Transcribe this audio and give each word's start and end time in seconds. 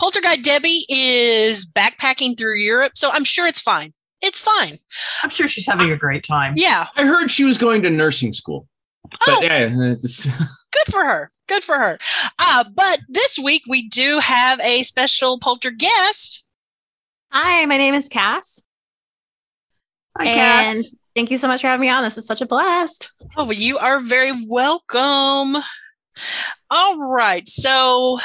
Polterguide 0.00 0.42
Debbie 0.42 0.86
is 0.88 1.70
backpacking 1.70 2.38
through 2.38 2.56
Europe, 2.58 2.92
so 2.94 3.10
I'm 3.10 3.24
sure 3.24 3.46
it's 3.46 3.60
fine. 3.60 3.92
It's 4.22 4.38
fine. 4.40 4.76
I'm 5.22 5.28
sure 5.30 5.46
she's 5.46 5.66
having 5.66 5.92
a 5.92 5.96
great 5.96 6.24
time. 6.24 6.54
Yeah, 6.56 6.86
I 6.96 7.04
heard 7.04 7.30
she 7.30 7.44
was 7.44 7.58
going 7.58 7.82
to 7.82 7.90
nursing 7.90 8.32
school. 8.32 8.66
But 9.10 9.18
Oh. 9.28 9.40
yeah, 9.42 9.68
it's, 9.92 10.24
good 10.72 10.90
for 10.92 11.04
her. 11.04 11.30
Good 11.48 11.64
for 11.64 11.76
her. 11.78 11.98
Uh, 12.38 12.64
but 12.74 13.00
this 13.08 13.38
week 13.38 13.62
we 13.68 13.88
do 13.88 14.20
have 14.20 14.58
a 14.60 14.82
special 14.84 15.38
polterguest. 15.38 16.50
Hi, 17.32 17.66
my 17.66 17.76
name 17.76 17.94
is 17.94 18.08
Cass. 18.08 18.60
Hi, 20.16 20.26
and 20.26 20.82
Cass. 20.84 20.94
thank 21.14 21.30
you 21.30 21.36
so 21.38 21.46
much 21.48 21.60
for 21.60 21.66
having 21.66 21.82
me 21.82 21.88
on. 21.90 22.04
This 22.04 22.16
is 22.18 22.26
such 22.26 22.40
a 22.40 22.46
blast. 22.46 23.10
Oh, 23.36 23.44
well, 23.44 23.52
you 23.52 23.78
are 23.78 24.00
very 24.00 24.32
welcome. 24.46 25.62
All 26.70 26.98
right. 26.98 27.46
So 27.48 28.18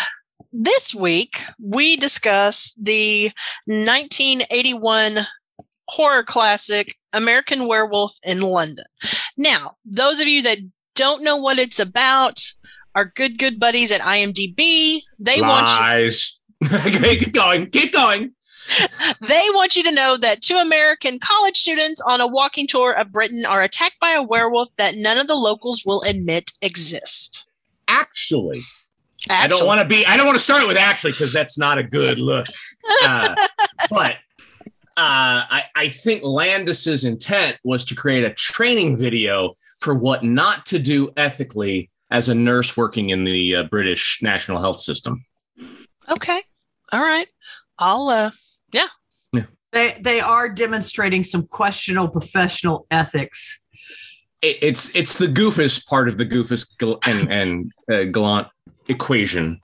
this 0.55 0.95
week 0.95 1.41
we 1.59 1.97
discuss 1.97 2.73
the 2.81 3.25
1981 3.65 5.19
horror 5.87 6.23
classic 6.23 6.95
American 7.13 7.67
Werewolf 7.67 8.17
in 8.25 8.41
London. 8.41 8.85
Now, 9.37 9.75
those 9.85 10.19
of 10.19 10.27
you 10.27 10.41
that 10.43 10.59
don't 10.95 11.23
know 11.23 11.37
what 11.37 11.59
it's 11.59 11.79
about, 11.79 12.39
our 12.93 13.05
good 13.05 13.37
good 13.37 13.59
buddies 13.59 13.91
at 13.91 14.01
IMDb, 14.01 15.01
they 15.19 15.41
want 15.41 15.67
you 15.67 15.75
lies. 15.75 16.39
okay, 16.65 17.17
keep 17.17 17.33
going. 17.33 17.69
Keep 17.69 17.93
going. 17.93 18.31
They 19.21 19.43
want 19.53 19.75
you 19.75 19.83
to 19.83 19.91
know 19.91 20.17
that 20.17 20.41
two 20.41 20.55
American 20.55 21.19
college 21.19 21.55
students 21.55 22.01
on 22.01 22.19
a 22.19 22.27
walking 22.27 22.65
tour 22.65 22.93
of 22.93 23.11
Britain 23.11 23.45
are 23.47 23.61
attacked 23.61 23.99
by 24.01 24.11
a 24.11 24.23
werewolf 24.23 24.69
that 24.77 24.95
none 24.95 25.19
of 25.19 25.27
the 25.27 25.35
locals 25.35 25.83
will 25.85 26.01
admit 26.01 26.51
exists. 26.63 27.45
Actually, 27.87 28.61
I 29.29 29.47
don't 29.47 29.65
want 29.65 29.81
to 29.81 29.87
be. 29.87 30.05
I 30.05 30.17
don't 30.17 30.25
want 30.25 30.37
to 30.37 30.43
start 30.43 30.67
with 30.67 30.77
actually 30.77 31.13
because 31.13 31.33
that's 31.33 31.57
not 31.57 31.77
a 31.77 31.83
good 31.83 32.19
look. 32.19 32.45
Uh, 33.03 33.35
but 33.89 34.15
uh, 34.97 35.43
I, 35.49 35.63
I 35.75 35.89
think 35.89 36.23
Landis's 36.23 37.03
intent 37.03 37.57
was 37.63 37.83
to 37.85 37.95
create 37.95 38.23
a 38.23 38.33
training 38.33 38.97
video 38.97 39.55
for 39.79 39.93
what 39.93 40.23
not 40.23 40.65
to 40.67 40.79
do 40.79 41.11
ethically 41.17 41.89
as 42.11 42.29
a 42.29 42.35
nurse 42.35 42.77
working 42.77 43.09
in 43.09 43.23
the 43.23 43.55
uh, 43.55 43.63
British 43.63 44.19
National 44.21 44.59
Health 44.59 44.79
System. 44.79 45.25
Okay. 46.09 46.41
All 46.91 47.01
right. 47.01 47.27
I'll 47.77 48.07
uh 48.09 48.31
They 49.73 49.97
they 49.99 50.21
are 50.21 50.47
demonstrating 50.47 51.25
some 51.25 51.45
questionable 51.47 52.09
professional 52.09 52.87
ethics. 52.89 53.59
It, 54.41 54.59
it's 54.61 54.95
it's 54.95 55.17
the 55.17 55.27
goofus 55.27 55.85
part 55.85 56.07
of 56.07 56.17
the 56.17 56.25
goofus 56.25 56.65
gal- 56.79 56.99
and 57.03 57.29
and 57.29 57.71
uh, 57.91 58.03
gallant 58.05 58.47
equation. 58.87 59.61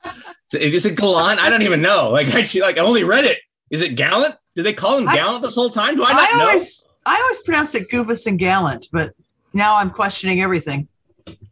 Is 0.53 0.85
it 0.85 0.95
gallant? 0.97 1.39
I 1.41 1.49
don't 1.49 1.61
even 1.61 1.81
know. 1.81 2.09
Like 2.09 2.27
actually, 2.35 2.61
like 2.61 2.77
I 2.77 2.81
only 2.81 3.03
read 3.03 3.25
it. 3.25 3.39
Is 3.69 3.81
it 3.81 3.95
gallant? 3.95 4.35
Did 4.55 4.65
they 4.65 4.73
call 4.73 4.97
him 4.97 5.07
I- 5.07 5.15
gallant 5.15 5.43
this 5.43 5.55
whole 5.55 5.69
time? 5.69 5.95
Do 5.95 6.03
I 6.03 6.11
not 6.13 6.33
I 6.33 6.37
know? 6.37 6.47
always 6.47 6.87
I 7.05 7.19
always 7.21 7.39
pronounce 7.41 7.73
it 7.75 7.89
goofus 7.89 8.27
and 8.27 8.37
gallant, 8.37 8.87
but 8.91 9.13
now 9.53 9.75
I'm 9.75 9.89
questioning 9.89 10.41
everything. 10.41 10.87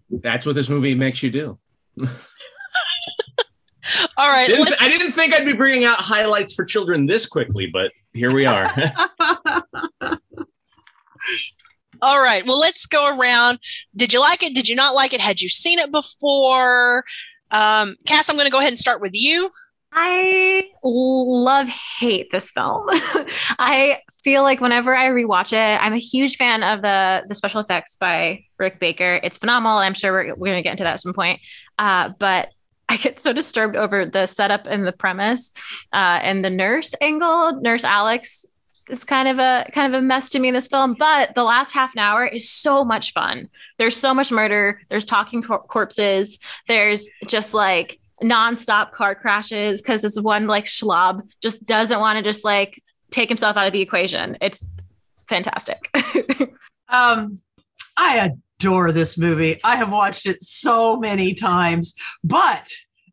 That's 0.09 0.46
what 0.46 0.56
this 0.56 0.69
movie 0.69 0.96
makes 0.96 1.24
you 1.24 1.30
do. 1.31 1.57
all 4.18 4.30
right. 4.30 4.47
Didn't- 4.47 4.66
let's- 4.66 4.81
I 4.84 4.88
didn't 4.90 5.13
think 5.13 5.34
I'd 5.34 5.46
be 5.46 5.53
bringing 5.53 5.86
out 5.86 5.97
highlights 5.97 6.53
for 6.53 6.66
children 6.66 7.06
this 7.06 7.25
quickly, 7.25 7.68
but 7.72 7.91
here 8.13 8.34
we 8.34 8.46
are. 8.46 8.69
all 12.01 12.22
right. 12.22 12.46
Well, 12.46 12.59
let's 12.59 12.86
go 12.86 13.18
around. 13.18 13.59
Did 13.96 14.13
you 14.13 14.19
like 14.19 14.44
it? 14.44 14.53
Did 14.56 14.68
you 14.68 14.75
not 14.75 14.94
like 14.96 15.13
it? 15.13 15.22
Had 15.22 15.41
you 15.41 15.50
seen 15.50 15.80
it 15.80 15.91
before? 15.91 17.03
Um, 17.52 17.96
Cass, 18.06 18.30
I'm 18.30 18.36
going 18.36 18.48
to 18.48 18.52
go 18.52 18.60
ahead 18.60 18.72
and 18.72 18.80
start 18.80 19.02
with 19.02 19.16
you. 19.16 19.50
I 19.92 20.70
love 20.84 21.68
hate 21.68 22.32
this 22.32 22.52
film. 22.52 22.86
I 23.58 24.02
feel 24.24 24.44
like 24.44 24.62
whenever 24.62 24.96
I 24.96 25.08
rewatch 25.08 25.52
it, 25.52 25.82
I'm 25.82 25.94
a 25.94 25.98
huge 25.98 26.38
fan 26.38 26.62
of 26.62 26.84
the 26.84 27.26
the 27.28 27.34
special 27.34 27.60
effects 27.60 27.96
by 27.96 28.44
Rick 28.60 28.80
Baker. 28.80 29.20
It's 29.24 29.40
phenomenal. 29.40 29.80
I'm 29.80 29.96
sure 29.96 30.12
we're, 30.12 30.36
we're 30.36 30.52
going 30.52 30.58
to 30.58 30.62
get 30.62 30.72
into 30.72 30.84
that 30.84 30.94
at 30.94 31.02
some 31.02 31.14
point. 31.14 31.40
Uh, 31.80 32.10
but 32.20 32.50
I 32.88 32.98
get 32.98 33.20
so 33.20 33.34
disturbed 33.34 33.76
over 33.76 34.06
the 34.06 34.26
setup 34.26 34.66
and 34.66 34.86
the 34.86 34.92
premise 34.92 35.52
uh, 35.94 36.20
and 36.22 36.44
the 36.44 36.50
nurse 36.50 36.94
angle. 37.02 37.60
Nurse 37.62 37.84
Alex 37.84 38.46
is 38.89 39.03
kind 39.03 39.27
of 39.27 39.39
a 39.39 39.69
kind 39.73 39.94
of 39.94 40.00
a 40.00 40.01
mess 40.01 40.29
to 40.29 40.39
me 40.39 40.47
in 40.47 40.53
this 40.53 40.67
film, 40.67 40.95
but 40.97 41.35
the 41.35 41.44
last 41.44 41.72
half 41.72 41.94
an 41.94 42.00
hour 42.00 42.25
is 42.25 42.50
so 42.50 42.83
much 42.83 43.13
fun. 43.13 43.45
There's 43.77 43.95
so 43.95 44.13
much 44.13 44.31
murder. 44.31 44.81
There's 44.89 45.05
talking 45.05 45.41
cor- 45.41 45.63
corpses. 45.63 46.39
There's 46.67 47.07
just 47.27 47.53
like 47.53 48.00
nonstop 48.22 48.91
car 48.91 49.16
crashes 49.16 49.81
because 49.81 50.01
this 50.01 50.19
one 50.19 50.47
like 50.47 50.66
schlob 50.66 51.22
just 51.41 51.66
doesn't 51.66 52.00
want 52.00 52.17
to 52.17 52.23
just 52.23 52.44
like 52.44 52.81
take 53.11 53.29
himself 53.29 53.57
out 53.57 53.67
of 53.67 53.73
the 53.73 53.81
equation. 53.81 54.38
It's 54.41 54.67
fantastic. 55.27 55.89
Um, 56.89 57.39
I 57.97 58.31
adore 58.59 58.91
this 58.91 59.17
movie. 59.17 59.59
I 59.63 59.75
have 59.75 59.91
watched 59.91 60.25
it 60.25 60.41
so 60.41 60.97
many 60.97 61.33
times, 61.33 61.95
but 62.23 62.67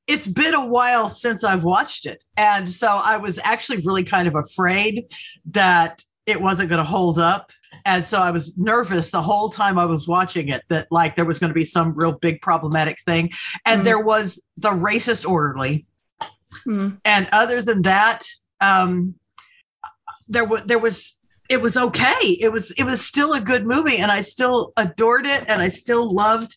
it's 0.06 0.26
been 0.26 0.54
a 0.54 0.64
while 0.64 1.08
since 1.08 1.42
I've 1.44 1.64
watched 1.64 2.06
it. 2.06 2.22
And 2.36 2.72
so 2.72 2.88
I 2.88 3.16
was 3.16 3.38
actually 3.42 3.78
really 3.78 4.04
kind 4.04 4.28
of 4.28 4.34
afraid 4.34 5.06
that 5.50 6.02
it 6.26 6.40
wasn't 6.40 6.68
going 6.68 6.78
to 6.78 6.84
hold 6.84 7.18
up. 7.18 7.50
And 7.84 8.06
so 8.06 8.20
I 8.20 8.30
was 8.30 8.56
nervous 8.56 9.10
the 9.10 9.22
whole 9.22 9.50
time 9.50 9.78
I 9.78 9.84
was 9.84 10.08
watching 10.08 10.48
it 10.48 10.62
that 10.68 10.86
like 10.90 11.14
there 11.16 11.24
was 11.24 11.38
going 11.38 11.50
to 11.50 11.54
be 11.54 11.64
some 11.64 11.94
real 11.94 12.12
big 12.12 12.40
problematic 12.40 12.98
thing. 13.04 13.30
And 13.64 13.80
Mhm. 13.82 13.84
there 13.84 14.00
was 14.00 14.42
the 14.56 14.70
racist 14.70 15.28
orderly. 15.28 15.86
Hmm. 16.64 16.90
And 17.04 17.28
other 17.32 17.60
than 17.62 17.82
that, 17.82 18.24
um, 18.60 19.14
there 20.28 20.44
was 20.44 20.62
there 20.64 20.78
was 20.78 21.18
it 21.48 21.60
was 21.60 21.76
okay. 21.76 22.36
It 22.40 22.50
was 22.50 22.72
it 22.72 22.84
was 22.84 23.06
still 23.06 23.32
a 23.32 23.40
good 23.40 23.66
movie, 23.66 23.98
and 23.98 24.10
I 24.10 24.22
still 24.22 24.72
adored 24.76 25.26
it, 25.26 25.44
and 25.46 25.62
I 25.62 25.68
still 25.68 26.08
loved 26.12 26.56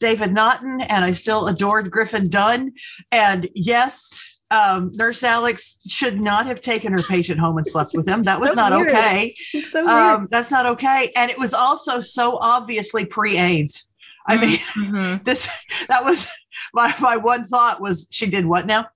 David 0.00 0.32
Naughton, 0.32 0.80
and 0.82 1.04
I 1.04 1.12
still 1.12 1.46
adored 1.46 1.90
Griffin 1.90 2.28
Dunne. 2.30 2.72
And 3.12 3.48
yes, 3.54 4.10
um, 4.50 4.90
Nurse 4.94 5.22
Alex 5.24 5.78
should 5.88 6.20
not 6.20 6.46
have 6.46 6.60
taken 6.62 6.92
her 6.92 7.02
patient 7.02 7.38
home 7.40 7.58
and 7.58 7.66
slept 7.66 7.90
with 7.94 8.06
him. 8.08 8.22
That 8.28 8.40
was 8.40 8.50
So 8.50 8.54
not 8.56 8.72
weird. 8.76 8.90
okay. 8.90 9.34
So 9.72 9.86
Um, 9.86 10.28
that's 10.30 10.50
not 10.50 10.66
okay. 10.66 11.12
And 11.16 11.30
it 11.30 11.38
was 11.38 11.52
also 11.54 12.00
so 12.00 12.38
obviously 12.40 13.04
pre-AIDS. 13.04 13.86
I 14.26 14.36
mean, 14.36 14.58
Mhm. 14.74 15.24
this 15.28 15.48
that 15.88 16.04
was 16.04 16.26
my 16.74 16.94
my 17.00 17.16
one 17.16 17.44
thought 17.44 17.80
was 17.80 18.06
she 18.10 18.26
did 18.26 18.46
what 18.46 18.66
now? 18.66 18.86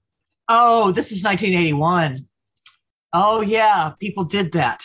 Oh, 0.49 0.93
this 0.93 1.11
is 1.13 1.23
1981. 1.25 2.17
Oh 3.15 3.41
yeah, 3.41 3.93
people 4.01 4.25
did 4.25 4.53
that. 4.53 4.83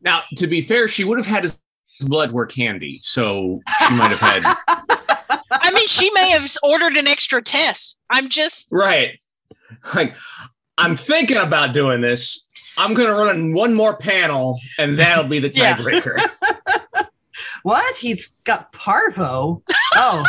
now, 0.00 0.22
to 0.36 0.46
be 0.46 0.60
fair, 0.60 0.86
she 0.88 1.02
would 1.04 1.18
have 1.18 1.26
had 1.26 1.42
his 1.44 1.60
blood 2.00 2.32
work 2.32 2.52
handy, 2.52 2.86
so 2.94 3.60
she 3.86 3.94
might 3.94 4.10
have 4.10 4.20
had 4.20 4.42
I 5.66 5.70
mean, 5.72 5.86
she 5.88 6.10
may 6.12 6.30
have 6.30 6.48
ordered 6.62 6.96
an 6.96 7.06
extra 7.06 7.42
test. 7.42 8.00
I'm 8.10 8.28
just 8.28 8.70
right. 8.72 9.18
Like, 9.94 10.14
I'm 10.78 10.96
thinking 10.96 11.36
about 11.36 11.72
doing 11.74 12.00
this. 12.00 12.46
I'm 12.78 12.94
gonna 12.94 13.12
run 13.14 13.54
one 13.54 13.72
more 13.74 13.96
panel, 13.96 14.58
and 14.78 14.98
that'll 14.98 15.28
be 15.28 15.38
the 15.38 15.48
Yeah. 15.54 15.76
tiebreaker. 15.76 16.20
What? 17.62 17.96
He's 17.96 18.36
got 18.44 18.72
parvo. 18.74 19.62
Oh. 19.94 20.22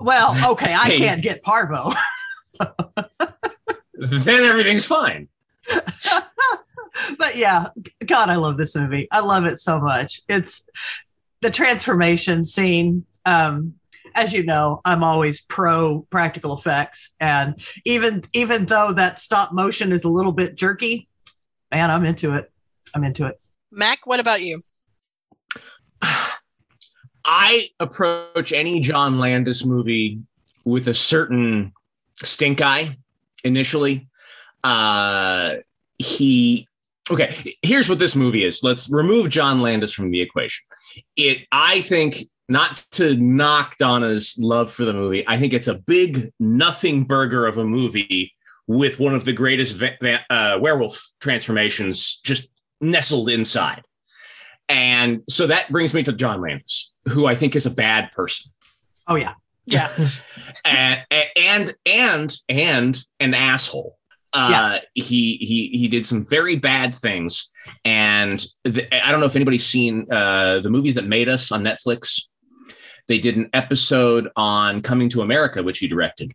well, 0.00 0.52
okay, 0.52 0.72
I 0.72 0.86
Hey. 0.86 0.96
can't 0.98 1.20
get 1.20 1.42
parvo. 1.42 1.92
then 3.94 4.44
everything's 4.44 4.86
fine. 4.86 5.28
but 7.18 7.36
yeah, 7.36 7.68
God, 8.06 8.30
I 8.30 8.36
love 8.36 8.56
this 8.56 8.74
movie. 8.74 9.06
I 9.10 9.20
love 9.20 9.44
it 9.44 9.58
so 9.58 9.78
much. 9.80 10.22
It's 10.28 10.64
the 11.42 11.50
transformation 11.50 12.42
scene. 12.44 13.04
Um, 13.26 13.74
as 14.14 14.32
you 14.32 14.42
know, 14.42 14.80
I'm 14.84 15.02
always 15.02 15.40
pro 15.40 16.06
practical 16.10 16.56
effects, 16.56 17.10
and 17.20 17.60
even 17.84 18.24
even 18.32 18.66
though 18.66 18.92
that 18.92 19.18
stop 19.18 19.52
motion 19.52 19.92
is 19.92 20.04
a 20.04 20.08
little 20.08 20.32
bit 20.32 20.54
jerky, 20.54 21.08
man, 21.72 21.90
I'm 21.90 22.04
into 22.04 22.34
it. 22.34 22.50
I'm 22.94 23.04
into 23.04 23.26
it. 23.26 23.40
Mac. 23.70 24.06
What 24.06 24.20
about 24.20 24.42
you? 24.42 24.60
I 27.24 27.68
approach 27.80 28.52
any 28.52 28.80
John 28.80 29.18
Landis 29.18 29.64
movie 29.64 30.20
with 30.64 30.88
a 30.88 30.94
certain 30.94 31.72
stink 32.14 32.60
eye. 32.60 32.98
initially. 33.44 34.08
Uh, 34.62 35.56
he 35.98 36.66
okay. 37.10 37.54
Here's 37.62 37.88
what 37.88 37.98
this 37.98 38.16
movie 38.16 38.44
is. 38.44 38.62
Let's 38.62 38.90
remove 38.90 39.28
John 39.28 39.60
Landis 39.60 39.92
from 39.92 40.10
the 40.10 40.20
equation. 40.20 40.64
It, 41.16 41.46
I 41.52 41.82
think, 41.82 42.24
not 42.48 42.84
to 42.92 43.16
knock 43.16 43.78
Donna's 43.78 44.36
love 44.38 44.70
for 44.70 44.84
the 44.84 44.92
movie. 44.92 45.24
I 45.26 45.38
think 45.38 45.52
it's 45.52 45.68
a 45.68 45.78
big 45.86 46.32
nothing 46.38 47.04
burger 47.04 47.46
of 47.46 47.58
a 47.58 47.64
movie 47.64 48.32
with 48.66 48.98
one 48.98 49.14
of 49.14 49.24
the 49.24 49.32
greatest 49.32 49.76
va- 49.76 50.24
uh, 50.30 50.58
werewolf 50.60 51.12
transformations 51.20 52.20
just 52.24 52.48
nestled 52.80 53.28
inside. 53.28 53.82
And 54.68 55.22
so 55.28 55.46
that 55.46 55.70
brings 55.70 55.92
me 55.92 56.02
to 56.04 56.12
John 56.12 56.40
Landis, 56.40 56.92
who 57.08 57.26
I 57.26 57.34
think 57.34 57.54
is 57.54 57.66
a 57.66 57.70
bad 57.70 58.12
person. 58.12 58.50
Oh 59.06 59.16
yeah, 59.16 59.34
yeah, 59.66 59.88
and, 60.64 61.04
and 61.36 61.74
and 61.84 62.36
and 62.48 62.98
an 63.20 63.34
asshole. 63.34 63.96
Uh, 64.32 64.48
yeah. 64.50 64.80
he 64.94 65.36
he 65.36 65.68
he 65.68 65.86
did 65.86 66.04
some 66.04 66.26
very 66.26 66.56
bad 66.56 66.92
things, 66.92 67.50
and 67.84 68.44
the, 68.64 68.88
I 68.92 69.12
don't 69.12 69.20
know 69.20 69.26
if 69.26 69.36
anybody's 69.36 69.66
seen 69.66 70.10
uh, 70.10 70.60
the 70.60 70.70
movies 70.70 70.94
that 70.94 71.06
made 71.06 71.28
us 71.28 71.52
on 71.52 71.62
Netflix. 71.62 72.22
They 73.06 73.18
did 73.18 73.36
an 73.36 73.50
episode 73.52 74.28
on 74.36 74.80
Coming 74.80 75.08
to 75.10 75.22
America, 75.22 75.62
which 75.62 75.78
he 75.78 75.88
directed, 75.88 76.32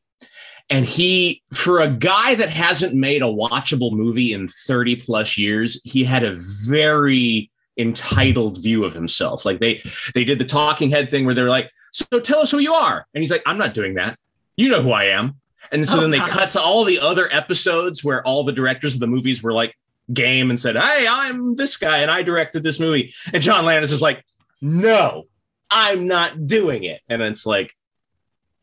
and 0.70 0.86
he 0.86 1.42
for 1.54 1.80
a 1.80 1.90
guy 1.90 2.36
that 2.36 2.50
hasn't 2.50 2.94
made 2.94 3.22
a 3.22 3.26
watchable 3.26 3.92
movie 3.92 4.34
in 4.34 4.48
30 4.48 4.98
plus 4.98 5.38
years 5.38 5.82
he 5.84 6.04
had 6.04 6.24
a 6.24 6.36
very 6.68 7.50
entitled 7.78 8.62
view 8.62 8.84
of 8.84 8.94
himself. 8.94 9.46
Like 9.46 9.60
they 9.60 9.82
they 10.14 10.24
did 10.24 10.38
the 10.38 10.46
talking 10.46 10.90
head 10.90 11.10
thing 11.10 11.26
where 11.26 11.34
they're 11.34 11.50
like 11.50 11.72
so 11.92 12.20
tell 12.20 12.40
us 12.40 12.52
who 12.52 12.60
you 12.60 12.74
are. 12.74 13.08
And 13.14 13.24
he's 13.24 13.32
like 13.32 13.44
i'm 13.46 13.58
not 13.58 13.74
doing 13.74 13.96
that. 13.96 14.18
You 14.58 14.70
know 14.70 14.82
who 14.82 14.92
i 14.92 15.06
am. 15.06 15.36
And 15.72 15.88
so 15.88 15.98
oh, 15.98 16.02
then 16.02 16.12
they 16.12 16.18
God. 16.18 16.30
cut 16.30 16.50
to 16.52 16.62
all 16.62 16.84
the 16.84 17.00
other 17.00 17.32
episodes 17.32 18.04
where 18.04 18.26
all 18.26 18.44
the 18.44 18.52
directors 18.52 18.96
of 18.96 19.00
the 19.00 19.08
movies 19.08 19.42
were 19.42 19.54
like 19.54 19.76
game 20.14 20.50
and 20.50 20.60
said 20.60 20.76
hey 20.76 21.08
i'm 21.08 21.56
this 21.56 21.78
guy 21.78 22.00
and 22.00 22.12
i 22.12 22.22
directed 22.22 22.64
this 22.64 22.80
movie. 22.80 23.14
And 23.34 23.42
john 23.42 23.66
landis 23.66 23.92
is 23.92 24.02
like 24.02 24.24
no 24.62 25.24
i'm 25.72 26.08
not 26.08 26.46
doing 26.46 26.84
it 26.84 27.02
and 27.10 27.22
it's 27.22 27.46
like 27.46 27.76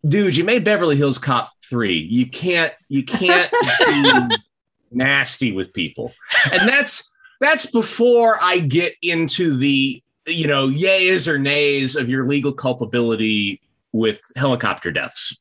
dude 0.06 0.36
you 0.36 0.44
made 0.44 0.64
beverly 0.64 0.96
hills 0.96 1.18
cop 1.18 1.50
three. 1.68 1.98
You 1.98 2.26
can't 2.26 2.72
you 2.88 3.04
can't 3.04 3.50
be 3.50 4.36
nasty 4.90 5.52
with 5.52 5.72
people. 5.72 6.12
And 6.52 6.68
that's 6.68 7.10
that's 7.40 7.66
before 7.66 8.42
I 8.42 8.60
get 8.60 8.94
into 9.02 9.56
the 9.56 10.02
you 10.26 10.46
know 10.46 10.68
yays 10.68 11.28
or 11.28 11.38
nays 11.38 11.96
of 11.96 12.08
your 12.08 12.26
legal 12.26 12.52
culpability 12.52 13.60
with 13.92 14.20
helicopter 14.36 14.92
deaths. 14.92 15.40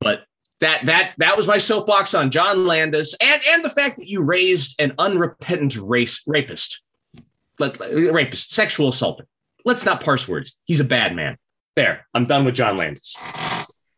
But 0.00 0.24
that 0.60 0.86
that 0.86 1.14
that 1.18 1.36
was 1.36 1.46
my 1.46 1.58
soapbox 1.58 2.14
on 2.14 2.30
John 2.30 2.66
Landis 2.66 3.14
and 3.20 3.40
and 3.50 3.64
the 3.64 3.70
fact 3.70 3.98
that 3.98 4.08
you 4.08 4.22
raised 4.22 4.80
an 4.80 4.94
unrepentant 4.98 5.76
race 5.76 6.22
rapist, 6.26 6.82
like 7.58 7.78
rapist, 7.80 8.52
sexual 8.52 8.88
assaulter. 8.88 9.26
Let's 9.68 9.84
not 9.84 10.02
parse 10.02 10.26
words. 10.26 10.56
He's 10.64 10.80
a 10.80 10.84
bad 10.84 11.14
man. 11.14 11.36
There, 11.76 12.06
I'm 12.14 12.24
done 12.24 12.46
with 12.46 12.54
John 12.54 12.78
Landis. 12.78 13.14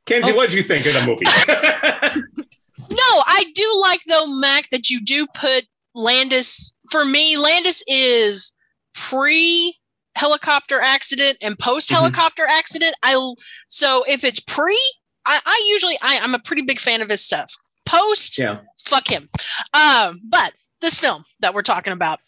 Kenzie, 0.05 0.33
oh. 0.33 0.35
what 0.35 0.49
did 0.49 0.57
you 0.57 0.65
think 0.65 0.85
of 0.85 0.95
the 0.95 1.07
movie? 1.07 1.27
no, 2.91 3.23
I 3.25 3.45
do 3.55 3.79
like 3.81 4.01
though, 4.09 4.27
Mac, 4.27 4.69
that 4.71 4.91
you 4.91 5.01
do 5.01 5.29
put 5.33 5.67
Landis. 5.95 6.77
For 6.91 7.05
me, 7.05 7.37
Landis 7.37 7.85
is 7.87 8.59
pre 8.97 9.77
helicopter 10.17 10.81
accident 10.81 11.39
and 11.41 11.57
post 11.57 11.89
helicopter 11.89 12.43
mm-hmm. 12.43 12.59
accident. 12.59 12.97
I 13.05 13.35
so 13.69 14.03
if 14.09 14.25
it's 14.25 14.41
pre, 14.41 14.77
I, 15.25 15.41
I 15.47 15.69
usually 15.69 15.97
I, 16.03 16.19
I'm 16.19 16.35
a 16.35 16.41
pretty 16.41 16.63
big 16.63 16.81
fan 16.81 17.01
of 17.01 17.09
his 17.09 17.25
stuff. 17.25 17.55
Post, 17.87 18.39
yeah, 18.39 18.59
fuck 18.85 19.07
him. 19.07 19.29
Um, 19.73 20.19
but 20.29 20.53
this 20.81 20.99
film 20.99 21.23
that 21.39 21.55
we're 21.55 21.63
talking 21.63 21.93
about, 21.93 22.19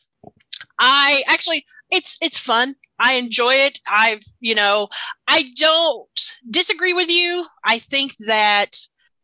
I 0.79 1.25
actually 1.27 1.67
it's 1.91 2.17
it's 2.21 2.39
fun. 2.39 2.77
I 2.99 3.15
enjoy 3.15 3.55
it. 3.55 3.79
I've, 3.91 4.23
you 4.41 4.55
know, 4.55 4.89
I 5.27 5.51
don't 5.57 6.21
disagree 6.49 6.93
with 6.93 7.09
you. 7.09 7.47
I 7.65 7.79
think 7.79 8.13
that 8.27 8.71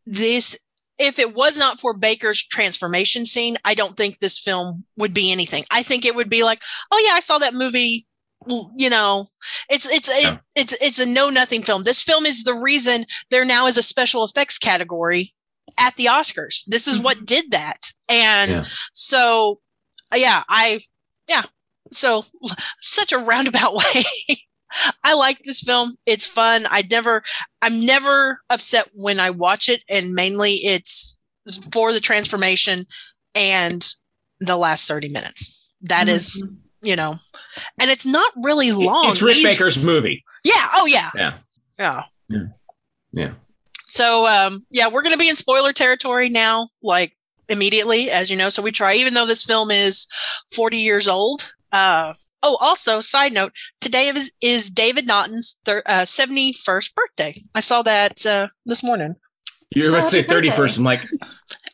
this, 0.05 0.59
if 0.97 1.17
it 1.17 1.33
was 1.33 1.57
not 1.57 1.79
for 1.79 1.95
Baker's 1.95 2.45
transformation 2.45 3.25
scene, 3.25 3.57
I 3.63 3.73
don't 3.73 3.95
think 3.95 4.19
this 4.19 4.39
film 4.39 4.85
would 4.97 5.13
be 5.13 5.31
anything. 5.31 5.63
I 5.71 5.83
think 5.83 6.05
it 6.05 6.15
would 6.15 6.29
be 6.29 6.43
like, 6.43 6.61
oh 6.91 7.03
yeah, 7.05 7.13
I 7.13 7.21
saw 7.21 7.37
that 7.37 7.53
movie. 7.53 8.05
You 8.77 8.89
know, 8.89 9.25
it's 9.69 9.87
it's 9.89 10.09
yeah. 10.09 10.31
it, 10.31 10.39
it's 10.55 10.73
it's 10.81 10.99
a 10.99 11.05
no 11.05 11.29
nothing 11.29 11.61
film. 11.61 11.83
This 11.83 12.01
film 12.01 12.25
is 12.25 12.43
the 12.43 12.55
reason 12.55 13.05
there 13.29 13.43
now 13.43 13.67
is 13.67 13.77
a 13.77 13.83
special 13.83 14.23
effects 14.23 14.57
category 14.57 15.33
at 15.77 15.95
the 15.97 16.05
Oscars. 16.05 16.63
This 16.65 16.87
is 16.87 16.99
what 16.99 17.17
mm-hmm. 17.17 17.25
did 17.25 17.51
that, 17.51 17.91
and 18.09 18.51
yeah. 18.51 18.65
so 18.93 19.59
yeah, 20.15 20.43
I 20.47 20.81
yeah, 21.27 21.43
so 21.91 22.25
such 22.81 23.11
a 23.11 23.17
roundabout 23.17 23.73
way. 23.95 24.03
I 25.03 25.15
like 25.15 25.39
this 25.43 25.61
film. 25.61 25.95
It's 26.05 26.27
fun. 26.27 26.65
I 26.69 26.85
never, 26.89 27.23
I'm 27.61 27.85
never 27.85 28.39
upset 28.49 28.89
when 28.93 29.19
I 29.19 29.31
watch 29.31 29.67
it, 29.67 29.81
and 29.89 30.13
mainly 30.13 30.53
it's 30.53 31.19
for 31.71 31.91
the 31.91 31.99
transformation 31.99 32.85
and 33.35 33.87
the 34.39 34.57
last 34.57 34.87
30 34.87 35.09
minutes. 35.09 35.71
That 35.81 36.07
mm-hmm. 36.07 36.15
is, 36.15 36.47
you 36.81 36.95
know, 36.95 37.15
and 37.79 37.89
it's 37.89 38.05
not 38.05 38.31
really 38.43 38.71
long. 38.71 39.09
It's 39.09 39.21
Rick 39.21 39.37
either. 39.37 39.49
Baker's 39.49 39.81
movie. 39.81 40.23
Yeah. 40.43 40.67
Oh 40.75 40.85
yeah. 40.85 41.09
Yeah. 41.15 41.33
Yeah. 41.77 42.03
Yeah. 42.29 42.43
Yeah. 43.11 43.31
So 43.87 44.27
um 44.27 44.61
yeah, 44.69 44.87
we're 44.87 45.01
gonna 45.01 45.17
be 45.17 45.29
in 45.29 45.35
spoiler 45.35 45.73
territory 45.73 46.29
now, 46.29 46.69
like 46.81 47.13
immediately, 47.47 48.09
as 48.11 48.29
you 48.29 48.37
know. 48.37 48.49
So 48.49 48.61
we 48.61 48.71
try, 48.71 48.93
even 48.95 49.13
though 49.13 49.25
this 49.25 49.45
film 49.45 49.71
is 49.71 50.07
40 50.53 50.77
years 50.77 51.07
old, 51.07 51.53
uh, 51.71 52.13
oh, 52.43 52.57
also, 52.59 52.99
side 52.99 53.33
note, 53.33 53.53
today 53.81 54.07
is, 54.07 54.31
is 54.41 54.69
David 54.69 55.07
Naughton's 55.07 55.59
thir- 55.65 55.83
uh, 55.85 56.01
71st 56.01 56.93
birthday. 56.93 57.41
I 57.55 57.59
saw 57.59 57.81
that 57.83 58.25
uh, 58.25 58.47
this 58.65 58.83
morning. 58.83 59.15
You 59.75 59.83
were 59.83 59.97
about 59.97 60.09
to 60.09 60.11
say 60.11 60.23
31st. 60.23 60.79
I'm 60.79 60.83
like, 60.83 61.07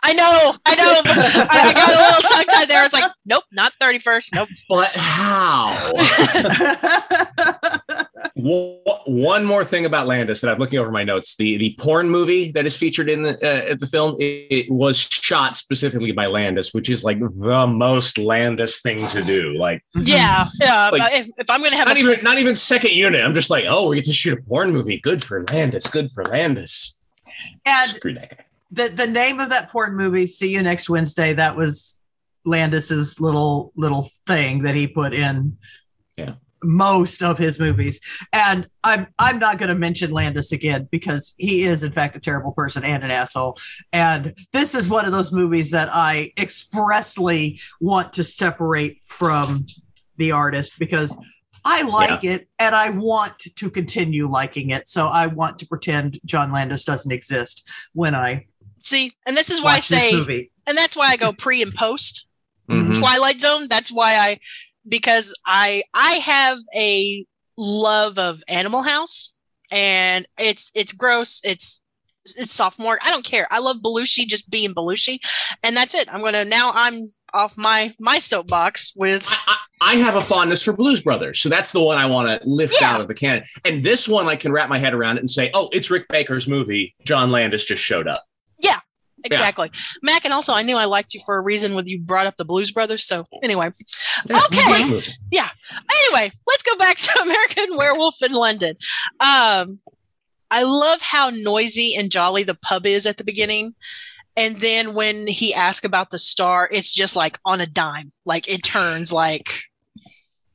I 0.07 0.13
know, 0.13 0.55
I 0.67 0.75
know. 0.75 1.01
I, 1.03 1.47
I, 1.50 1.74
got 1.74 1.89
a 1.89 1.97
little 1.97 2.29
tongue 2.29 2.45
tied 2.45 2.69
there. 2.69 2.79
I 2.79 2.83
was 2.83 2.93
like, 2.93 3.12
nope, 3.25 3.43
not 3.51 3.74
31st. 3.81 4.35
Nope. 4.35 4.50
But 4.69 4.91
how? 4.93 5.91
One 9.07 9.45
more 9.45 9.65
thing 9.65 9.85
about 9.85 10.05
Landis 10.05 10.41
that 10.41 10.51
I'm 10.51 10.59
looking 10.59 10.77
over 10.77 10.91
my 10.91 11.03
notes: 11.03 11.35
the 11.38 11.57
the 11.57 11.75
porn 11.79 12.07
movie 12.09 12.51
that 12.51 12.67
is 12.67 12.77
featured 12.77 13.09
in 13.09 13.24
the 13.24 13.33
uh, 13.33 13.75
the 13.79 13.88
film 13.88 14.15
it, 14.19 14.47
it, 14.51 14.69
was 14.71 15.00
shot 15.00 15.55
specifically 15.55 16.12
by 16.12 16.27
Landis, 16.27 16.71
which 16.74 16.91
is 16.91 17.03
like 17.03 17.19
the 17.19 17.65
most 17.65 18.19
Landis 18.19 18.81
thing 18.81 19.00
to 19.07 19.24
do. 19.24 19.57
Like, 19.57 19.83
yeah, 19.95 20.45
yeah. 20.59 20.89
Like, 20.91 21.13
if, 21.13 21.29
if, 21.38 21.50
I'm 21.50 21.63
gonna 21.63 21.77
have 21.77 21.88
not 21.88 21.97
a- 21.97 22.00
even 22.00 22.24
not 22.24 22.38
even 22.38 22.55
second 22.55 22.91
unit, 22.91 23.25
I'm 23.25 23.33
just 23.33 23.50
like, 23.50 23.65
oh, 23.67 23.89
we 23.89 23.95
get 23.95 24.05
to 24.05 24.13
shoot 24.13 24.38
a 24.38 24.41
porn 24.43 24.71
movie. 24.71 25.00
Good 25.00 25.24
for 25.24 25.43
Landis. 25.45 25.88
Good 25.88 26.12
for 26.12 26.24
Landis. 26.25 26.95
And 27.65 27.89
Screw 27.89 28.13
that 28.13 28.29
guy. 28.29 28.44
The 28.75 28.89
the 28.89 29.08
name 29.08 29.39
of 29.39 29.50
that 29.50 29.70
porn 29.70 29.96
movie, 29.96 30.27
"See 30.27 30.50
You 30.50 30.62
Next 30.62 30.89
Wednesday," 30.89 31.34
that 31.34 31.55
was 31.55 31.98
Landis's 32.46 33.20
little 33.20 33.72
little 33.75 34.10
thing 34.27 34.63
that 34.63 34.75
he 34.75 34.88
put 34.88 35.13
in. 35.13 35.58
Yeah 36.17 36.36
most 36.65 37.22
of 37.22 37.38
his 37.38 37.60
movies. 37.60 38.00
And 38.34 38.67
I'm 38.84 39.08
I'm 39.20 39.39
not 39.39 39.58
going 39.58 39.70
to 39.70 39.75
mention 39.75 40.12
Landis 40.12 40.51
again 40.51 40.88
because 40.91 41.34
he 41.38 41.63
is 41.63 41.84
in 41.84 41.91
fact 41.91 42.15
a 42.15 42.20
terrible 42.20 42.51
person 42.51 42.84
and 42.84 43.03
an 43.03 43.12
asshole. 43.12 43.58
And 43.94 44.34
this 44.51 44.75
is 44.75 44.89
one 44.89 45.05
of 45.05 45.12
those 45.12 45.32
movies 45.32 45.72
that 45.72 45.89
I 45.91 46.34
expressly 46.38 47.60
want 47.79 48.13
to 48.13 48.24
separate 48.24 49.01
from 49.03 49.65
the 50.17 50.32
artist 50.32 50.74
because 50.79 51.15
I 51.63 51.82
like 51.82 52.24
yeah. 52.24 52.34
it 52.34 52.48
and 52.60 52.75
I 52.75 52.91
want 52.91 53.39
to 53.39 53.70
continue 53.70 54.29
liking 54.29 54.70
it. 54.70 54.88
So 54.88 55.08
I 55.08 55.27
want 55.27 55.60
to 55.60 55.67
pretend 55.67 56.20
John 56.24 56.51
Landis 56.51 56.86
doesn't 56.86 57.12
exist 57.12 57.67
when 57.94 58.13
I 58.13 58.46
see. 58.87 59.11
And 59.25 59.35
this 59.35 59.49
is 59.49 59.61
why 59.61 59.75
I 59.75 59.79
say, 59.79 60.13
and 60.67 60.77
that's 60.77 60.95
why 60.95 61.07
I 61.07 61.17
go 61.17 61.33
pre 61.33 61.61
and 61.61 61.73
post. 61.73 62.27
Mm-hmm. 62.67 62.93
Twilight 62.93 63.39
Zone. 63.39 63.67
That's 63.69 63.91
why 63.91 64.15
I 64.15 64.39
because 64.87 65.35
I 65.45 65.83
I 65.93 66.13
have 66.13 66.57
a 66.75 67.23
love 67.57 68.17
of 68.17 68.41
Animal 68.47 68.81
House 68.81 69.35
and 69.71 70.25
it's 70.37 70.71
it's 70.75 70.91
gross. 70.91 71.41
It's 71.43 71.85
it's 72.23 72.53
sophomore. 72.53 72.97
I 73.03 73.11
don't 73.11 73.25
care. 73.25 73.47
I 73.51 73.59
love 73.59 73.77
Belushi 73.77 74.27
just 74.27 74.49
being 74.49 74.73
Belushi, 74.73 75.19
and 75.61 75.77
that's 75.77 75.93
it. 75.93 76.11
I'm 76.11 76.21
gonna 76.21 76.45
now. 76.45 76.71
I'm 76.73 77.07
off 77.33 77.57
my 77.57 77.93
my 77.99 78.19
soapbox 78.19 78.93
with. 78.95 79.27
I, 79.47 79.57
I 79.81 79.95
have 79.95 80.15
a 80.15 80.21
fondness 80.21 80.63
for 80.63 80.73
Blues 80.73 81.01
Brothers, 81.01 81.39
so 81.39 81.49
that's 81.49 81.71
the 81.71 81.81
one 81.81 81.97
I 81.97 82.05
want 82.05 82.41
to 82.41 82.47
lift 82.47 82.77
yeah. 82.79 82.91
out 82.91 83.01
of 83.01 83.07
the 83.07 83.13
can. 83.13 83.43
And 83.65 83.83
this 83.83 84.07
one, 84.07 84.27
I 84.27 84.35
can 84.35 84.51
wrap 84.51 84.69
my 84.69 84.79
head 84.79 84.93
around 84.93 85.17
it 85.17 85.19
and 85.19 85.29
say, 85.29 85.51
"Oh, 85.53 85.69
it's 85.71 85.91
Rick 85.91 86.07
Baker's 86.09 86.47
movie. 86.47 86.95
John 87.05 87.31
Landis 87.31 87.65
just 87.65 87.83
showed 87.83 88.07
up." 88.07 88.23
Yeah, 89.25 89.38
exactly. 89.38 89.72
Yeah. 89.74 89.79
Mac, 90.13 90.25
and 90.25 90.34
also 90.34 90.53
I 90.53 90.62
knew 90.62 90.77
I 90.77 90.86
liked 90.86 91.13
you 91.13 91.20
for 91.25 91.38
a 91.38 91.41
reason 91.41 91.75
when 91.75 91.88
you 91.88 92.00
brought 92.00 92.27
up 92.27 92.38
the 92.38 92.46
Blues 92.46 92.72
Brothers. 92.72 93.05
So 93.05 93.25
anyway, 93.44 93.70
okay, 94.29 95.01
yeah. 95.32 95.50
Anyway, 95.72 96.32
let's 96.48 96.63
go 96.63 96.77
back 96.77 96.98
to 96.98 97.22
American 97.22 97.77
Werewolf 97.77 98.22
in 98.22 98.34
London. 98.34 98.75
Um, 99.20 99.79
I 100.51 100.63
love 100.63 101.01
how 101.01 101.32
noisy 101.34 101.96
and 101.98 102.12
jolly 102.12 102.44
the 102.44 102.55
pub 102.55 102.86
is 102.86 103.05
at 103.05 103.17
the 103.17 103.24
beginning. 103.24 103.74
And 104.38 104.58
then 104.58 104.96
when 104.96 105.27
he 105.27 105.53
asks 105.53 105.86
about 105.86 106.12
the 106.12 106.20
star, 106.20 106.70
it's 106.72 106.94
just 106.94 107.15
like 107.15 107.39
on 107.46 107.62
a 107.62 107.65
dime. 107.65 108.12
Like 108.25 108.48
it 108.48 108.63
turns 108.63 109.12
like 109.12 109.50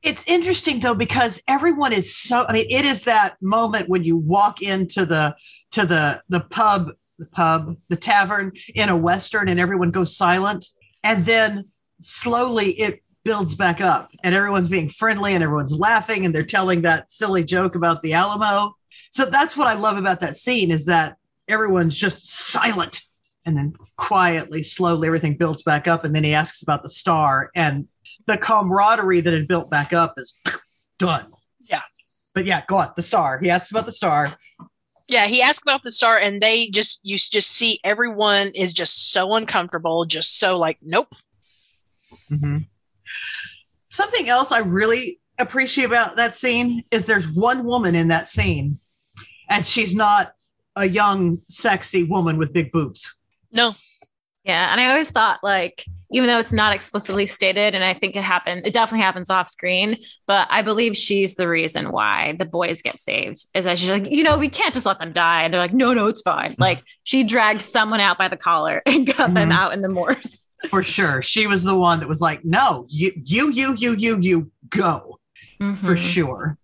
it's 0.02 0.24
interesting 0.26 0.80
though 0.80 0.94
because 0.94 1.40
everyone 1.46 1.92
is 1.92 2.16
so 2.16 2.46
i 2.48 2.52
mean 2.52 2.66
it 2.70 2.84
is 2.84 3.02
that 3.02 3.36
moment 3.42 3.88
when 3.88 4.02
you 4.02 4.16
walk 4.16 4.62
into 4.62 5.04
the 5.04 5.34
to 5.70 5.84
the 5.84 6.22
the 6.28 6.40
pub 6.40 6.90
the 7.20 7.26
pub 7.26 7.76
the 7.88 7.96
tavern 7.96 8.52
in 8.74 8.88
a 8.88 8.96
western 8.96 9.48
and 9.48 9.60
everyone 9.60 9.90
goes 9.90 10.16
silent 10.16 10.66
and 11.02 11.24
then 11.24 11.66
slowly 12.00 12.72
it 12.72 13.02
builds 13.24 13.54
back 13.54 13.80
up 13.80 14.10
and 14.24 14.34
everyone's 14.34 14.68
being 14.68 14.88
friendly 14.88 15.34
and 15.34 15.44
everyone's 15.44 15.74
laughing 15.74 16.24
and 16.24 16.34
they're 16.34 16.42
telling 16.42 16.82
that 16.82 17.10
silly 17.10 17.44
joke 17.44 17.74
about 17.74 18.02
the 18.02 18.14
alamo 18.14 18.74
so 19.12 19.24
that's 19.24 19.56
what 19.56 19.68
i 19.68 19.74
love 19.74 19.96
about 19.96 20.20
that 20.20 20.36
scene 20.36 20.70
is 20.70 20.86
that 20.86 21.16
everyone's 21.46 21.96
just 21.96 22.26
silent 22.26 23.02
and 23.44 23.56
then 23.56 23.72
quietly 23.96 24.62
slowly 24.62 25.06
everything 25.06 25.36
builds 25.36 25.62
back 25.62 25.86
up 25.86 26.04
and 26.04 26.14
then 26.14 26.24
he 26.24 26.34
asks 26.34 26.62
about 26.62 26.82
the 26.82 26.88
star 26.88 27.50
and 27.54 27.86
the 28.26 28.36
camaraderie 28.36 29.20
that 29.20 29.32
had 29.32 29.48
built 29.48 29.70
back 29.70 29.92
up 29.92 30.14
is 30.16 30.36
done. 30.98 31.32
Yeah. 31.60 31.82
But 32.34 32.44
yeah, 32.44 32.62
go 32.68 32.78
on. 32.78 32.92
The 32.96 33.02
star. 33.02 33.38
He 33.38 33.50
asks 33.50 33.70
about 33.70 33.86
the 33.86 33.92
star. 33.92 34.32
Yeah, 35.10 35.26
he 35.26 35.42
asked 35.42 35.62
about 35.62 35.82
the 35.82 35.90
star, 35.90 36.16
and 36.16 36.40
they 36.40 36.68
just 36.68 37.00
you 37.02 37.16
just 37.16 37.50
see 37.50 37.80
everyone 37.82 38.52
is 38.54 38.72
just 38.72 39.10
so 39.10 39.34
uncomfortable, 39.34 40.04
just 40.04 40.38
so 40.38 40.56
like, 40.56 40.78
nope. 40.82 41.12
Mm-hmm. 42.30 42.58
Something 43.88 44.28
else 44.28 44.52
I 44.52 44.60
really 44.60 45.18
appreciate 45.36 45.86
about 45.86 46.14
that 46.14 46.36
scene 46.36 46.84
is 46.92 47.06
there's 47.06 47.26
one 47.26 47.64
woman 47.64 47.96
in 47.96 48.06
that 48.08 48.28
scene, 48.28 48.78
and 49.48 49.66
she's 49.66 49.96
not 49.96 50.32
a 50.76 50.88
young, 50.88 51.40
sexy 51.46 52.04
woman 52.04 52.38
with 52.38 52.52
big 52.52 52.70
boobs. 52.70 53.12
No. 53.50 53.72
Yeah, 54.44 54.70
and 54.70 54.80
I 54.80 54.90
always 54.90 55.10
thought 55.10 55.40
like 55.42 55.84
even 56.12 56.28
though 56.28 56.38
it's 56.38 56.52
not 56.52 56.74
explicitly 56.74 57.26
stated, 57.26 57.74
and 57.74 57.84
I 57.84 57.94
think 57.94 58.16
it 58.16 58.22
happens, 58.22 58.64
it 58.64 58.72
definitely 58.72 59.02
happens 59.04 59.30
off 59.30 59.48
screen, 59.48 59.94
but 60.26 60.48
I 60.50 60.62
believe 60.62 60.96
she's 60.96 61.36
the 61.36 61.48
reason 61.48 61.92
why 61.92 62.36
the 62.38 62.44
boys 62.44 62.82
get 62.82 62.98
saved. 62.98 63.46
Is 63.54 63.64
that 63.64 63.78
she's 63.78 63.90
like, 63.90 64.10
you 64.10 64.22
know, 64.22 64.36
we 64.36 64.48
can't 64.48 64.74
just 64.74 64.86
let 64.86 64.98
them 64.98 65.12
die. 65.12 65.44
And 65.44 65.54
they're 65.54 65.60
like, 65.60 65.74
no, 65.74 65.92
no, 65.94 66.06
it's 66.06 66.22
fine. 66.22 66.54
Like 66.60 66.82
she 67.04 67.24
dragged 67.24 67.62
someone 67.62 68.00
out 68.00 68.18
by 68.18 68.28
the 68.28 68.36
collar 68.36 68.82
and 68.86 69.06
got 69.06 69.16
mm-hmm. 69.16 69.34
them 69.34 69.52
out 69.52 69.72
in 69.72 69.80
the 69.80 69.88
moors. 69.88 70.46
For 70.68 70.82
sure. 70.82 71.22
She 71.22 71.46
was 71.46 71.64
the 71.64 71.74
one 71.74 72.00
that 72.00 72.08
was 72.08 72.20
like, 72.20 72.44
no, 72.44 72.84
you, 72.88 73.12
you, 73.24 73.50
you, 73.50 73.74
you, 73.76 73.96
you, 73.96 74.18
you 74.20 74.50
go. 74.68 75.18
Mm-hmm. 75.60 75.86
For 75.86 75.96
sure. 75.96 76.58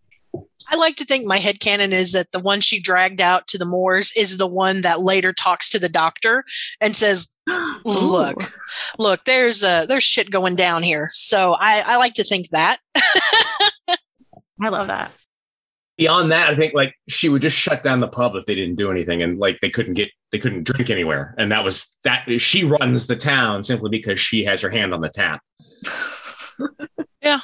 I 0.68 0.76
like 0.76 0.96
to 0.96 1.04
think 1.04 1.26
my 1.26 1.38
head 1.38 1.60
canon 1.60 1.92
is 1.92 2.12
that 2.12 2.32
the 2.32 2.40
one 2.40 2.60
she 2.60 2.80
dragged 2.80 3.20
out 3.20 3.46
to 3.48 3.58
the 3.58 3.64
moors 3.64 4.12
is 4.16 4.38
the 4.38 4.46
one 4.46 4.80
that 4.82 5.02
later 5.02 5.32
talks 5.32 5.68
to 5.70 5.78
the 5.78 5.88
doctor 5.88 6.44
and 6.80 6.96
says, 6.96 7.28
"Look, 7.84 8.42
Ooh. 8.42 8.46
look, 8.98 9.24
there's 9.24 9.62
uh 9.62 9.86
there's 9.86 10.02
shit 10.02 10.30
going 10.30 10.56
down 10.56 10.82
here." 10.82 11.08
So 11.12 11.54
I 11.58 11.82
I 11.86 11.96
like 11.96 12.14
to 12.14 12.24
think 12.24 12.48
that. 12.50 12.80
I 14.62 14.68
love 14.68 14.88
that. 14.88 15.12
Beyond 15.98 16.30
that, 16.32 16.50
I 16.50 16.54
think 16.56 16.74
like 16.74 16.94
she 17.08 17.28
would 17.28 17.42
just 17.42 17.56
shut 17.56 17.82
down 17.82 18.00
the 18.00 18.08
pub 18.08 18.34
if 18.34 18.44
they 18.44 18.54
didn't 18.54 18.76
do 18.76 18.90
anything, 18.90 19.22
and 19.22 19.38
like 19.38 19.60
they 19.60 19.70
couldn't 19.70 19.94
get 19.94 20.10
they 20.32 20.38
couldn't 20.38 20.64
drink 20.64 20.90
anywhere, 20.90 21.34
and 21.38 21.50
that 21.52 21.64
was 21.64 21.96
that. 22.04 22.26
She 22.38 22.64
runs 22.64 23.06
the 23.06 23.16
town 23.16 23.64
simply 23.64 23.90
because 23.90 24.20
she 24.20 24.44
has 24.44 24.60
her 24.60 24.70
hand 24.70 24.92
on 24.92 25.00
the 25.00 25.08
tap. 25.08 25.40
yeah, 27.22 27.40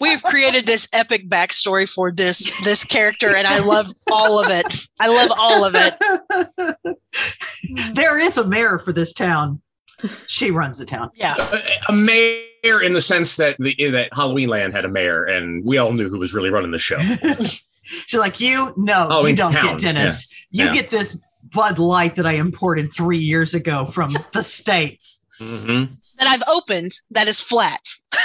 we've 0.00 0.22
created 0.22 0.66
this 0.66 0.88
epic 0.92 1.28
backstory 1.28 1.92
for 1.92 2.10
this 2.10 2.52
this 2.64 2.84
character 2.84 3.36
and 3.36 3.46
i 3.46 3.58
love 3.58 3.92
all 4.10 4.42
of 4.42 4.50
it 4.50 4.86
i 4.98 5.08
love 5.08 5.30
all 5.36 5.64
of 5.64 5.74
it 5.76 6.86
there 7.94 8.18
is 8.18 8.38
a 8.38 8.44
mayor 8.44 8.78
for 8.78 8.92
this 8.92 9.12
town 9.12 9.60
she 10.26 10.50
runs 10.50 10.78
the 10.78 10.86
town 10.86 11.10
yeah 11.14 11.34
a, 11.38 11.92
a 11.92 11.94
mayor 11.94 12.82
in 12.82 12.94
the 12.94 13.00
sense 13.00 13.36
that 13.36 13.56
the 13.58 13.74
that 13.90 14.08
halloween 14.14 14.48
land 14.48 14.72
had 14.72 14.84
a 14.84 14.88
mayor 14.88 15.24
and 15.24 15.64
we 15.64 15.78
all 15.78 15.92
knew 15.92 16.08
who 16.08 16.18
was 16.18 16.32
really 16.32 16.50
running 16.50 16.70
the 16.70 16.78
show 16.78 16.98
she's 17.40 18.14
like 18.14 18.40
you 18.40 18.72
no 18.76 19.08
oh, 19.10 19.26
you 19.26 19.36
don't 19.36 19.52
town. 19.52 19.76
get 19.76 19.94
dennis 19.94 20.26
yeah. 20.50 20.64
you 20.64 20.70
yeah. 20.70 20.82
get 20.82 20.90
this 20.90 21.18
bud 21.52 21.78
light 21.78 22.16
that 22.16 22.26
i 22.26 22.32
imported 22.32 22.92
three 22.94 23.18
years 23.18 23.54
ago 23.54 23.84
from 23.84 24.10
the 24.32 24.42
states 24.42 25.24
mm-hmm. 25.38 25.92
that 26.18 26.28
i've 26.28 26.42
opened 26.48 26.90
that 27.10 27.28
is 27.28 27.40
flat 27.40 27.82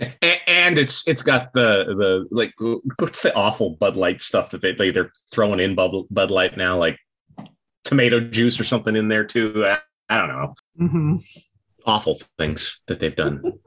and 0.00 0.78
it's 0.78 1.06
it's 1.08 1.22
got 1.22 1.52
the 1.52 1.84
the 1.86 2.26
like 2.30 2.52
what's 2.98 3.22
the 3.22 3.34
awful 3.34 3.70
Bud 3.70 3.96
Light 3.96 4.20
stuff 4.20 4.50
that 4.50 4.60
they, 4.60 4.72
they 4.72 4.90
they're 4.90 5.12
throwing 5.30 5.60
in 5.60 5.74
Bud, 5.74 5.92
Bud 6.10 6.30
Light 6.30 6.56
now 6.56 6.76
like 6.76 6.98
tomato 7.84 8.20
juice 8.20 8.58
or 8.60 8.64
something 8.64 8.96
in 8.96 9.08
there 9.08 9.24
too. 9.24 9.64
I, 9.66 9.78
I 10.08 10.18
don't 10.18 10.28
know. 10.28 10.54
Mm-hmm. 10.80 11.16
Awful 11.86 12.20
things 12.38 12.80
that 12.86 13.00
they've 13.00 13.16
done. 13.16 13.42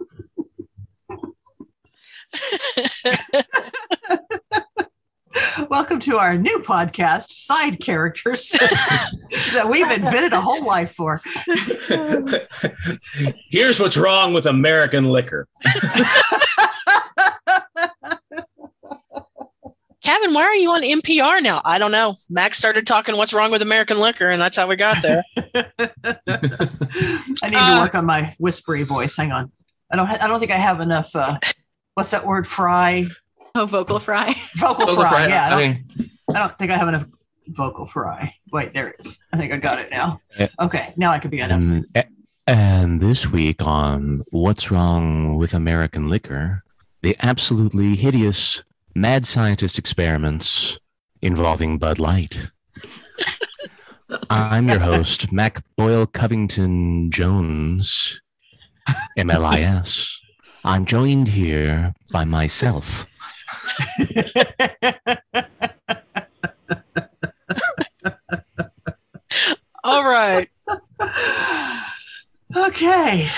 Welcome 5.69 5.99
to 5.99 6.17
our 6.17 6.35
new 6.35 6.57
podcast, 6.57 7.29
Side 7.29 7.79
Characters, 7.79 8.49
that 9.53 9.69
we've 9.69 9.89
invented 9.91 10.33
a 10.33 10.41
whole 10.41 10.65
life 10.65 10.95
for. 10.95 11.19
Here's 13.51 13.79
what's 13.79 13.95
wrong 13.95 14.33
with 14.33 14.47
American 14.47 15.11
liquor. 15.11 15.47
Kevin, 20.01 20.33
why 20.33 20.41
are 20.41 20.55
you 20.55 20.71
on 20.71 20.81
NPR 20.81 21.43
now? 21.43 21.61
I 21.63 21.77
don't 21.77 21.91
know. 21.91 22.15
Max 22.31 22.57
started 22.57 22.87
talking 22.87 23.15
what's 23.15 23.31
wrong 23.31 23.51
with 23.51 23.61
American 23.61 23.99
liquor, 23.99 24.27
and 24.31 24.41
that's 24.41 24.57
how 24.57 24.65
we 24.65 24.75
got 24.75 25.03
there. 25.03 25.23
I 25.37 25.91
need 27.43 27.57
uh, 27.57 27.75
to 27.75 27.81
work 27.83 27.93
on 27.93 28.07
my 28.07 28.33
whispery 28.39 28.81
voice. 28.81 29.15
Hang 29.15 29.31
on. 29.31 29.51
I 29.91 29.97
don't. 29.97 30.09
I 30.09 30.25
don't 30.25 30.39
think 30.39 30.51
I 30.51 30.57
have 30.57 30.81
enough. 30.81 31.15
Uh, 31.15 31.37
what's 31.93 32.09
that 32.09 32.25
word? 32.25 32.47
Fry 32.47 33.07
Oh, 33.55 33.65
vocal 33.65 33.99
fry. 33.99 34.35
Vocal, 34.57 34.85
vocal 34.85 35.01
fry. 35.03 35.09
fry. 35.09 35.27
Yeah, 35.27 35.47
I 35.47 35.49
don't, 35.49 35.59
I, 35.59 35.67
mean, 35.67 35.85
I 36.35 36.39
don't 36.39 36.57
think 36.59 36.71
I 36.71 36.77
have 36.77 36.87
enough 36.87 37.05
vocal 37.47 37.85
fry. 37.85 38.33
Wait, 38.51 38.73
there 38.73 38.89
it 38.89 38.97
is. 38.99 39.17
I 39.33 39.37
think 39.37 39.51
I 39.51 39.57
got 39.57 39.79
it 39.79 39.89
now. 39.91 40.21
Okay, 40.59 40.93
now 40.97 41.11
I 41.11 41.19
could 41.19 41.31
be 41.31 41.39
enough. 41.39 41.51
Um, 41.51 41.83
and 42.47 42.99
this 42.99 43.27
week 43.27 43.61
on 43.65 44.23
What's 44.29 44.71
Wrong 44.71 45.35
with 45.35 45.53
American 45.53 46.09
Liquor, 46.09 46.63
the 47.01 47.15
absolutely 47.19 47.95
hideous 47.95 48.63
mad 48.95 49.25
scientist 49.25 49.77
experiments 49.77 50.79
involving 51.21 51.77
Bud 51.77 51.99
Light. 51.99 52.49
I'm 54.29 54.67
your 54.67 54.79
host, 54.79 55.31
Mac 55.31 55.63
Boyle 55.75 56.05
Covington 56.05 57.11
Jones, 57.11 58.21
MLIS. 59.17 60.09
I'm 60.65 60.85
joined 60.85 61.29
here 61.29 61.93
by 62.11 62.25
myself, 62.25 63.05
all 69.83 70.03
right. 70.03 70.49
Okay. 72.55 73.29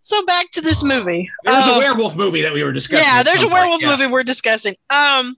So 0.00 0.24
back 0.24 0.50
to 0.52 0.60
this 0.60 0.82
movie. 0.82 1.28
There's 1.44 1.66
um, 1.66 1.74
a 1.74 1.78
werewolf 1.78 2.16
movie 2.16 2.42
that 2.42 2.54
we 2.54 2.62
were 2.62 2.72
discussing. 2.72 3.06
Yeah, 3.06 3.22
there's 3.22 3.42
a 3.42 3.48
werewolf 3.48 3.82
point. 3.82 4.00
movie 4.00 4.10
we're 4.10 4.22
discussing. 4.22 4.74
Um, 4.88 5.34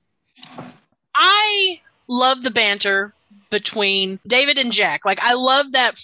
I 1.14 1.80
love 2.08 2.42
the 2.42 2.50
banter 2.50 3.12
between 3.50 4.20
David 4.26 4.58
and 4.58 4.72
Jack. 4.72 5.04
Like, 5.04 5.18
I 5.20 5.34
love 5.34 5.72
that 5.72 6.00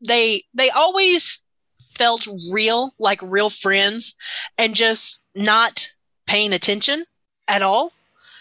they 0.00 0.42
they 0.54 0.70
always 0.70 1.46
felt 1.94 2.26
real, 2.50 2.92
like 2.98 3.20
real 3.22 3.50
friends, 3.50 4.16
and 4.58 4.74
just 4.74 5.20
not 5.36 5.90
paying 6.26 6.52
attention 6.52 7.04
at 7.48 7.62
all. 7.62 7.92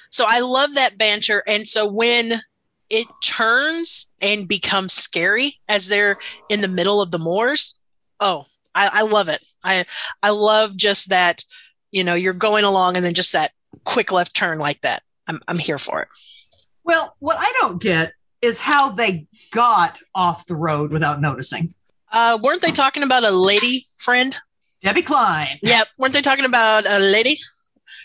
So 0.10 0.26
I 0.28 0.40
love 0.40 0.76
that 0.76 0.98
banter. 0.98 1.44
And 1.48 1.68
so 1.68 1.88
when 1.88 2.42
it 2.90 3.08
turns 3.24 4.12
and 4.22 4.48
becomes 4.48 4.94
scary 4.94 5.60
as 5.68 5.88
they're 5.88 6.18
in 6.50 6.62
the 6.62 6.68
middle 6.68 7.02
of 7.02 7.12
the 7.12 7.20
moors, 7.20 7.80
oh, 8.20 8.46
I, 8.74 8.90
I 8.94 9.02
love 9.04 9.30
it. 9.30 9.46
I 9.64 9.86
I 10.22 10.30
love 10.30 10.76
just 10.76 11.10
that, 11.10 11.44
you 11.92 12.04
know, 12.04 12.14
you're 12.16 12.34
going 12.34 12.64
along 12.64 12.96
and 12.96 13.06
then 13.06 13.14
just 13.14 13.34
that 13.34 13.52
quick 13.84 14.12
left 14.12 14.36
turn 14.36 14.60
like 14.60 14.82
that. 14.82 15.04
I'm 15.28 15.40
I'm 15.48 15.58
here 15.58 15.80
for 15.80 16.02
it. 16.04 16.10
Well, 16.84 17.16
what 17.20 17.38
I 17.40 17.52
don't 17.60 17.82
get 17.82 18.14
is 18.42 18.60
how 18.60 18.92
they 18.92 19.28
got 19.54 20.00
off 20.14 20.46
the 20.46 20.56
road 20.56 20.92
without 20.92 21.20
noticing. 21.20 21.74
Uh, 22.12 22.38
weren't 22.42 22.62
they 22.62 22.72
talking 22.72 23.04
about 23.04 23.24
a 23.24 23.32
lady 23.32 23.84
friend? 23.98 24.38
Debbie 24.82 25.02
Klein. 25.02 25.58
Yep. 25.64 25.88
Weren't 25.98 26.14
they 26.14 26.22
talking 26.22 26.46
about 26.46 26.86
a 26.88 27.00
lady? 27.00 27.38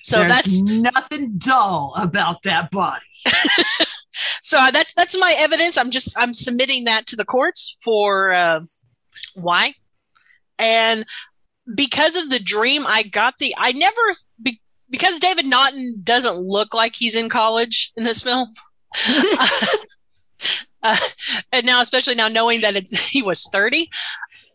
So 0.02 0.18
There's 0.18 0.30
that's 0.30 0.60
nothing 0.60 1.38
dull 1.38 1.94
about 1.96 2.42
that 2.44 2.70
body. 2.70 3.04
so 4.42 4.68
that's 4.72 4.92
that's 4.94 5.18
my 5.18 5.34
evidence. 5.36 5.76
I'm 5.76 5.90
just 5.90 6.18
I'm 6.18 6.32
submitting 6.32 6.84
that 6.84 7.06
to 7.08 7.16
the 7.16 7.24
courts 7.24 7.78
for 7.84 8.32
uh, 8.32 8.60
why, 9.34 9.74
and 10.58 11.04
because 11.74 12.16
of 12.16 12.30
the 12.30 12.40
dream, 12.40 12.84
I 12.86 13.02
got 13.02 13.34
the 13.38 13.54
I 13.58 13.72
never 13.72 14.00
be, 14.42 14.60
because 14.88 15.18
David 15.18 15.46
Naughton 15.46 16.00
doesn't 16.02 16.36
look 16.36 16.74
like 16.74 16.96
he's 16.96 17.14
in 17.14 17.28
college 17.28 17.92
in 17.96 18.04
this 18.04 18.22
film. 18.22 18.46
Uh, 20.82 20.96
and 21.52 21.66
now, 21.66 21.80
especially 21.80 22.14
now 22.14 22.28
knowing 22.28 22.62
that 22.62 22.76
it's, 22.76 22.98
he 23.08 23.22
was 23.22 23.46
30 23.52 23.90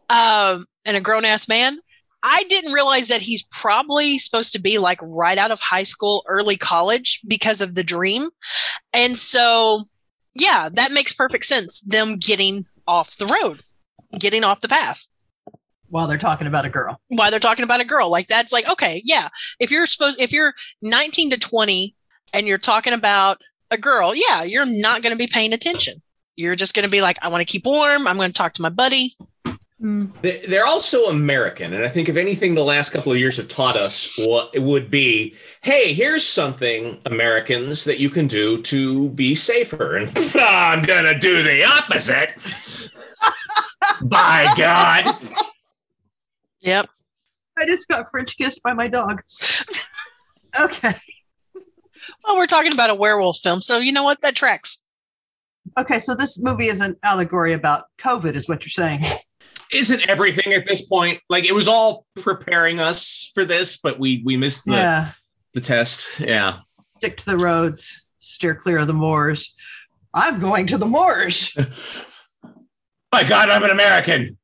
um, 0.10 0.66
and 0.84 0.98
a 0.98 1.02
grown 1.02 1.26
ass 1.26 1.48
man, 1.48 1.80
I 2.28 2.44
didn't 2.50 2.74
realize 2.74 3.08
that 3.10 3.22
he's 3.22 3.44
probably 3.44 4.18
supposed 4.18 4.52
to 4.54 4.60
be 4.60 4.80
like 4.80 4.98
right 5.04 5.38
out 5.38 5.52
of 5.52 5.60
high 5.60 5.84
school, 5.84 6.24
early 6.28 6.58
college 6.58 7.22
because 7.28 7.62
of 7.62 7.76
the 7.76 7.84
dream. 7.84 8.30
And 8.94 9.16
so, 9.16 9.84
yeah, 10.34 10.70
that 10.74 10.92
makes 10.92 11.14
perfect 11.14 11.46
sense. 11.46 11.82
Them 11.82 12.18
getting 12.18 12.66
off 12.88 13.18
the 13.18 13.28
road, 13.28 13.62
getting 14.18 14.44
off 14.44 14.62
the 14.62 14.68
path 14.68 15.06
while 15.90 16.08
they're 16.08 16.18
talking 16.18 16.48
about 16.48 16.66
a 16.66 16.70
girl. 16.70 17.00
While 17.10 17.30
they're 17.30 17.40
talking 17.40 17.64
about 17.64 17.80
a 17.80 17.86
girl. 17.86 18.10
Like 18.10 18.28
that's 18.28 18.52
like, 18.52 18.68
okay, 18.68 19.02
yeah. 19.06 19.30
If 19.60 19.72
you're 19.72 19.86
supposed, 19.86 20.20
if 20.20 20.32
you're 20.32 20.54
19 20.82 21.30
to 21.30 21.38
20 21.38 21.96
and 22.34 22.48
you're 22.48 22.58
talking 22.58 22.94
about 22.94 23.42
a 23.72 23.78
girl, 23.78 24.14
yeah, 24.16 24.44
you're 24.44 24.66
not 24.66 25.02
going 25.04 25.14
to 25.14 25.18
be 25.18 25.28
paying 25.28 25.54
attention. 25.54 26.02
You're 26.36 26.56
just 26.56 26.74
going 26.74 26.84
to 26.84 26.92
be 26.92 27.02
like, 27.02 27.18
I 27.22 27.30
want 27.30 27.42
to 27.42 27.46
keep 27.46 27.66
warm. 27.66 28.08
I'm 28.08 28.18
going 28.18 28.32
to 28.32 28.38
talk 28.38 28.54
to 28.56 28.62
my 28.62 28.70
buddy. 28.70 29.12
Hmm. 29.80 30.06
They're 30.22 30.66
also 30.66 31.06
American. 31.06 31.74
And 31.74 31.84
I 31.84 31.90
think, 31.90 32.08
if 32.08 32.16
anything, 32.16 32.56
the 32.56 32.64
last 32.64 32.92
couple 32.92 33.12
of 33.12 33.18
years 33.18 33.38
have 33.38 33.50
taught 33.50 33.76
us 33.76 34.10
what 34.26 34.52
it 34.54 34.62
would 34.62 34.90
be 34.90 35.36
hey, 35.64 35.94
here's 35.94 36.26
something, 36.26 37.00
Americans, 37.06 37.84
that 37.84 38.00
you 38.00 38.10
can 38.10 38.28
do 38.28 38.62
to 38.64 39.10
be 39.10 39.36
safer. 39.36 39.98
And 39.98 40.08
I'm 40.40 40.84
going 40.84 41.14
to 41.14 41.20
do 41.20 41.44
the 41.44 41.66
opposite. 41.66 42.34
By 44.02 44.48
God. 44.56 45.18
Yep. 46.62 46.90
I 47.58 47.66
just 47.66 47.88
got 47.88 48.10
French 48.10 48.38
kissed 48.38 48.64
by 48.64 48.74
my 48.74 48.88
dog. 48.88 49.22
okay. 50.60 50.96
Well, 52.24 52.38
we're 52.38 52.48
talking 52.48 52.74
about 52.74 52.90
a 52.90 52.96
werewolf 52.96 53.38
film, 53.38 53.60
so 53.60 53.78
you 53.78 53.92
know 53.92 54.04
what? 54.04 54.22
That 54.22 54.36
tracks. 54.36 54.84
Okay, 55.78 56.00
so 56.00 56.16
this 56.16 56.40
movie 56.40 56.68
is 56.68 56.82
an 56.82 56.96
allegory 57.04 57.54
about 57.54 57.86
COVID, 57.98 58.36
is 58.36 58.48
what 58.48 58.64
you're 58.64 58.70
saying. 58.70 59.04
Isn't 59.72 60.08
everything 60.08 60.54
at 60.54 60.66
this 60.68 60.86
point 60.86 61.20
like 61.30 61.46
it 61.46 61.54
was 61.54 61.68
all 61.68 62.06
preparing 62.16 62.80
us 62.80 63.32
for 63.34 63.46
this, 63.46 63.78
but 63.78 64.00
we 64.00 64.22
we 64.26 64.38
missed 64.38 64.66
the 64.66 64.74
yeah. 64.74 65.12
the 65.54 65.62
test. 65.62 66.20
Yeah. 66.20 66.60
Stick 66.98 67.18
to 67.18 67.26
the 67.26 67.38
roads, 67.38 68.06
steer 68.20 68.56
clear 68.56 68.80
of 68.80 68.88
the 68.88 68.94
moors. 68.94 69.54
I'm 70.14 70.40
going 70.40 70.68
to 70.68 70.78
the 70.78 70.88
moors. 70.88 71.54
My 73.12 73.24
God, 73.24 73.50
I'm 73.50 73.64
an 73.64 73.72
American. 73.72 74.38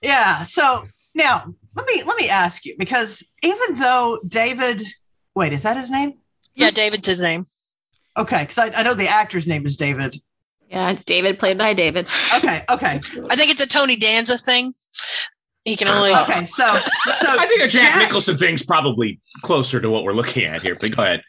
Yeah. 0.00 0.42
So 0.44 0.88
now 1.14 1.52
let 1.74 1.86
me 1.86 2.02
let 2.04 2.16
me 2.16 2.28
ask 2.28 2.64
you 2.64 2.74
because 2.78 3.22
even 3.42 3.78
though 3.78 4.18
David, 4.26 4.82
wait, 5.34 5.52
is 5.52 5.62
that 5.62 5.76
his 5.76 5.90
name? 5.90 6.14
Yeah, 6.54 6.70
David's 6.70 7.06
his 7.06 7.22
name. 7.22 7.44
Okay, 8.16 8.42
because 8.42 8.58
I, 8.58 8.66
I 8.66 8.82
know 8.82 8.94
the 8.94 9.08
actor's 9.08 9.46
name 9.46 9.64
is 9.64 9.76
David. 9.76 10.20
Yeah, 10.72 10.96
David 11.04 11.38
played 11.38 11.58
by 11.58 11.74
David. 11.74 12.08
Okay, 12.34 12.64
okay. 12.70 12.98
I 13.28 13.36
think 13.36 13.50
it's 13.50 13.60
a 13.60 13.66
Tony 13.66 13.96
Danza 13.96 14.38
thing. 14.38 14.72
He 15.66 15.76
can 15.76 15.86
only. 15.86 16.14
Okay, 16.14 16.46
so 16.46 16.64
so 16.64 17.26
I 17.28 17.44
think 17.46 17.62
a 17.62 17.68
Jack, 17.68 17.92
Jack 17.92 17.98
Nicholson 17.98 18.38
thing's 18.38 18.64
probably 18.64 19.20
closer 19.42 19.80
to 19.80 19.90
what 19.90 20.02
we're 20.02 20.14
looking 20.14 20.44
at 20.44 20.62
here. 20.62 20.74
But 20.80 20.96
go 20.96 21.02
ahead. 21.02 21.22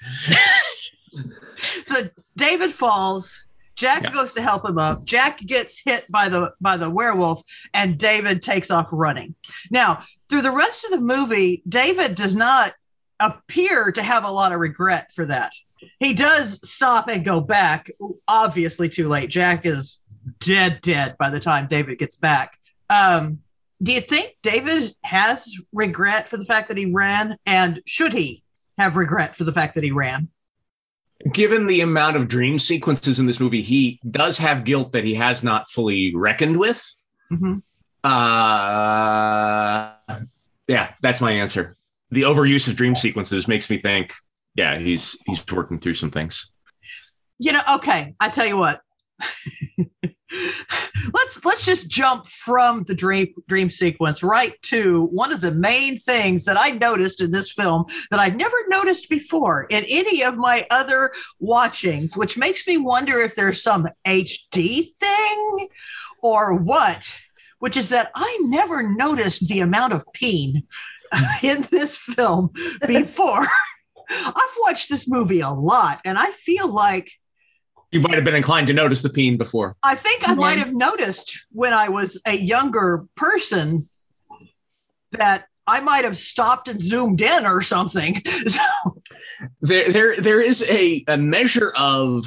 so 1.86 2.10
David 2.38 2.72
falls. 2.72 3.46
Jack 3.76 4.04
yeah. 4.04 4.12
goes 4.12 4.34
to 4.36 4.42
help 4.42 4.64
him 4.66 4.78
up. 4.78 5.04
Jack 5.04 5.40
gets 5.40 5.82
hit 5.84 6.06
by 6.10 6.30
the 6.30 6.54
by 6.62 6.78
the 6.78 6.90
werewolf, 6.90 7.44
and 7.74 7.98
David 7.98 8.42
takes 8.42 8.72
off 8.72 8.88
running. 8.94 9.36
Now, 9.70 10.04
through 10.30 10.44
the 10.44 10.52
rest 10.52 10.86
of 10.86 10.92
the 10.92 11.02
movie, 11.02 11.64
David 11.68 12.16
does 12.16 12.36
not 12.36 12.74
appear 13.20 13.92
to 13.92 14.02
have 14.02 14.24
a 14.24 14.32
lot 14.32 14.54
of 14.54 14.60
regret 14.60 15.12
for 15.14 15.26
that. 15.26 15.52
He 16.00 16.14
does 16.14 16.60
stop 16.70 17.08
and 17.08 17.24
go 17.24 17.42
back. 17.42 17.92
Obviously, 18.28 18.90
too 18.90 19.08
late. 19.08 19.30
Jack 19.30 19.66
is 19.66 20.00
dead, 20.40 20.82
dead 20.82 21.16
by 21.18 21.30
the 21.30 21.40
time 21.40 21.68
David 21.68 22.00
gets 22.00 22.16
back. 22.16 22.58
Um, 22.90 23.40
do 23.82 23.92
you 23.92 24.02
think 24.02 24.38
David 24.42 24.96
has 25.04 25.54
regret 25.74 26.30
for 26.30 26.38
the 26.38 26.46
fact 26.46 26.68
that 26.70 26.78
he 26.78 26.86
ran? 26.86 27.38
And 27.46 27.82
should 27.86 28.14
he 28.14 28.44
have 28.78 28.96
regret 28.96 29.36
for 29.36 29.44
the 29.44 29.54
fact 29.54 29.76
that 29.76 29.84
he 29.84 29.92
ran? 29.92 30.30
Given 31.32 31.68
the 31.68 31.82
amount 31.82 32.18
of 32.18 32.28
dream 32.28 32.60
sequences 32.60 33.20
in 33.20 33.28
this 33.28 33.40
movie, 33.40 33.62
he 33.62 34.00
does 34.10 34.38
have 34.40 34.64
guilt 34.64 34.92
that 34.94 35.04
he 35.06 35.16
has 35.16 35.44
not 35.44 35.70
fully 35.70 36.14
reckoned 36.16 36.60
with. 36.60 36.96
Mm-hmm. 37.32 37.60
Uh, 38.04 39.94
yeah, 40.68 40.94
that's 41.02 41.22
my 41.22 41.32
answer 41.32 41.78
the 42.14 42.22
overuse 42.22 42.68
of 42.68 42.76
dream 42.76 42.96
sequences 42.96 43.48
makes 43.48 43.70
me 43.70 43.80
think, 43.80 44.14
yeah, 44.56 44.78
he's 44.78 45.18
he's 45.26 45.44
working 45.52 45.80
through 45.80 45.96
some 45.96 46.12
things. 46.12 46.52
You 47.40 47.54
know, 47.54 47.62
okay, 47.76 48.16
I 48.20 48.30
tell 48.30 48.46
you 48.46 48.58
what. 48.58 48.82
let's 51.14 51.44
let's 51.46 51.66
just 51.66 51.90
jump 51.90 52.26
from 52.26 52.84
the 52.84 52.96
dream 52.96 53.28
dream 53.48 53.70
sequence 53.70 54.24
right 54.24 54.60
to 54.64 55.06
one 55.06 55.32
of 55.32 55.42
the 55.42 55.52
main 55.52 55.98
things 55.98 56.46
that 56.46 56.60
I 56.60 56.72
noticed 56.72 57.22
in 57.22 57.32
this 57.32 57.52
film 57.52 57.86
that 58.12 58.20
I'd 58.20 58.38
never 58.38 58.56
noticed 58.68 59.10
before 59.10 59.66
in 59.70 59.86
any 59.88 60.24
of 60.24 60.38
my 60.38 60.66
other 60.72 61.12
watchings, 61.40 62.18
which 62.18 62.38
makes 62.38 62.66
me 62.68 62.78
wonder 62.78 63.22
if 63.22 63.36
there's 63.36 63.64
some 63.64 63.88
HD 64.06 64.86
thing 65.00 65.68
or 66.22 66.56
what. 66.56 67.08
Which 67.60 67.78
is 67.78 67.90
that 67.90 68.12
I 68.14 68.40
never 68.42 68.84
noticed 68.84 69.48
the 69.48 69.62
amount 69.62 69.94
of 69.94 70.04
peen 70.14 70.64
in 71.44 71.62
this 71.72 71.96
film 71.96 72.52
before. 72.88 73.48
I've 74.14 74.56
watched 74.62 74.90
this 74.90 75.08
movie 75.08 75.42
a 75.42 75.50
lot, 75.50 76.02
and 76.06 76.18
I 76.18 76.32
feel 76.32 76.68
like 76.68 77.12
you 77.92 78.02
might 78.02 78.16
have 78.16 78.24
been 78.24 78.36
inclined 78.36 78.68
to 78.68 78.74
notice 78.74 79.04
the 79.04 79.10
peen 79.10 79.38
before. 79.38 79.76
I 79.84 79.96
think 79.96 80.28
I 80.28 80.34
might 80.34 80.58
have 80.58 80.74
noticed 80.74 81.46
when 81.52 81.74
I 81.74 81.90
was 81.90 82.20
a 82.26 82.36
younger 82.36 83.06
person 83.16 83.88
that 85.12 85.46
I 85.68 85.80
might 85.80 86.04
have 86.04 86.18
stopped 86.18 86.68
and 86.68 86.82
zoomed 86.82 87.22
in 87.22 87.46
or 87.46 87.62
something. 87.62 88.22
So 88.46 89.02
there, 89.62 89.92
there, 89.92 90.16
there 90.18 90.42
is 90.42 90.64
a, 90.70 91.04
a 91.08 91.18
measure 91.18 91.74
of 91.76 92.26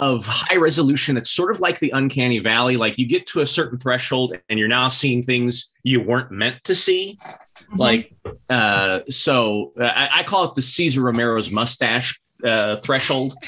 of 0.00 0.24
high 0.26 0.56
resolution. 0.56 1.16
It's 1.16 1.30
sort 1.30 1.50
of 1.50 1.60
like 1.60 1.78
the 1.80 1.90
uncanny 1.90 2.38
valley. 2.38 2.76
Like 2.76 2.98
you 2.98 3.06
get 3.06 3.26
to 3.28 3.40
a 3.40 3.46
certain 3.46 3.78
threshold 3.78 4.38
and 4.48 4.58
you're 4.58 4.68
now 4.68 4.88
seeing 4.88 5.22
things 5.22 5.74
you 5.82 6.00
weren't 6.00 6.30
meant 6.30 6.62
to 6.64 6.74
see. 6.74 7.18
Mm-hmm. 7.64 7.76
Like, 7.76 8.14
uh, 8.48 9.00
so 9.08 9.72
uh, 9.78 9.84
I, 9.84 10.10
I, 10.16 10.22
call 10.22 10.44
it 10.44 10.54
the 10.54 10.62
Cesar 10.62 11.02
Romero's 11.02 11.50
mustache 11.50 12.20
uh, 12.44 12.76
threshold. 12.76 13.34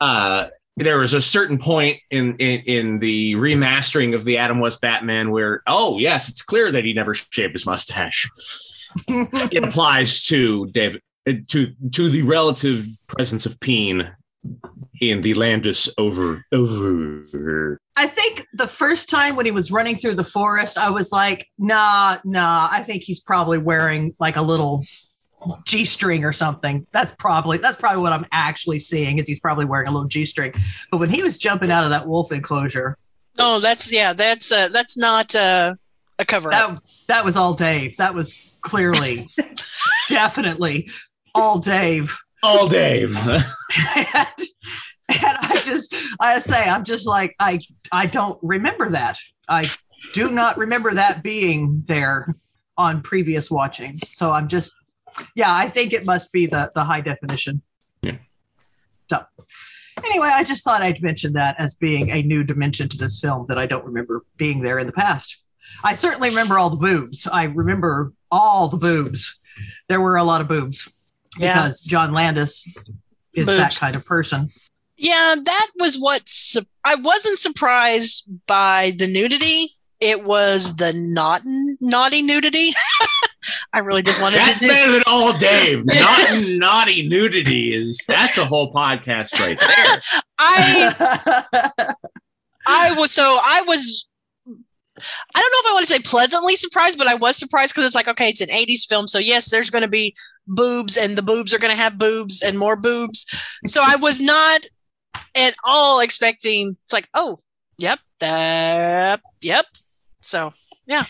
Uh, 0.00 0.46
there 0.76 0.98
was 0.98 1.12
a 1.12 1.20
certain 1.20 1.58
point 1.58 1.98
in, 2.12 2.36
in, 2.36 2.60
in 2.66 2.98
the 3.00 3.34
remastering 3.34 4.14
of 4.14 4.22
the 4.22 4.38
Adam 4.38 4.60
West 4.60 4.80
Batman 4.80 5.32
where, 5.32 5.60
oh 5.66 5.98
yes, 5.98 6.28
it's 6.28 6.40
clear 6.40 6.70
that 6.70 6.84
he 6.84 6.92
never 6.92 7.14
shaved 7.14 7.54
his 7.54 7.66
mustache. 7.66 8.30
it 9.08 9.64
applies 9.64 10.22
to 10.26 10.66
David 10.68 11.02
to 11.48 11.74
to 11.92 12.08
the 12.08 12.22
relative 12.22 12.86
presence 13.06 13.44
of 13.44 13.58
peen 13.60 14.08
in 15.00 15.20
the 15.20 15.34
Landis 15.34 15.88
over 15.98 16.44
over. 16.52 17.80
I 17.96 18.06
think 18.06 18.46
the 18.52 18.66
first 18.66 19.08
time 19.08 19.36
when 19.36 19.46
he 19.46 19.52
was 19.52 19.70
running 19.70 19.96
through 19.96 20.14
the 20.14 20.24
forest, 20.24 20.78
I 20.78 20.90
was 20.90 21.12
like, 21.12 21.48
nah, 21.58 22.18
nah. 22.24 22.68
I 22.70 22.82
think 22.82 23.02
he's 23.02 23.20
probably 23.20 23.58
wearing 23.58 24.14
like 24.18 24.36
a 24.36 24.42
little 24.42 24.82
G 25.64 25.84
string 25.84 26.24
or 26.24 26.32
something. 26.32 26.86
That's 26.92 27.12
probably 27.18 27.58
that's 27.58 27.76
probably 27.76 28.02
what 28.02 28.12
I'm 28.12 28.26
actually 28.32 28.78
seeing 28.78 29.18
is 29.18 29.28
he's 29.28 29.40
probably 29.40 29.64
wearing 29.64 29.88
a 29.88 29.90
little 29.90 30.08
G 30.08 30.24
string. 30.24 30.52
But 30.90 30.98
when 30.98 31.10
he 31.10 31.22
was 31.22 31.38
jumping 31.38 31.70
out 31.70 31.84
of 31.84 31.90
that 31.90 32.06
wolf 32.06 32.32
enclosure, 32.32 32.96
oh, 33.38 33.60
that's 33.60 33.92
yeah, 33.92 34.12
that's 34.12 34.50
uh, 34.50 34.68
that's 34.68 34.96
not 34.96 35.34
uh, 35.34 35.74
a 36.18 36.24
cover 36.24 36.50
that, 36.50 36.80
that 37.08 37.24
was 37.24 37.36
all 37.36 37.54
Dave. 37.54 37.96
That 37.98 38.14
was 38.14 38.58
clearly, 38.62 39.26
definitely 40.08 40.90
all 41.34 41.58
Dave. 41.58 42.16
All 42.42 42.68
Dave. 42.68 43.16
and, 43.96 44.26
and 45.24 45.38
I 45.40 45.60
just 45.64 45.94
I 46.20 46.38
say 46.40 46.68
I'm 46.68 46.84
just 46.84 47.06
like 47.06 47.34
I 47.40 47.60
I 47.90 48.06
don't 48.06 48.38
remember 48.42 48.90
that. 48.90 49.18
I 49.48 49.70
do 50.12 50.30
not 50.30 50.58
remember 50.58 50.94
that 50.94 51.22
being 51.22 51.82
there 51.86 52.34
on 52.76 53.02
previous 53.02 53.50
watchings. 53.50 54.00
So 54.16 54.32
I'm 54.32 54.48
just 54.48 54.74
yeah, 55.34 55.54
I 55.54 55.68
think 55.68 55.92
it 55.92 56.04
must 56.04 56.30
be 56.32 56.46
the 56.46 56.70
the 56.74 56.84
high 56.84 57.00
definition. 57.00 57.62
Yeah. 58.02 58.16
So 59.08 59.24
anyway, 60.04 60.28
I 60.28 60.44
just 60.44 60.64
thought 60.64 60.82
I'd 60.82 61.02
mention 61.02 61.32
that 61.34 61.56
as 61.58 61.74
being 61.74 62.10
a 62.10 62.22
new 62.22 62.44
dimension 62.44 62.88
to 62.90 62.96
this 62.96 63.20
film 63.20 63.46
that 63.48 63.58
I 63.58 63.66
don't 63.66 63.84
remember 63.84 64.24
being 64.36 64.60
there 64.60 64.78
in 64.78 64.86
the 64.86 64.92
past. 64.92 65.42
I 65.82 65.94
certainly 65.94 66.28
remember 66.30 66.58
all 66.58 66.70
the 66.70 66.76
boobs. 66.76 67.26
I 67.26 67.44
remember 67.44 68.12
all 68.30 68.68
the 68.68 68.76
boobs. 68.76 69.38
There 69.88 70.00
were 70.00 70.16
a 70.16 70.24
lot 70.24 70.40
of 70.40 70.48
boobs 70.48 70.88
yeah. 71.38 71.54
because 71.54 71.82
John 71.82 72.12
Landis 72.12 72.66
is 73.34 73.46
boobs. 73.46 73.58
that 73.58 73.76
kind 73.76 73.96
of 73.96 74.04
person. 74.04 74.48
Yeah, 74.98 75.36
that 75.42 75.68
was 75.78 75.96
what 75.98 76.28
su- 76.28 76.66
I 76.84 76.96
wasn't 76.96 77.38
surprised 77.38 78.28
by 78.46 78.94
the 78.98 79.06
nudity. 79.06 79.68
It 80.00 80.24
was 80.24 80.76
the 80.76 80.92
not 80.92 81.42
naughty 81.80 82.22
nudity. 82.22 82.72
I 83.72 83.78
really 83.78 84.02
just 84.02 84.20
wanted 84.20 84.38
that's 84.38 84.58
to. 84.60 84.66
That's 84.66 84.80
better 84.80 84.92
than 84.92 85.02
all 85.06 85.36
Dave. 85.36 85.84
Not 85.86 86.28
naughty 86.58 87.08
nudity 87.08 87.74
is 87.74 88.04
that's 88.06 88.36
a 88.36 88.44
whole 88.44 88.72
podcast 88.72 89.38
right 89.38 89.58
there. 89.58 90.02
I 90.38 91.94
I 92.66 92.92
was 92.92 93.12
so 93.12 93.40
I 93.42 93.62
was 93.62 94.06
I 95.34 95.40
don't 95.40 95.52
know 95.52 95.58
if 95.60 95.70
I 95.70 95.74
want 95.74 95.86
to 95.86 95.92
say 95.92 96.00
pleasantly 96.00 96.56
surprised, 96.56 96.98
but 96.98 97.06
I 97.06 97.14
was 97.14 97.36
surprised 97.36 97.74
because 97.74 97.86
it's 97.86 97.94
like, 97.94 98.08
okay, 98.08 98.28
it's 98.28 98.40
an 98.40 98.48
80s 98.48 98.86
film. 98.88 99.06
So, 99.06 99.20
yes, 99.20 99.50
there's 99.50 99.70
going 99.70 99.82
to 99.82 99.88
be 99.88 100.12
boobs, 100.48 100.96
and 100.96 101.16
the 101.16 101.22
boobs 101.22 101.54
are 101.54 101.58
going 101.58 101.70
to 101.70 101.80
have 101.80 101.98
boobs 101.98 102.42
and 102.42 102.58
more 102.58 102.74
boobs. 102.74 103.24
So, 103.64 103.82
I 103.84 103.94
was 103.94 104.20
not 104.20 104.66
at 105.34 105.54
all 105.64 106.00
expecting, 106.00 106.76
it's 106.84 106.92
like, 106.92 107.08
oh, 107.14 107.38
yep, 107.76 107.98
that, 108.20 109.20
yep. 109.40 109.66
So, 110.20 110.52
yeah. 110.86 111.04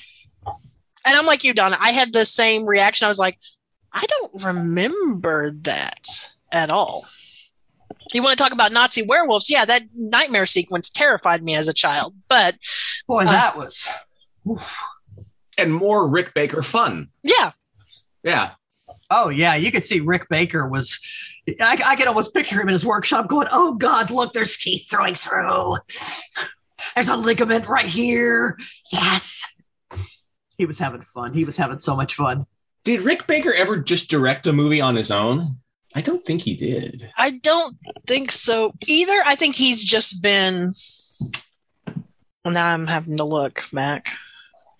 And 0.46 1.16
I'm 1.16 1.26
like 1.26 1.44
you, 1.44 1.54
Donna. 1.54 1.78
I 1.80 1.92
had 1.92 2.12
the 2.12 2.24
same 2.24 2.66
reaction. 2.66 3.06
I 3.06 3.08
was 3.08 3.18
like, 3.18 3.38
I 3.92 4.04
don't 4.06 4.42
remember 4.44 5.52
that 5.62 6.34
at 6.52 6.70
all. 6.70 7.06
You 8.12 8.22
want 8.22 8.36
to 8.36 8.42
talk 8.42 8.52
about 8.52 8.72
Nazi 8.72 9.02
werewolves? 9.02 9.50
Yeah, 9.50 9.64
that 9.64 9.82
nightmare 9.94 10.46
sequence 10.46 10.90
terrified 10.90 11.42
me 11.42 11.54
as 11.54 11.68
a 11.68 11.74
child. 11.74 12.14
But 12.28 12.56
boy, 13.06 13.22
uh, 13.22 13.32
that 13.32 13.56
was. 13.56 13.88
Oof. 14.48 14.78
And 15.56 15.74
more 15.74 16.06
Rick 16.06 16.34
Baker 16.34 16.62
fun. 16.62 17.08
Yeah. 17.22 17.52
Yeah. 18.22 18.50
Oh 19.10 19.30
yeah, 19.30 19.54
you 19.54 19.72
could 19.72 19.84
see 19.84 20.00
Rick 20.00 20.28
Baker 20.28 20.66
was. 20.68 21.00
I, 21.60 21.78
I 21.84 21.96
can 21.96 22.08
almost 22.08 22.34
picture 22.34 22.60
him 22.60 22.68
in 22.68 22.72
his 22.72 22.84
workshop 22.84 23.28
going, 23.28 23.48
"Oh 23.50 23.74
God, 23.74 24.10
look, 24.10 24.32
there's 24.32 24.56
teeth 24.56 24.86
throwing 24.90 25.14
through. 25.14 25.76
There's 26.94 27.08
a 27.08 27.16
ligament 27.16 27.68
right 27.68 27.86
here. 27.86 28.58
Yes." 28.92 29.44
He 30.56 30.66
was 30.66 30.78
having 30.78 31.02
fun. 31.02 31.34
He 31.34 31.44
was 31.44 31.56
having 31.56 31.78
so 31.78 31.94
much 31.94 32.14
fun. 32.14 32.46
Did 32.84 33.02
Rick 33.02 33.26
Baker 33.26 33.52
ever 33.52 33.76
just 33.76 34.10
direct 34.10 34.46
a 34.46 34.52
movie 34.52 34.80
on 34.80 34.96
his 34.96 35.10
own? 35.10 35.58
I 35.94 36.00
don't 36.00 36.22
think 36.22 36.42
he 36.42 36.54
did. 36.54 37.10
I 37.16 37.30
don't 37.30 37.76
think 38.06 38.30
so 38.30 38.72
either. 38.86 39.22
I 39.24 39.36
think 39.36 39.54
he's 39.54 39.84
just 39.84 40.22
been. 40.22 40.70
Well, 42.44 42.54
now 42.54 42.66
I'm 42.66 42.86
having 42.86 43.16
to 43.18 43.24
look, 43.24 43.62
Mac. 43.72 44.08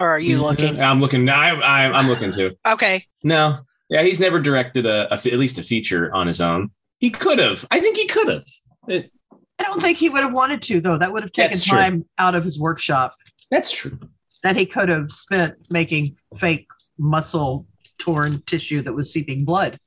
Or 0.01 0.09
are 0.11 0.19
you 0.19 0.43
looking? 0.43 0.81
I'm 0.81 1.01
looking. 1.01 1.29
I, 1.29 1.51
I, 1.51 1.91
I'm 1.91 2.09
looking 2.09 2.33
too. 2.33 2.57
Okay. 2.67 3.07
No. 3.23 3.61
Yeah, 3.89 4.03
he's 4.03 4.21
never 4.21 4.41
directed 4.41 4.87
a, 4.87 5.13
a 5.13 5.15
at 5.15 5.39
least 5.39 5.59
a 5.59 5.63
feature 5.63 6.15
on 6.15 6.27
his 6.27 6.41
own. 6.41 6.71
He 6.99 7.11
could 7.11 7.39
have. 7.39 7.65
I 7.71 7.81
think 7.81 7.97
he 7.97 8.07
could 8.07 8.29
have. 8.29 8.45
It, 8.89 9.11
I 9.59 9.65
don't 9.65 9.81
think 9.81 9.99
he 9.99 10.09
would 10.09 10.23
have 10.23 10.35
wanted 10.35 10.63
to, 10.63 10.81
though. 10.81 10.99
That 10.99 11.13
would 11.13 11.23
have 11.23 11.33
taken 11.33 11.59
time 11.59 12.05
out 12.19 12.35
of 12.35 12.45
his 12.45 12.59
workshop. 12.59 13.15
That's 13.51 13.73
true. 13.73 13.99
That 14.43 14.57
he 14.57 14.67
could 14.67 14.89
have 14.89 15.11
spent 15.11 15.57
making 15.71 16.17
fake 16.37 16.67
muscle 16.99 17.67
torn 17.99 18.43
tissue 18.43 18.83
that 18.83 18.93
was 18.93 19.13
seeping 19.13 19.45
blood. 19.45 19.79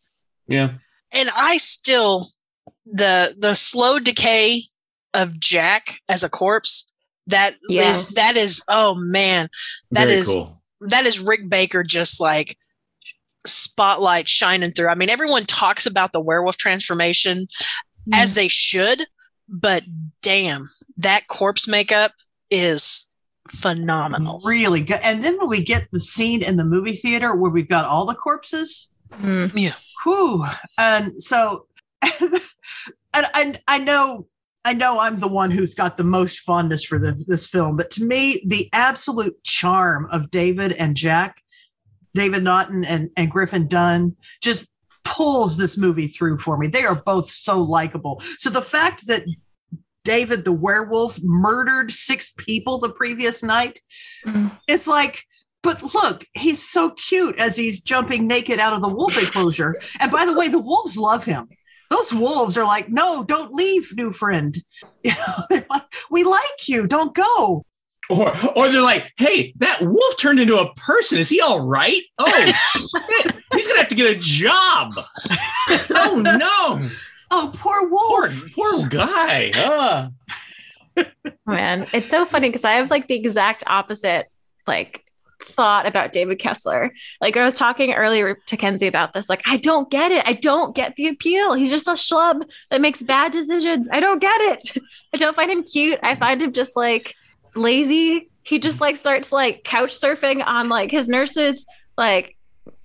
Yeah 0.48 0.72
and 1.12 1.30
I 1.36 1.58
still 1.58 2.26
the 2.86 3.36
the 3.38 3.56
slow 3.56 4.00
decay 4.00 4.64
of 5.14 5.40
Jack 5.40 6.00
as 6.08 6.24
a 6.24 6.30
corpse 6.30 6.92
that 7.28 7.56
yes. 7.70 8.10
is 8.10 8.16
that 8.16 8.36
is 8.36 8.64
oh 8.68 8.96
man 8.96 9.50
that 9.92 10.08
Very 10.08 10.20
is 10.20 10.28
cool. 10.28 10.62
that 10.82 11.06
is 11.06 11.20
Rick 11.20 11.50
Baker 11.50 11.84
just 11.84 12.20
like 12.20 12.58
spotlight 13.46 14.30
shining 14.30 14.72
through. 14.72 14.90
I 14.90 14.96
mean 14.96 15.10
everyone 15.10 15.46
talks 15.46 15.86
about 15.86 16.14
the 16.14 16.22
werewolf 16.22 16.58
transformation 16.58 17.48
mm. 18.10 18.14
as 18.14 18.36
they 18.36 18.48
should, 18.48 19.06
but 19.48 19.84
damn, 20.22 20.66
that 20.98 21.28
corpse 21.28 21.68
makeup 21.68 22.12
is 22.50 23.08
phenomenal. 23.50 24.40
Really 24.46 24.82
good. 24.82 25.00
And 25.04 25.24
then 25.24 25.38
when 25.38 25.50
we 25.50 25.64
get 25.64 25.88
the 25.92 26.00
scene 26.00 26.44
in 26.44 26.58
the 26.58 26.64
movie 26.64 26.96
theater 26.96 27.36
where 27.36 27.52
we've 27.52 27.68
got 27.68 27.86
all 27.86 28.06
the 28.06 28.16
corpses, 28.16 28.90
Mm. 29.20 29.52
Yeah. 29.56 29.74
Whew. 30.04 30.46
And 30.78 31.22
so, 31.22 31.68
and, 32.02 33.26
and 33.36 33.60
I 33.68 33.80
know 33.80 34.28
I 34.64 34.74
know 34.74 35.00
I'm 35.00 35.20
the 35.20 35.28
one 35.28 35.50
who's 35.50 35.74
got 35.74 35.98
the 35.98 36.04
most 36.04 36.40
fondness 36.40 36.84
for 36.84 37.00
the, 37.00 37.14
this 37.28 37.48
film, 37.48 37.78
but 37.78 37.90
to 37.92 38.06
me, 38.06 38.44
the 38.46 38.70
absolute 38.74 39.44
charm 39.44 40.08
of 40.12 40.30
David 40.30 40.74
and 40.74 40.96
Jack, 40.96 41.42
David 42.14 42.44
Naughton 42.44 42.84
and, 42.84 43.10
and 43.16 43.32
Griffin 43.32 43.68
Dunne, 43.68 44.16
just 44.42 44.66
pulls 45.04 45.58
this 45.58 45.78
movie 45.78 46.08
through 46.08 46.38
for 46.38 46.58
me. 46.58 46.68
They 46.68 46.84
are 46.84 46.96
both 46.96 47.30
so 47.30 47.62
likable. 47.62 48.22
So 48.38 48.50
the 48.50 48.62
fact 48.62 49.08
that 49.08 49.24
David 50.04 50.46
the 50.46 50.52
werewolf 50.52 51.20
murdered 51.22 51.92
six 51.92 52.32
people 52.38 52.80
the 52.80 52.90
previous 52.90 53.44
night, 53.44 53.80
mm. 54.26 54.52
it's 54.68 54.88
like 54.88 55.24
but 55.64 55.94
look, 55.94 56.26
he's 56.34 56.68
so 56.68 56.92
cute 56.92 57.40
as 57.40 57.56
he's 57.56 57.82
jumping 57.82 58.28
naked 58.28 58.60
out 58.60 58.74
of 58.74 58.82
the 58.82 58.88
wolf 58.88 59.18
enclosure. 59.18 59.80
and 60.00 60.12
by 60.12 60.26
the 60.26 60.34
way, 60.34 60.48
the 60.48 60.60
wolves 60.60 60.98
love 60.98 61.26
him. 61.26 61.50
Those 61.90 62.14
wolves 62.14 62.58
are 62.58 62.64
like, 62.64 62.90
no, 62.90 63.24
don't 63.24 63.54
leave, 63.54 63.96
new 63.96 64.12
friend. 64.12 64.64
You 65.04 65.12
know, 65.12 65.44
they're 65.50 65.66
like, 65.70 65.92
we 66.12 66.24
like 66.24 66.68
you, 66.68 66.86
don't 66.86 67.16
go. 67.16 67.66
Or, 68.12 68.36
or 68.58 68.70
they're 68.70 68.82
like, 68.82 69.14
hey, 69.18 69.54
that 69.58 69.82
wolf 69.82 70.18
turned 70.18 70.40
into 70.40 70.58
a 70.58 70.74
person. 70.74 71.18
Is 71.18 71.30
he 71.30 71.40
all 71.40 71.62
right? 71.62 72.02
Oh, 72.18 72.30
shit. 72.30 73.36
He's 73.54 73.68
gonna 73.68 73.80
have 73.80 73.88
to 73.88 73.96
get 73.96 74.16
a 74.16 74.20
job. 74.20 74.92
oh 75.92 76.22
no. 76.22 76.90
Oh, 77.32 77.52
poor 77.54 77.88
wolf. 77.88 78.52
Poor, 78.54 78.74
poor 78.74 78.90
guy. 78.90 79.52
Uh. 79.56 80.10
Man, 81.46 81.88
it's 81.94 82.10
so 82.10 82.26
funny 82.26 82.50
because 82.50 82.66
I 82.66 82.74
have 82.74 82.92
like 82.92 83.08
the 83.08 83.16
exact 83.16 83.64
opposite 83.66 84.28
like 84.68 85.06
thought 85.44 85.86
about 85.86 86.12
David 86.12 86.40
Kessler. 86.40 86.92
Like 87.20 87.38
I 87.38 87.44
was 87.46 87.56
talking 87.56 87.94
earlier 87.94 88.38
to 88.48 88.58
Kenzie 88.58 88.88
about 88.88 89.14
this. 89.14 89.30
Like, 89.30 89.42
I 89.46 89.58
don't 89.58 89.90
get 89.90 90.12
it. 90.12 90.28
I 90.28 90.34
don't 90.34 90.76
get 90.76 90.96
the 90.96 91.08
appeal. 91.08 91.54
He's 91.54 91.72
just 91.72 91.88
a 91.88 91.92
schlub 91.92 92.44
that 92.70 92.82
makes 92.82 93.02
bad 93.02 93.32
decisions. 93.32 93.90
I 93.92 94.00
don't 94.00 94.20
get 94.20 94.40
it. 94.42 94.84
I 95.14 95.18
don't 95.18 95.36
find 95.36 95.52
him 95.52 95.64
cute. 95.64 96.00
I 96.04 96.16
find 96.16 96.42
him 96.42 96.54
just 96.54 96.76
like 96.76 97.16
lazy. 97.56 98.30
He 98.44 98.60
just 98.60 98.82
like 98.82 98.96
starts 98.96 99.32
like 99.32 99.64
couch 99.64 99.92
surfing 99.92 100.46
on 100.46 100.70
like 100.70 100.92
his 100.92 101.08
nurses 101.08 101.66
like 101.98 102.36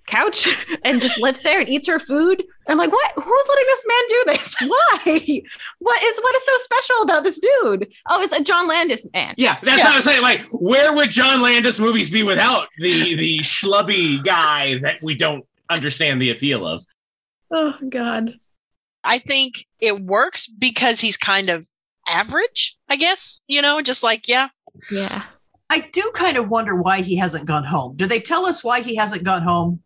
couch 0.06 0.48
and 0.84 1.00
just 1.00 1.20
lives 1.20 1.42
there 1.42 1.60
and 1.60 1.68
eats 1.68 1.88
her 1.88 1.98
food. 1.98 2.42
I'm 2.68 2.78
like, 2.78 2.92
what? 2.92 3.12
Who's 3.14 3.48
letting 3.48 3.64
this 3.66 3.84
man 3.86 4.04
do 4.08 4.24
this? 4.26 4.54
Why? 4.60 5.42
What 5.78 6.02
is 6.02 6.18
what 6.20 6.36
is 6.36 6.44
so 6.44 6.52
special 6.62 7.02
about 7.02 7.24
this 7.24 7.38
dude? 7.38 7.92
Oh, 8.08 8.22
it's 8.22 8.32
a 8.32 8.42
John 8.42 8.68
Landis 8.68 9.06
man. 9.12 9.34
Yeah, 9.36 9.58
that's 9.62 9.78
yeah. 9.78 9.84
what 9.84 9.92
I 9.92 9.96
was 9.96 10.04
saying. 10.04 10.22
Like, 10.22 10.42
where 10.52 10.94
would 10.94 11.10
John 11.10 11.42
Landis 11.42 11.80
movies 11.80 12.10
be 12.10 12.22
without 12.22 12.68
the 12.78 13.14
the 13.14 13.38
schlubby 13.38 14.22
guy 14.24 14.78
that 14.78 15.02
we 15.02 15.14
don't 15.14 15.44
understand 15.70 16.20
the 16.20 16.30
appeal 16.30 16.66
of? 16.66 16.84
Oh 17.52 17.74
God. 17.88 18.34
I 19.04 19.18
think 19.20 19.54
it 19.80 20.00
works 20.00 20.48
because 20.48 21.00
he's 21.00 21.16
kind 21.16 21.48
of 21.48 21.68
average, 22.08 22.76
I 22.88 22.96
guess, 22.96 23.44
you 23.46 23.62
know, 23.62 23.80
just 23.80 24.02
like, 24.02 24.28
yeah. 24.28 24.48
Yeah. 24.90 25.24
I 25.68 25.80
do 25.92 26.10
kind 26.14 26.36
of 26.36 26.48
wonder 26.48 26.74
why 26.74 27.00
he 27.00 27.16
hasn't 27.16 27.46
gone 27.46 27.64
home. 27.64 27.96
Do 27.96 28.06
they 28.06 28.20
tell 28.20 28.46
us 28.46 28.62
why 28.62 28.80
he 28.80 28.96
hasn't 28.96 29.24
gone 29.24 29.42
home? 29.42 29.82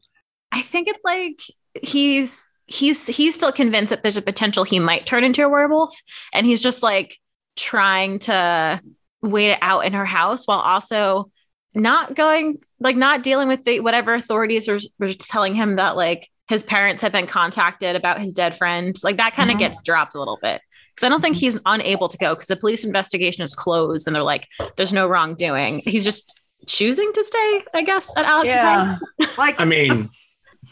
I 0.53 0.63
think 0.63 0.89
it's 0.89 1.05
like 1.05 1.41
he's 1.83 2.47
he's 2.67 3.07
he's 3.07 3.35
still 3.35 3.53
convinced 3.53 3.91
that 3.91 4.03
there's 4.03 4.17
a 4.17 4.23
potential 4.23 4.65
he 4.65 4.79
might 4.79 5.07
turn 5.07 5.25
into 5.25 5.45
a 5.45 5.49
werewolf 5.49 5.95
and 6.33 6.47
he's 6.47 6.63
just 6.63 6.83
like 6.83 7.19
trying 7.57 8.19
to 8.21 8.81
wait 9.23 9.51
it 9.51 9.59
out 9.61 9.85
in 9.85 9.93
her 9.93 10.05
house 10.05 10.47
while 10.47 10.61
also 10.61 11.31
not 11.75 12.15
going 12.15 12.59
like 12.79 12.97
not 12.97 13.23
dealing 13.23 13.49
with 13.49 13.65
the 13.65 13.81
whatever 13.81 14.15
authorities 14.15 14.69
were, 14.69 15.13
telling 15.13 15.55
him 15.55 15.77
that 15.77 15.97
like 15.97 16.29
his 16.49 16.63
parents 16.63 17.03
have 17.03 17.13
been 17.13 17.27
contacted 17.27 17.97
about 17.97 18.21
his 18.21 18.35
dead 18.35 18.57
friend 18.57 18.97
like 19.03 19.19
that 19.19 19.35
kind 19.35 19.51
of 19.51 19.55
mm-hmm. 19.55 19.61
gets 19.61 19.83
dropped 19.83 20.15
a 20.15 20.19
little 20.19 20.39
bit 20.43 20.61
because 21.01 21.07
i 21.07 21.09
don't 21.09 21.21
think 21.21 21.37
mm-hmm. 21.37 21.41
he's 21.41 21.59
unable 21.67 22.09
to 22.09 22.19
go 22.19 22.35
because 22.35 22.49
the 22.49 22.57
police 22.57 22.85
investigation 22.85 23.43
is 23.43 23.55
closed 23.55 24.07
and 24.07 24.15
they're 24.15 24.23
like 24.23 24.47
there's 24.77 24.93
no 24.93 25.09
wrongdoing 25.09 25.81
he's 25.85 26.05
just 26.05 26.39
choosing 26.67 27.11
to 27.13 27.25
stay 27.25 27.65
i 27.75 27.83
guess 27.83 28.13
at 28.17 28.25
alex's 28.25 28.53
yeah. 28.55 28.99
like 29.39 29.61
i 29.61 29.65
mean 29.65 30.09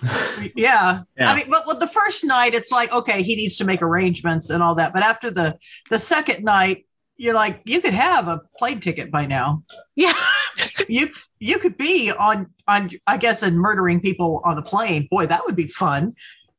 yeah. 0.03 0.49
yeah. 0.55 1.03
I 1.19 1.37
mean, 1.37 1.51
but 1.51 1.67
with 1.67 1.81
the 1.81 1.89
first 1.89 2.25
night, 2.25 2.55
it's 2.55 2.71
like, 2.71 2.93
okay, 2.93 3.23
he 3.23 3.37
needs 3.37 3.57
to 3.59 3.65
make 3.65 3.83
arrangements 3.83 4.51
and 4.51 4.63
all 4.63 4.75
that. 4.77 4.93
But 4.93 5.03
after 5.03 5.31
the 5.31 5.59
the 5.91 5.99
second 5.99 6.45
night, 6.45 6.87
you're 7.17 7.35
like, 7.35 7.63
you 7.65 7.81
could 7.81 7.95
have 7.95 8.29
a 8.29 8.41
plane 8.59 8.81
ticket 8.81 9.11
by 9.11 9.27
now. 9.27 9.65
Yeah. 9.97 10.15
you 10.89 11.11
you 11.41 11.59
could 11.59 11.77
be 11.77 12.13
on 12.13 12.49
on 12.67 12.91
I 13.07 13.17
guess 13.17 13.43
in 13.43 13.57
murdering 13.57 14.01
people 14.01 14.41
on 14.45 14.59
a 14.59 14.63
plane. 14.63 15.09
Boy, 15.11 15.27
that 15.27 15.45
would 15.47 15.57
be 15.57 15.67
fun. 15.67 16.15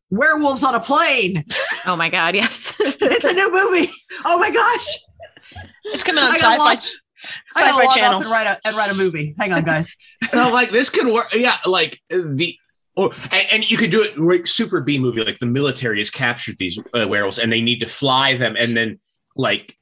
Werewolves 0.09 0.63
on 0.63 0.75
a 0.75 0.79
plane. 0.79 1.43
Oh 1.85 1.95
my 1.95 2.09
god, 2.09 2.35
yes. 2.35 2.75
it's 2.79 3.25
a 3.25 3.33
new 3.33 3.51
movie. 3.51 3.91
Oh 4.25 4.39
my 4.39 4.51
gosh. 4.51 4.87
It's 5.85 6.03
coming 6.03 6.23
on 6.23 6.35
sci-fi. 6.35 6.75
Sci-fi 6.75 7.93
channel 7.93 8.21
and 8.21 8.29
write, 8.29 8.47
a, 8.47 8.67
and 8.67 8.75
write 8.75 8.91
a 8.91 8.97
movie. 8.97 9.35
Hang 9.37 9.53
on, 9.53 9.63
guys. 9.63 9.93
no, 10.33 10.51
like 10.51 10.69
this 10.69 10.89
could 10.89 11.07
work. 11.07 11.33
Yeah, 11.33 11.57
like 11.65 11.99
the 12.09 12.55
or 12.95 13.11
and, 13.31 13.47
and, 13.51 13.71
you 13.71 13.77
could 13.77 13.91
do 13.91 14.01
it 14.01 14.17
like 14.17 14.47
super 14.47 14.81
B 14.81 14.99
movie, 14.99 15.23
like 15.23 15.39
the 15.39 15.45
military 15.45 15.99
has 15.99 16.09
captured 16.09 16.57
these 16.57 16.79
uh, 16.93 17.07
werewolves 17.07 17.39
and 17.39 17.51
they 17.51 17.61
need 17.61 17.79
to 17.79 17.85
fly 17.85 18.35
them, 18.35 18.55
and 18.57 18.75
then 18.75 18.99
like, 19.35 19.75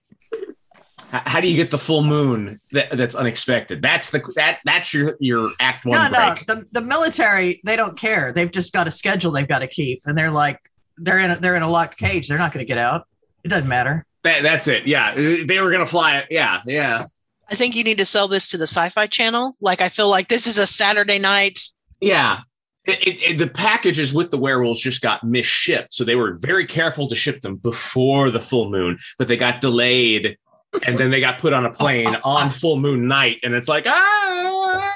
how 1.11 1.39
do 1.39 1.47
you 1.47 1.55
get 1.55 1.71
the 1.71 1.77
full 1.77 2.03
moon 2.03 2.59
that, 2.71 2.91
that's 2.91 3.15
unexpected? 3.15 3.81
That's 3.81 4.11
the 4.11 4.19
that 4.35 4.59
that's 4.65 4.93
your 4.93 5.15
your 5.19 5.51
act 5.59 5.85
one. 5.85 6.11
No, 6.11 6.17
break. 6.17 6.47
no, 6.47 6.55
the 6.55 6.67
the 6.71 6.81
military 6.81 7.61
they 7.63 7.75
don't 7.75 7.97
care. 7.97 8.31
They've 8.33 8.51
just 8.51 8.73
got 8.73 8.87
a 8.87 8.91
schedule 8.91 9.31
they've 9.31 9.47
got 9.47 9.59
to 9.59 9.67
keep, 9.67 10.01
and 10.05 10.17
they're 10.17 10.31
like 10.31 10.59
they're 10.97 11.19
in 11.19 11.31
a, 11.31 11.39
they're 11.39 11.55
in 11.55 11.63
a 11.63 11.69
locked 11.69 11.97
cage. 11.97 12.27
They're 12.27 12.37
not 12.37 12.51
going 12.51 12.65
to 12.65 12.67
get 12.67 12.77
out. 12.77 13.07
It 13.43 13.47
doesn't 13.49 13.69
matter. 13.69 14.05
That, 14.23 14.43
that's 14.43 14.67
it. 14.67 14.85
Yeah, 14.85 15.13
they 15.13 15.59
were 15.61 15.71
gonna 15.71 15.85
fly 15.85 16.17
it. 16.17 16.27
Yeah, 16.29 16.61
yeah. 16.65 17.05
I 17.49 17.55
think 17.55 17.75
you 17.75 17.83
need 17.83 17.99
to 17.99 18.05
sell 18.05 18.27
this 18.27 18.49
to 18.49 18.57
the 18.57 18.67
Sci-Fi 18.67 19.07
Channel. 19.07 19.55
Like, 19.61 19.79
I 19.79 19.87
feel 19.87 20.09
like 20.09 20.27
this 20.27 20.47
is 20.47 20.57
a 20.57 20.67
Saturday 20.67 21.17
night. 21.17 21.59
Yeah, 22.01 22.41
it, 22.83 23.07
it, 23.07 23.23
it, 23.23 23.37
the 23.37 23.47
packages 23.47 24.13
with 24.13 24.31
the 24.31 24.37
werewolves 24.37 24.81
just 24.81 25.01
got 25.01 25.21
misshipped, 25.21 25.87
so 25.91 26.03
they 26.03 26.15
were 26.15 26.37
very 26.41 26.65
careful 26.65 27.07
to 27.07 27.15
ship 27.15 27.41
them 27.41 27.55
before 27.55 28.29
the 28.29 28.39
full 28.39 28.69
moon, 28.69 28.97
but 29.17 29.27
they 29.27 29.37
got 29.37 29.61
delayed, 29.61 30.37
and 30.83 30.97
then 30.99 31.11
they 31.11 31.19
got 31.19 31.39
put 31.39 31.53
on 31.53 31.65
a 31.65 31.71
plane 31.71 32.15
on 32.23 32.49
full 32.49 32.77
moon 32.77 33.07
night, 33.07 33.39
and 33.43 33.53
it's 33.53 33.67
like 33.67 33.85
ah. 33.87 34.93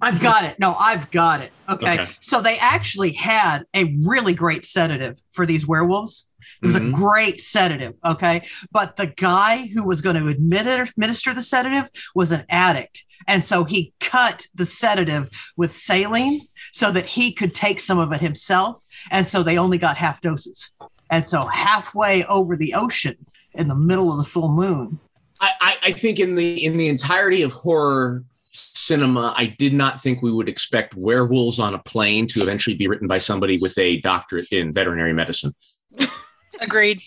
I've 0.00 0.20
got 0.20 0.44
it. 0.44 0.58
No, 0.58 0.74
I've 0.74 1.10
got 1.10 1.40
it. 1.40 1.50
Okay. 1.68 2.00
okay. 2.00 2.12
So 2.20 2.40
they 2.40 2.56
actually 2.58 3.12
had 3.12 3.64
a 3.74 3.92
really 4.06 4.32
great 4.32 4.64
sedative 4.64 5.20
for 5.32 5.44
these 5.44 5.66
werewolves. 5.66 6.28
It 6.62 6.66
was 6.66 6.76
mm-hmm. 6.76 6.94
a 6.94 6.96
great 6.96 7.40
sedative. 7.40 7.94
Okay. 8.04 8.42
But 8.70 8.96
the 8.96 9.08
guy 9.08 9.68
who 9.74 9.84
was 9.84 10.00
going 10.00 10.16
to 10.16 10.28
administer 10.28 11.34
the 11.34 11.42
sedative 11.42 11.90
was 12.14 12.32
an 12.32 12.44
addict. 12.48 13.04
And 13.26 13.44
so 13.44 13.64
he 13.64 13.92
cut 14.00 14.46
the 14.54 14.64
sedative 14.64 15.30
with 15.56 15.74
saline 15.74 16.40
so 16.72 16.90
that 16.92 17.06
he 17.06 17.32
could 17.32 17.54
take 17.54 17.80
some 17.80 17.98
of 17.98 18.12
it 18.12 18.20
himself. 18.20 18.84
And 19.10 19.26
so 19.26 19.42
they 19.42 19.58
only 19.58 19.78
got 19.78 19.96
half 19.96 20.20
doses. 20.20 20.70
And 21.10 21.24
so 21.24 21.42
halfway 21.42 22.24
over 22.24 22.56
the 22.56 22.74
ocean 22.74 23.16
in 23.58 23.68
the 23.68 23.74
middle 23.74 24.10
of 24.10 24.16
the 24.16 24.24
full 24.24 24.48
moon. 24.48 24.98
I, 25.40 25.76
I 25.84 25.92
think 25.92 26.18
in 26.18 26.34
the 26.34 26.64
in 26.64 26.76
the 26.76 26.88
entirety 26.88 27.42
of 27.42 27.52
horror 27.52 28.24
cinema, 28.52 29.34
I 29.36 29.46
did 29.46 29.72
not 29.72 30.00
think 30.00 30.22
we 30.22 30.32
would 30.32 30.48
expect 30.48 30.96
werewolves 30.96 31.60
on 31.60 31.74
a 31.74 31.78
plane 31.78 32.26
to 32.28 32.40
eventually 32.40 32.76
be 32.76 32.88
written 32.88 33.06
by 33.06 33.18
somebody 33.18 33.58
with 33.60 33.76
a 33.78 34.00
doctorate 34.00 34.50
in 34.52 34.72
veterinary 34.72 35.12
medicine. 35.12 35.52
Agreed. 36.60 37.00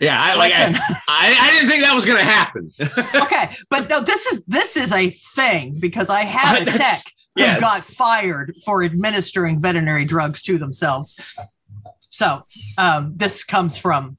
Yeah, 0.00 0.22
I 0.22 0.34
like. 0.36 0.52
I, 0.54 0.68
I, 1.08 1.36
I, 1.40 1.50
didn't 1.50 1.70
think 1.70 1.82
that 1.82 1.94
was 1.94 2.04
going 2.04 2.18
to 2.18 2.24
happen. 2.24 2.68
okay, 3.22 3.56
but 3.68 3.88
no, 3.88 4.00
this 4.00 4.26
is 4.26 4.44
this 4.46 4.76
is 4.76 4.92
a 4.92 5.10
thing 5.10 5.74
because 5.80 6.08
I 6.08 6.22
have 6.22 6.62
a 6.62 6.70
tech 6.70 6.98
who 7.34 7.42
yeah. 7.42 7.58
got 7.58 7.84
fired 7.84 8.54
for 8.64 8.84
administering 8.84 9.60
veterinary 9.60 10.04
drugs 10.04 10.40
to 10.42 10.56
themselves. 10.56 11.18
So 12.10 12.42
um, 12.78 13.14
this 13.16 13.42
comes 13.42 13.76
from 13.76 14.18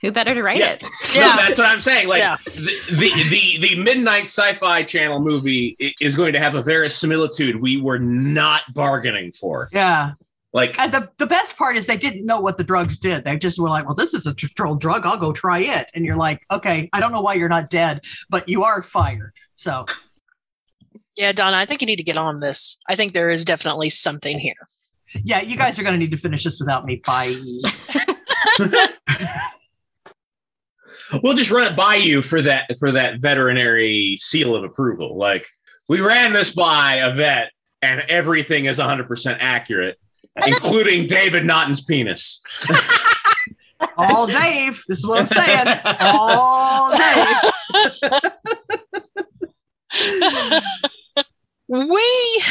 who 0.00 0.12
better 0.12 0.34
to 0.34 0.42
write 0.42 0.58
yeah. 0.58 0.72
it? 0.72 0.82
Yeah, 1.14 1.22
no, 1.22 1.36
that's 1.36 1.58
what 1.58 1.68
I'm 1.68 1.80
saying. 1.80 2.08
Like 2.08 2.20
yeah. 2.20 2.36
the, 2.44 3.10
the, 3.14 3.28
the 3.28 3.68
the 3.74 3.82
midnight 3.82 4.24
sci-fi 4.24 4.82
channel 4.82 5.20
movie 5.20 5.74
is 6.00 6.14
going 6.14 6.34
to 6.34 6.38
have 6.38 6.54
a 6.54 6.62
verisimilitude 6.62 7.60
we 7.60 7.80
were 7.80 7.98
not 7.98 8.62
bargaining 8.74 9.32
for. 9.32 9.68
Yeah, 9.72 10.12
like, 10.56 10.80
and 10.80 10.90
the, 10.90 11.10
the 11.18 11.26
best 11.26 11.58
part 11.58 11.76
is 11.76 11.84
they 11.84 11.98
didn't 11.98 12.24
know 12.24 12.40
what 12.40 12.56
the 12.56 12.64
drugs 12.64 12.98
did. 12.98 13.24
They 13.24 13.36
just 13.36 13.58
were 13.58 13.68
like, 13.68 13.84
well, 13.84 13.94
this 13.94 14.14
is 14.14 14.26
a 14.26 14.34
controlled 14.34 14.80
drug. 14.80 15.04
I'll 15.04 15.18
go 15.18 15.30
try 15.30 15.58
it. 15.58 15.90
And 15.94 16.02
you're 16.02 16.16
like, 16.16 16.40
okay, 16.50 16.88
I 16.94 17.00
don't 17.00 17.12
know 17.12 17.20
why 17.20 17.34
you're 17.34 17.50
not 17.50 17.68
dead, 17.68 18.00
but 18.30 18.48
you 18.48 18.64
are 18.64 18.80
fired. 18.80 19.32
So, 19.56 19.84
yeah, 21.14 21.32
Donna, 21.32 21.58
I 21.58 21.66
think 21.66 21.82
you 21.82 21.86
need 21.86 21.96
to 21.96 22.02
get 22.02 22.16
on 22.16 22.40
this. 22.40 22.78
I 22.88 22.96
think 22.96 23.12
there 23.12 23.28
is 23.28 23.44
definitely 23.44 23.90
something 23.90 24.38
here. 24.38 24.54
Yeah, 25.12 25.42
you 25.42 25.58
guys 25.58 25.78
are 25.78 25.82
going 25.82 25.92
to 25.92 25.98
need 25.98 26.12
to 26.12 26.16
finish 26.16 26.44
this 26.44 26.58
without 26.58 26.86
me. 26.86 27.02
Bye. 27.06 27.36
we'll 31.22 31.36
just 31.36 31.50
run 31.50 31.70
it 31.70 31.76
by 31.76 31.96
you 31.96 32.22
for 32.22 32.42
that 32.42 32.70
for 32.78 32.90
that 32.92 33.20
veterinary 33.20 34.16
seal 34.18 34.54
of 34.54 34.64
approval. 34.64 35.16
Like 35.16 35.46
we 35.88 36.00
ran 36.00 36.32
this 36.32 36.54
by 36.54 36.94
a 36.96 37.14
vet 37.14 37.52
and 37.82 38.02
everything 38.08 38.64
is 38.64 38.78
100% 38.78 39.36
accurate 39.40 39.98
including 40.44 41.06
David 41.06 41.44
Naughton's 41.44 41.82
penis. 41.82 42.42
All 43.98 44.26
Dave. 44.26 44.82
This 44.88 44.98
is 44.98 45.06
what 45.06 45.20
I'm 45.20 45.26
saying. 45.28 45.80
All 46.00 46.92
Dave. 46.92 48.22
we 51.68 52.42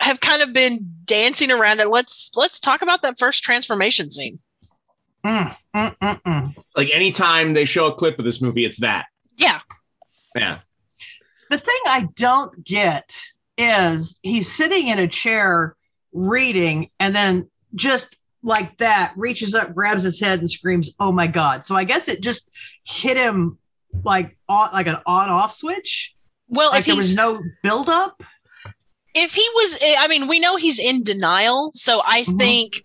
have 0.00 0.20
kind 0.20 0.42
of 0.42 0.52
been 0.52 0.80
dancing 1.04 1.50
around 1.50 1.80
it. 1.80 1.88
Let's 1.88 2.32
let's 2.34 2.58
talk 2.58 2.82
about 2.82 3.02
that 3.02 3.18
first 3.18 3.42
transformation 3.42 4.10
scene. 4.10 4.38
Mm, 5.24 5.56
mm, 5.74 5.96
mm, 5.98 6.22
mm. 6.22 6.54
like 6.76 6.90
anytime 6.92 7.54
they 7.54 7.64
show 7.64 7.86
a 7.86 7.94
clip 7.94 8.18
of 8.18 8.24
this 8.24 8.42
movie, 8.42 8.64
it's 8.64 8.80
that. 8.80 9.06
Yeah. 9.36 9.60
Yeah. 10.34 10.58
The 11.50 11.58
thing 11.58 11.78
I 11.86 12.08
don't 12.16 12.64
get 12.64 13.14
is 13.56 14.18
he's 14.22 14.50
sitting 14.50 14.88
in 14.88 14.98
a 14.98 15.06
chair 15.06 15.76
reading 16.12 16.88
and 16.98 17.14
then 17.14 17.50
just 17.74 18.16
like 18.42 18.78
that 18.78 19.12
reaches 19.16 19.54
up, 19.54 19.74
grabs 19.74 20.02
his 20.02 20.20
head, 20.20 20.40
and 20.40 20.50
screams, 20.50 20.90
"Oh 20.98 21.12
my 21.12 21.26
god!" 21.26 21.64
So 21.64 21.76
I 21.76 21.84
guess 21.84 22.08
it 22.08 22.22
just 22.22 22.50
hit 22.84 23.16
him 23.16 23.58
like 24.04 24.36
on, 24.48 24.70
like 24.72 24.86
an 24.86 24.96
on-off 25.06 25.54
switch. 25.54 26.14
Well, 26.48 26.70
like 26.70 26.80
if 26.80 26.86
there 26.86 26.96
was 26.96 27.14
no 27.14 27.40
build-up. 27.62 28.22
If 29.14 29.34
he 29.34 29.46
was, 29.54 29.78
I 29.98 30.08
mean, 30.08 30.26
we 30.26 30.40
know 30.40 30.56
he's 30.56 30.78
in 30.78 31.02
denial, 31.02 31.70
so 31.72 32.02
I 32.04 32.22
mm-hmm. 32.22 32.38
think 32.38 32.82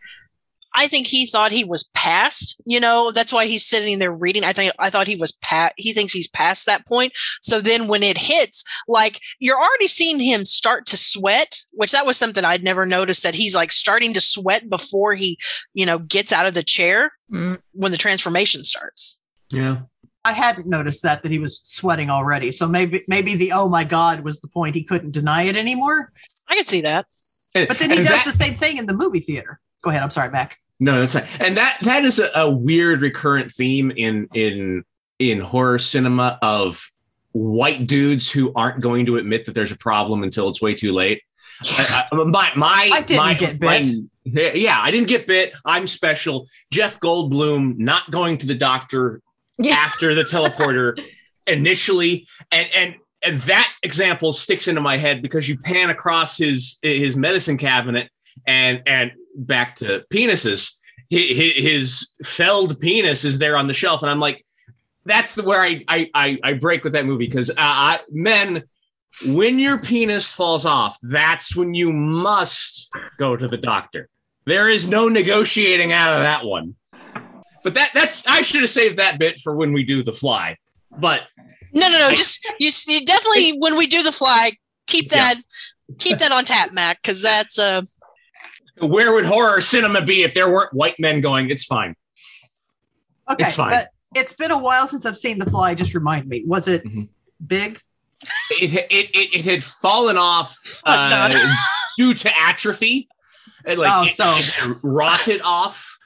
I 0.77 0.87
think 0.87 1.07
he 1.07 1.25
thought 1.25 1.51
he 1.51 1.63
was 1.63 1.89
past, 1.95 2.61
you 2.63 2.79
know, 2.79 3.11
that's 3.11 3.33
why 3.33 3.47
he's 3.47 3.65
sitting 3.65 3.97
there 3.97 4.11
reading. 4.11 4.43
I 4.43 4.53
think 4.53 4.71
I 4.77 4.91
thought 4.91 5.07
he 5.07 5.15
was 5.15 5.31
pat 5.41 5.73
he 5.75 5.91
thinks 5.91 6.13
he's 6.13 6.29
past 6.29 6.67
that 6.67 6.87
point. 6.87 7.13
So 7.41 7.59
then 7.59 7.87
when 7.87 8.03
it 8.03 8.17
hits, 8.17 8.63
like 8.87 9.19
you're 9.39 9.59
already 9.59 9.87
seeing 9.87 10.19
him 10.19 10.45
start 10.45 10.85
to 10.87 10.97
sweat, 10.97 11.57
which 11.71 11.91
that 11.93 12.05
was 12.05 12.15
something 12.15 12.45
I'd 12.45 12.63
never 12.63 12.85
noticed 12.85 13.23
that 13.23 13.33
he's 13.33 13.55
like 13.55 13.71
starting 13.71 14.13
to 14.13 14.21
sweat 14.21 14.69
before 14.69 15.15
he, 15.15 15.39
you 15.73 15.83
know, 15.83 15.97
gets 15.97 16.31
out 16.31 16.45
of 16.45 16.53
the 16.53 16.61
chair 16.61 17.11
mm-hmm. 17.31 17.55
when 17.73 17.91
the 17.91 17.97
transformation 17.97 18.63
starts. 18.63 19.19
Yeah. 19.51 19.79
I 20.23 20.33
hadn't 20.33 20.67
noticed 20.67 21.01
that 21.03 21.23
that 21.23 21.31
he 21.31 21.39
was 21.39 21.59
sweating 21.63 22.11
already. 22.11 22.51
So 22.51 22.67
maybe 22.67 23.03
maybe 23.07 23.33
the 23.33 23.53
oh 23.53 23.67
my 23.67 23.83
god 23.83 24.23
was 24.23 24.41
the 24.41 24.47
point 24.47 24.75
he 24.75 24.83
couldn't 24.83 25.11
deny 25.11 25.43
it 25.43 25.55
anymore. 25.55 26.11
I 26.47 26.55
could 26.55 26.69
see 26.69 26.81
that. 26.81 27.07
But 27.53 27.79
then 27.79 27.89
he 27.89 27.97
does 28.03 28.25
that, 28.25 28.25
the 28.25 28.31
same 28.31 28.55
thing 28.55 28.77
in 28.77 28.85
the 28.85 28.93
movie 28.93 29.21
theater. 29.21 29.59
Go 29.81 29.89
ahead. 29.89 30.03
I'm 30.03 30.11
sorry, 30.11 30.29
Mac. 30.29 30.59
No, 30.79 30.99
that's 30.99 31.13
fine. 31.13 31.25
And 31.39 31.57
that 31.57 31.77
that 31.81 32.03
is 32.03 32.19
a, 32.19 32.29
a 32.35 32.49
weird 32.49 33.01
recurrent 33.01 33.51
theme 33.51 33.91
in 33.91 34.27
in 34.33 34.83
in 35.19 35.39
horror 35.39 35.79
cinema 35.79 36.37
of 36.41 36.91
white 37.31 37.87
dudes 37.87 38.31
who 38.31 38.53
aren't 38.55 38.81
going 38.81 39.05
to 39.07 39.17
admit 39.17 39.45
that 39.45 39.53
there's 39.53 39.71
a 39.71 39.77
problem 39.77 40.23
until 40.23 40.49
it's 40.49 40.61
way 40.61 40.73
too 40.73 40.91
late. 40.91 41.21
I, 41.63 42.05
I, 42.11 42.15
my 42.15 42.51
my 42.55 42.89
I 42.93 43.01
didn't 43.01 43.17
my, 43.17 43.33
get 43.33 43.59
bit. 43.59 43.97
My, 44.25 44.51
yeah, 44.53 44.77
I 44.79 44.91
didn't 44.91 45.07
get 45.07 45.25
bit. 45.25 45.53
I'm 45.65 45.87
special. 45.87 46.47
Jeff 46.71 46.99
Goldblum 46.99 47.77
not 47.77 48.11
going 48.11 48.37
to 48.39 48.47
the 48.47 48.55
doctor 48.55 49.21
yeah. 49.57 49.73
after 49.73 50.13
the 50.13 50.23
teleporter 50.23 51.03
initially, 51.47 52.27
and 52.51 52.67
and 52.75 52.95
and 53.23 53.39
that 53.41 53.71
example 53.81 54.33
sticks 54.33 54.67
into 54.67 54.81
my 54.81 54.97
head 54.97 55.23
because 55.23 55.49
you 55.49 55.57
pan 55.57 55.89
across 55.89 56.37
his 56.37 56.77
his 56.83 57.15
medicine 57.15 57.57
cabinet 57.57 58.11
and 58.45 58.83
and 58.85 59.11
back 59.38 59.76
to 59.78 60.04
penises, 60.12 60.73
his 61.10 62.13
felled 62.26 62.80
penis 62.82 63.23
is 63.23 63.39
there 63.39 63.56
on 63.56 63.67
the 63.67 63.73
shelf, 63.73 64.02
and 64.02 64.12
I'm 64.12 64.19
like, 64.19 64.43
that's 65.06 65.36
the 65.36 65.43
where 65.43 65.62
I 65.62 65.84
I 65.88 66.39
I, 66.43 66.54
break 66.54 66.84
with 66.84 66.93
that 66.93 67.06
movie 67.06 67.28
because 67.28 67.50
uh, 67.50 67.54
I, 67.58 68.00
men, 68.10 68.63
when 69.26 69.58
your 69.58 69.80
penis 69.80 70.32
falls 70.32 70.65
off, 70.65 70.97
that's 71.02 71.56
when 71.56 71.73
you 71.73 71.93
must 71.93 72.91
go 73.17 73.38
to 73.38 73.47
the 73.47 73.58
doctor. 73.58 74.10
There 74.45 74.67
is 74.67 74.88
no 74.88 75.08
negotiating 75.08 75.93
out 75.93 76.13
of 76.13 76.21
that 76.21 76.45
one. 76.45 76.76
But 77.63 77.73
that 77.73 77.91
that's 77.93 78.26
I 78.28 78.41
should 78.41 78.62
have 78.62 78.69
saved 78.69 78.97
that 78.97 79.17
bit 79.17 79.39
for 79.39 79.56
when 79.56 79.73
we 79.73 79.84
do 79.84 80.04
the 80.04 80.13
fly. 80.13 80.58
But 80.97 81.28
no, 81.73 81.89
no, 81.89 82.00
no. 82.00 82.08
I, 82.08 82.15
just 82.15 82.45
you, 82.60 82.69
you 82.88 83.06
definitely 83.06 83.50
it, 83.50 83.60
when 83.60 83.78
we 83.78 83.88
do 83.88 84.04
the 84.04 84.12
fly, 84.12 84.52
keep 84.88 85.10
that 85.10 85.36
yeah. 85.36 85.95
keep 86.00 86.19
that 86.19 86.32
on 86.32 86.45
tap, 86.45 86.73
Mac, 86.73 87.02
because 87.02 87.21
that's 87.21 87.60
uh 87.60 87.82
where 88.79 89.13
would 89.13 89.25
horror 89.25 89.61
cinema 89.61 90.01
be 90.01 90.23
if 90.23 90.33
there 90.33 90.49
weren't 90.49 90.73
white 90.73 90.99
men 90.99 91.21
going, 91.21 91.49
it's 91.49 91.65
fine? 91.65 91.95
Okay. 93.29 93.45
It's 93.45 93.55
fine. 93.55 93.71
But 93.71 93.89
it's 94.15 94.33
been 94.33 94.51
a 94.51 94.57
while 94.57 94.87
since 94.87 95.05
I've 95.05 95.17
seen 95.17 95.39
The 95.39 95.49
Fly. 95.49 95.75
Just 95.75 95.93
remind 95.93 96.27
me, 96.27 96.43
was 96.45 96.67
it 96.67 96.83
mm-hmm. 96.85 97.03
big? 97.45 97.81
It, 98.51 98.73
it, 98.73 98.87
it, 98.91 99.35
it, 99.35 99.45
had 99.45 99.63
fallen 99.63 100.17
off 100.17 100.55
oh, 100.85 100.91
uh, 100.91 101.33
due 101.97 102.13
to 102.13 102.31
atrophy. 102.41 103.07
It, 103.65 103.77
like, 103.77 103.91
oh, 103.93 104.35
so 104.37 104.75
rotted 104.81 105.41
off. 105.43 105.99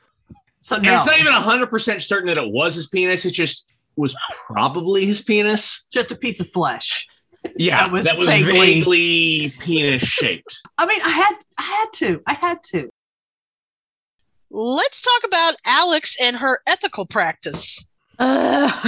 So 0.61 0.77
no. 0.77 0.89
And 0.89 0.97
it's 0.97 1.05
not 1.05 1.19
even 1.19 1.33
100% 1.69 2.01
certain 2.01 2.27
that 2.27 2.37
it 2.37 2.51
was 2.51 2.75
his 2.75 2.87
penis. 2.87 3.25
It 3.25 3.31
just 3.31 3.67
was 3.95 4.15
probably 4.47 5.05
his 5.05 5.21
penis. 5.21 5.83
Just 5.91 6.11
a 6.11 6.15
piece 6.15 6.39
of 6.39 6.49
flesh. 6.49 7.07
Yeah, 7.55 7.83
that 7.83 7.91
was, 7.91 8.05
that 8.05 8.17
was 8.17 8.29
vaguely, 8.29 8.79
vaguely 8.79 9.53
penis 9.59 10.03
shaped. 10.03 10.61
I 10.77 10.85
mean, 10.85 11.01
I 11.03 11.09
had 11.09 11.35
I 11.57 11.61
had 11.63 11.93
to. 11.93 12.21
I 12.27 12.33
had 12.33 12.63
to. 12.65 12.89
Let's 14.49 15.01
talk 15.01 15.21
about 15.25 15.55
Alex 15.65 16.17
and 16.21 16.35
her 16.37 16.59
ethical 16.67 17.05
practice. 17.05 17.87
Uh, 18.19 18.69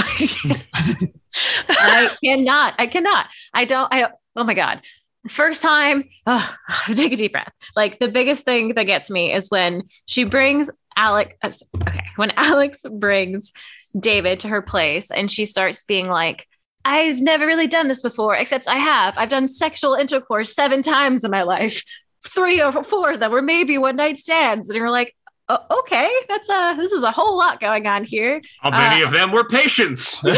I 1.69 2.15
cannot. 2.23 2.75
I 2.77 2.87
cannot. 2.87 3.27
I 3.53 3.65
don't. 3.65 3.91
I 3.91 4.01
don't. 4.01 4.13
Oh 4.35 4.43
my 4.43 4.53
god. 4.53 4.81
First 5.29 5.61
time, 5.61 6.09
oh, 6.27 6.55
take 6.87 7.13
a 7.13 7.17
deep 7.17 7.31
breath. 7.31 7.53
Like 7.75 7.99
the 7.99 8.09
biggest 8.09 8.45
thing 8.45 8.75
that 8.75 8.85
gets 8.85 9.09
me 9.09 9.33
is 9.33 9.49
when 9.49 9.83
she 10.05 10.25
brings 10.25 10.69
Alex. 10.95 11.63
Okay, 11.81 12.03
when 12.17 12.31
Alex 12.37 12.85
brings 12.91 13.51
David 13.99 14.41
to 14.41 14.47
her 14.49 14.61
place 14.61 15.11
and 15.11 15.31
she 15.31 15.45
starts 15.45 15.83
being 15.83 16.07
like, 16.07 16.47
I've 16.85 17.19
never 17.19 17.45
really 17.45 17.67
done 17.67 17.87
this 17.87 18.01
before, 18.01 18.35
except 18.35 18.67
I 18.67 18.77
have. 18.77 19.17
I've 19.17 19.29
done 19.29 19.47
sexual 19.47 19.93
intercourse 19.93 20.53
seven 20.53 20.81
times 20.81 21.23
in 21.23 21.31
my 21.31 21.43
life. 21.43 21.83
Three 22.27 22.61
or 22.61 22.83
four 22.83 23.11
of 23.11 23.19
them 23.19 23.31
were 23.31 23.41
maybe 23.41 23.77
one 23.77 23.95
night 23.95 24.17
stands. 24.17 24.69
And 24.69 24.75
you're 24.75 24.89
like, 24.89 25.15
oh, 25.49 25.79
okay, 25.79 26.11
that's 26.27 26.49
a 26.49 26.75
this 26.77 26.91
is 26.91 27.03
a 27.03 27.11
whole 27.11 27.37
lot 27.37 27.59
going 27.59 27.87
on 27.87 28.03
here. 28.03 28.41
How 28.61 28.71
many 28.71 29.01
uh, 29.01 29.05
of 29.05 29.11
them 29.11 29.31
were 29.31 29.43
patients? 29.43 30.05
so, 30.21 30.31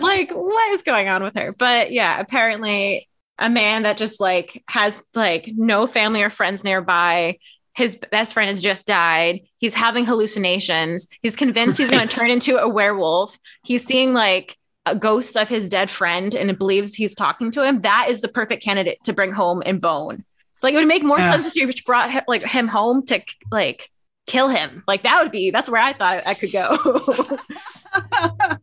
like, 0.00 0.30
what 0.30 0.72
is 0.72 0.82
going 0.82 1.08
on 1.08 1.22
with 1.22 1.36
her? 1.36 1.52
But 1.56 1.92
yeah, 1.92 2.20
apparently 2.20 3.08
a 3.38 3.50
man 3.50 3.82
that 3.82 3.96
just 3.96 4.20
like 4.20 4.62
has 4.68 5.02
like 5.14 5.50
no 5.56 5.86
family 5.86 6.22
or 6.22 6.30
friends 6.30 6.62
nearby 6.62 7.38
his 7.74 7.96
best 7.96 8.32
friend 8.34 8.48
has 8.48 8.60
just 8.60 8.86
died. 8.86 9.40
He's 9.58 9.74
having 9.74 10.04
hallucinations. 10.04 11.08
He's 11.22 11.36
convinced 11.36 11.78
he's 11.78 11.90
going 11.90 12.06
to 12.06 12.14
turn 12.14 12.30
into 12.30 12.56
a 12.56 12.68
werewolf. 12.68 13.38
He's 13.64 13.84
seeing 13.84 14.12
like 14.14 14.56
a 14.86 14.94
ghost 14.94 15.36
of 15.36 15.48
his 15.48 15.68
dead 15.68 15.90
friend 15.90 16.34
and 16.34 16.56
believes 16.58 16.94
he's 16.94 17.14
talking 17.14 17.50
to 17.52 17.64
him. 17.64 17.80
That 17.80 18.06
is 18.08 18.20
the 18.20 18.28
perfect 18.28 18.62
candidate 18.62 18.98
to 19.04 19.12
bring 19.12 19.32
home 19.32 19.62
and 19.64 19.80
bone. 19.80 20.24
Like 20.62 20.74
it 20.74 20.78
would 20.78 20.88
make 20.88 21.02
more 21.02 21.18
yeah. 21.18 21.32
sense 21.32 21.48
if 21.48 21.56
you 21.56 21.70
brought 21.84 22.24
like 22.28 22.42
him 22.42 22.68
home 22.68 23.04
to 23.06 23.22
like 23.50 23.90
kill 24.26 24.48
him. 24.48 24.82
Like 24.86 25.02
that 25.02 25.22
would 25.22 25.32
be 25.32 25.50
that's 25.50 25.68
where 25.68 25.82
I 25.82 25.92
thought 25.92 26.20
I 26.26 26.34
could 26.34 26.52
go. 26.52 26.76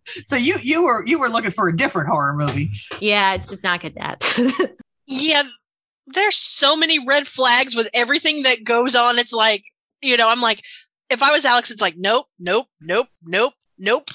so 0.25 0.35
you 0.35 0.55
you 0.61 0.83
were 0.83 1.05
you 1.05 1.19
were 1.19 1.29
looking 1.29 1.51
for 1.51 1.67
a 1.67 1.75
different 1.75 2.09
horror 2.09 2.33
movie. 2.33 2.71
Yeah, 2.99 3.33
it's 3.33 3.49
just 3.49 3.63
not 3.63 3.81
get 3.81 3.95
that. 3.95 4.75
yeah, 5.07 5.43
there's 6.13 6.35
so 6.35 6.75
many 6.75 7.05
red 7.05 7.27
flags 7.27 7.75
with 7.75 7.89
everything 7.93 8.43
that 8.43 8.63
goes 8.63 8.95
on. 8.95 9.19
It's 9.19 9.33
like, 9.33 9.63
you 10.01 10.17
know, 10.17 10.29
I'm 10.29 10.41
like, 10.41 10.61
if 11.09 11.21
I 11.21 11.31
was 11.31 11.45
Alex, 11.45 11.71
it's 11.71 11.81
like, 11.81 11.95
nope, 11.97 12.27
nope, 12.39 12.67
nope, 12.81 13.07
nope, 13.23 13.53
nope. 13.77 14.09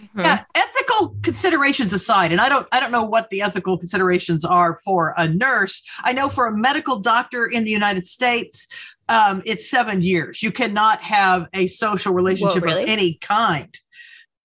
Mm-hmm. 0.00 0.20
Yeah, 0.20 0.44
ethical 0.54 1.16
considerations 1.22 1.92
aside, 1.94 2.30
and 2.30 2.40
I 2.40 2.50
don't 2.50 2.68
I 2.70 2.80
don't 2.80 2.92
know 2.92 3.04
what 3.04 3.30
the 3.30 3.40
ethical 3.40 3.78
considerations 3.78 4.44
are 4.44 4.76
for 4.84 5.14
a 5.16 5.26
nurse. 5.26 5.82
I 6.02 6.12
know 6.12 6.28
for 6.28 6.46
a 6.46 6.56
medical 6.56 6.98
doctor 6.98 7.46
in 7.46 7.64
the 7.64 7.70
United 7.70 8.06
States, 8.06 8.68
um, 9.08 9.42
it's 9.46 9.70
seven 9.70 10.02
years. 10.02 10.42
You 10.42 10.52
cannot 10.52 11.00
have 11.00 11.46
a 11.54 11.68
social 11.68 12.12
relationship 12.12 12.62
Whoa, 12.62 12.70
really? 12.72 12.82
of 12.82 12.88
any 12.90 13.14
kind 13.14 13.74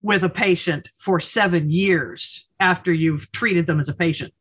with 0.02 0.24
a 0.24 0.30
patient 0.30 0.90
for 0.98 1.20
seven 1.20 1.70
years 1.70 2.48
after 2.60 2.94
you've 2.94 3.32
treated 3.32 3.68
them 3.68 3.80
as 3.80 3.90
a 3.90 3.94
patient. 3.94 4.34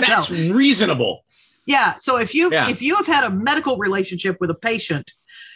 That's 0.00 0.28
so, 0.28 0.34
reasonable. 0.56 1.24
Yeah. 1.66 1.94
So 1.96 2.16
if 2.16 2.34
you 2.34 2.50
yeah. 2.52 2.68
if 2.68 2.82
you 2.82 2.96
have 2.96 3.06
had 3.06 3.24
a 3.24 3.30
medical 3.30 3.76
relationship 3.76 4.36
with 4.40 4.50
a 4.50 4.54
patient, 4.54 5.10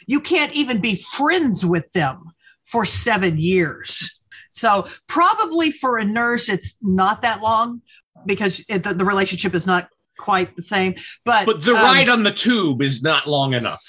you 0.06 0.20
can't 0.20 0.52
even 0.52 0.80
be 0.80 0.96
friends 0.96 1.64
with 1.64 1.90
them 1.92 2.32
for 2.64 2.84
seven 2.84 3.38
years. 3.38 4.18
So 4.50 4.88
probably 5.06 5.70
for 5.70 5.98
a 5.98 6.04
nurse, 6.04 6.48
it's 6.48 6.76
not 6.82 7.22
that 7.22 7.40
long 7.40 7.82
because 8.26 8.64
it, 8.68 8.82
the, 8.82 8.94
the, 8.94 9.04
relationship 9.04 9.54
is 9.54 9.66
not 9.66 9.88
quite 10.18 10.56
the 10.56 10.62
same. 10.62 10.94
But 11.24 11.46
but 11.46 11.62
the 11.62 11.74
um, 11.74 11.82
ride 11.82 12.08
on 12.08 12.22
the 12.22 12.32
tube 12.32 12.82
is 12.82 13.02
not 13.02 13.26
long 13.26 13.54
enough. 13.54 13.80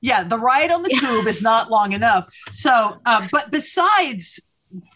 Yeah, 0.00 0.24
the 0.24 0.38
ride 0.38 0.70
on 0.70 0.82
the 0.82 0.90
yes. 0.92 1.00
tube 1.00 1.26
is 1.26 1.42
not 1.42 1.70
long 1.70 1.92
enough. 1.92 2.28
So, 2.52 3.00
uh, 3.04 3.26
but 3.32 3.50
besides 3.50 4.40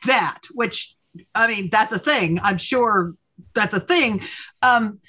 that, 0.06 0.38
which 0.52 0.94
I 1.34 1.46
mean, 1.46 1.70
that's 1.70 1.92
a 1.92 1.98
thing. 1.98 2.38
I'm 2.42 2.58
sure 2.58 3.14
that's 3.54 3.74
a 3.74 3.80
thing. 3.80 4.22
Um, 4.62 5.00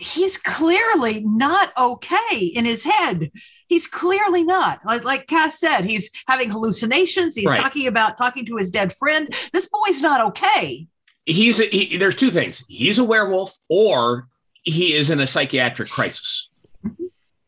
he's 0.00 0.38
clearly 0.38 1.20
not 1.20 1.72
okay 1.76 2.38
in 2.38 2.64
his 2.64 2.84
head. 2.84 3.30
He's 3.68 3.86
clearly 3.86 4.42
not. 4.42 4.80
Like, 4.84 5.04
like 5.04 5.26
Cass 5.26 5.60
said, 5.60 5.82
he's 5.82 6.10
having 6.26 6.50
hallucinations. 6.50 7.36
He's 7.36 7.46
right. 7.46 7.60
talking 7.60 7.86
about 7.86 8.18
talking 8.18 8.46
to 8.46 8.56
his 8.56 8.70
dead 8.70 8.92
friend. 8.92 9.32
This 9.52 9.68
boy's 9.68 10.00
not 10.00 10.26
okay. 10.28 10.88
He's 11.26 11.58
he, 11.58 11.98
there's 11.98 12.16
two 12.16 12.30
things. 12.30 12.64
He's 12.66 12.98
a 12.98 13.04
werewolf, 13.04 13.56
or 13.68 14.26
he 14.62 14.94
is 14.94 15.10
in 15.10 15.20
a 15.20 15.26
psychiatric 15.26 15.88
crisis. 15.88 16.50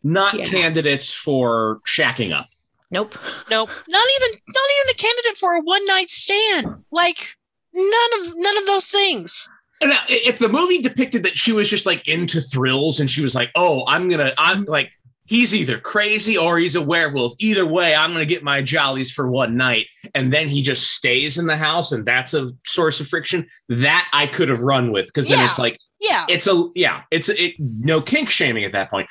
Not 0.04 0.34
yeah. 0.34 0.44
candidates 0.44 1.12
for 1.12 1.80
shacking 1.86 2.32
up. 2.32 2.44
Nope. 2.90 3.16
Nope. 3.48 3.70
Not 3.88 4.06
even 4.16 4.38
not 4.48 4.68
even 4.76 4.90
a 4.90 4.94
candidate 4.94 5.38
for 5.38 5.54
a 5.54 5.60
one 5.60 5.84
night 5.86 6.10
stand. 6.10 6.84
Like 6.92 7.34
none 7.74 8.20
of 8.20 8.32
none 8.36 8.58
of 8.58 8.66
those 8.66 8.88
things. 8.88 9.48
And 9.82 9.92
if 10.08 10.38
the 10.38 10.48
movie 10.48 10.80
depicted 10.80 11.24
that 11.24 11.36
she 11.36 11.52
was 11.52 11.68
just 11.68 11.86
like 11.86 12.06
into 12.06 12.40
thrills 12.40 13.00
and 13.00 13.10
she 13.10 13.20
was 13.20 13.34
like, 13.34 13.50
"Oh, 13.54 13.84
I'm 13.86 14.08
gonna," 14.08 14.32
I'm 14.38 14.64
like, 14.64 14.92
he's 15.26 15.54
either 15.54 15.78
crazy 15.78 16.36
or 16.36 16.58
he's 16.58 16.76
a 16.76 16.80
werewolf. 16.80 17.34
Either 17.38 17.66
way, 17.66 17.94
I'm 17.94 18.12
gonna 18.12 18.24
get 18.24 18.44
my 18.44 18.62
jollies 18.62 19.10
for 19.10 19.28
one 19.28 19.56
night, 19.56 19.86
and 20.14 20.32
then 20.32 20.48
he 20.48 20.62
just 20.62 20.92
stays 20.92 21.36
in 21.36 21.46
the 21.46 21.56
house, 21.56 21.92
and 21.92 22.06
that's 22.06 22.32
a 22.32 22.50
source 22.64 23.00
of 23.00 23.08
friction. 23.08 23.46
That 23.68 24.08
I 24.12 24.28
could 24.28 24.48
have 24.48 24.60
run 24.60 24.92
with 24.92 25.06
because 25.06 25.28
yeah. 25.28 25.36
then 25.36 25.46
it's 25.46 25.58
like, 25.58 25.78
yeah, 26.00 26.26
it's 26.28 26.46
a 26.46 26.64
yeah, 26.74 27.02
it's 27.10 27.28
it 27.28 27.54
no 27.58 28.00
kink 28.00 28.30
shaming 28.30 28.64
at 28.64 28.72
that 28.72 28.90
point. 28.90 29.10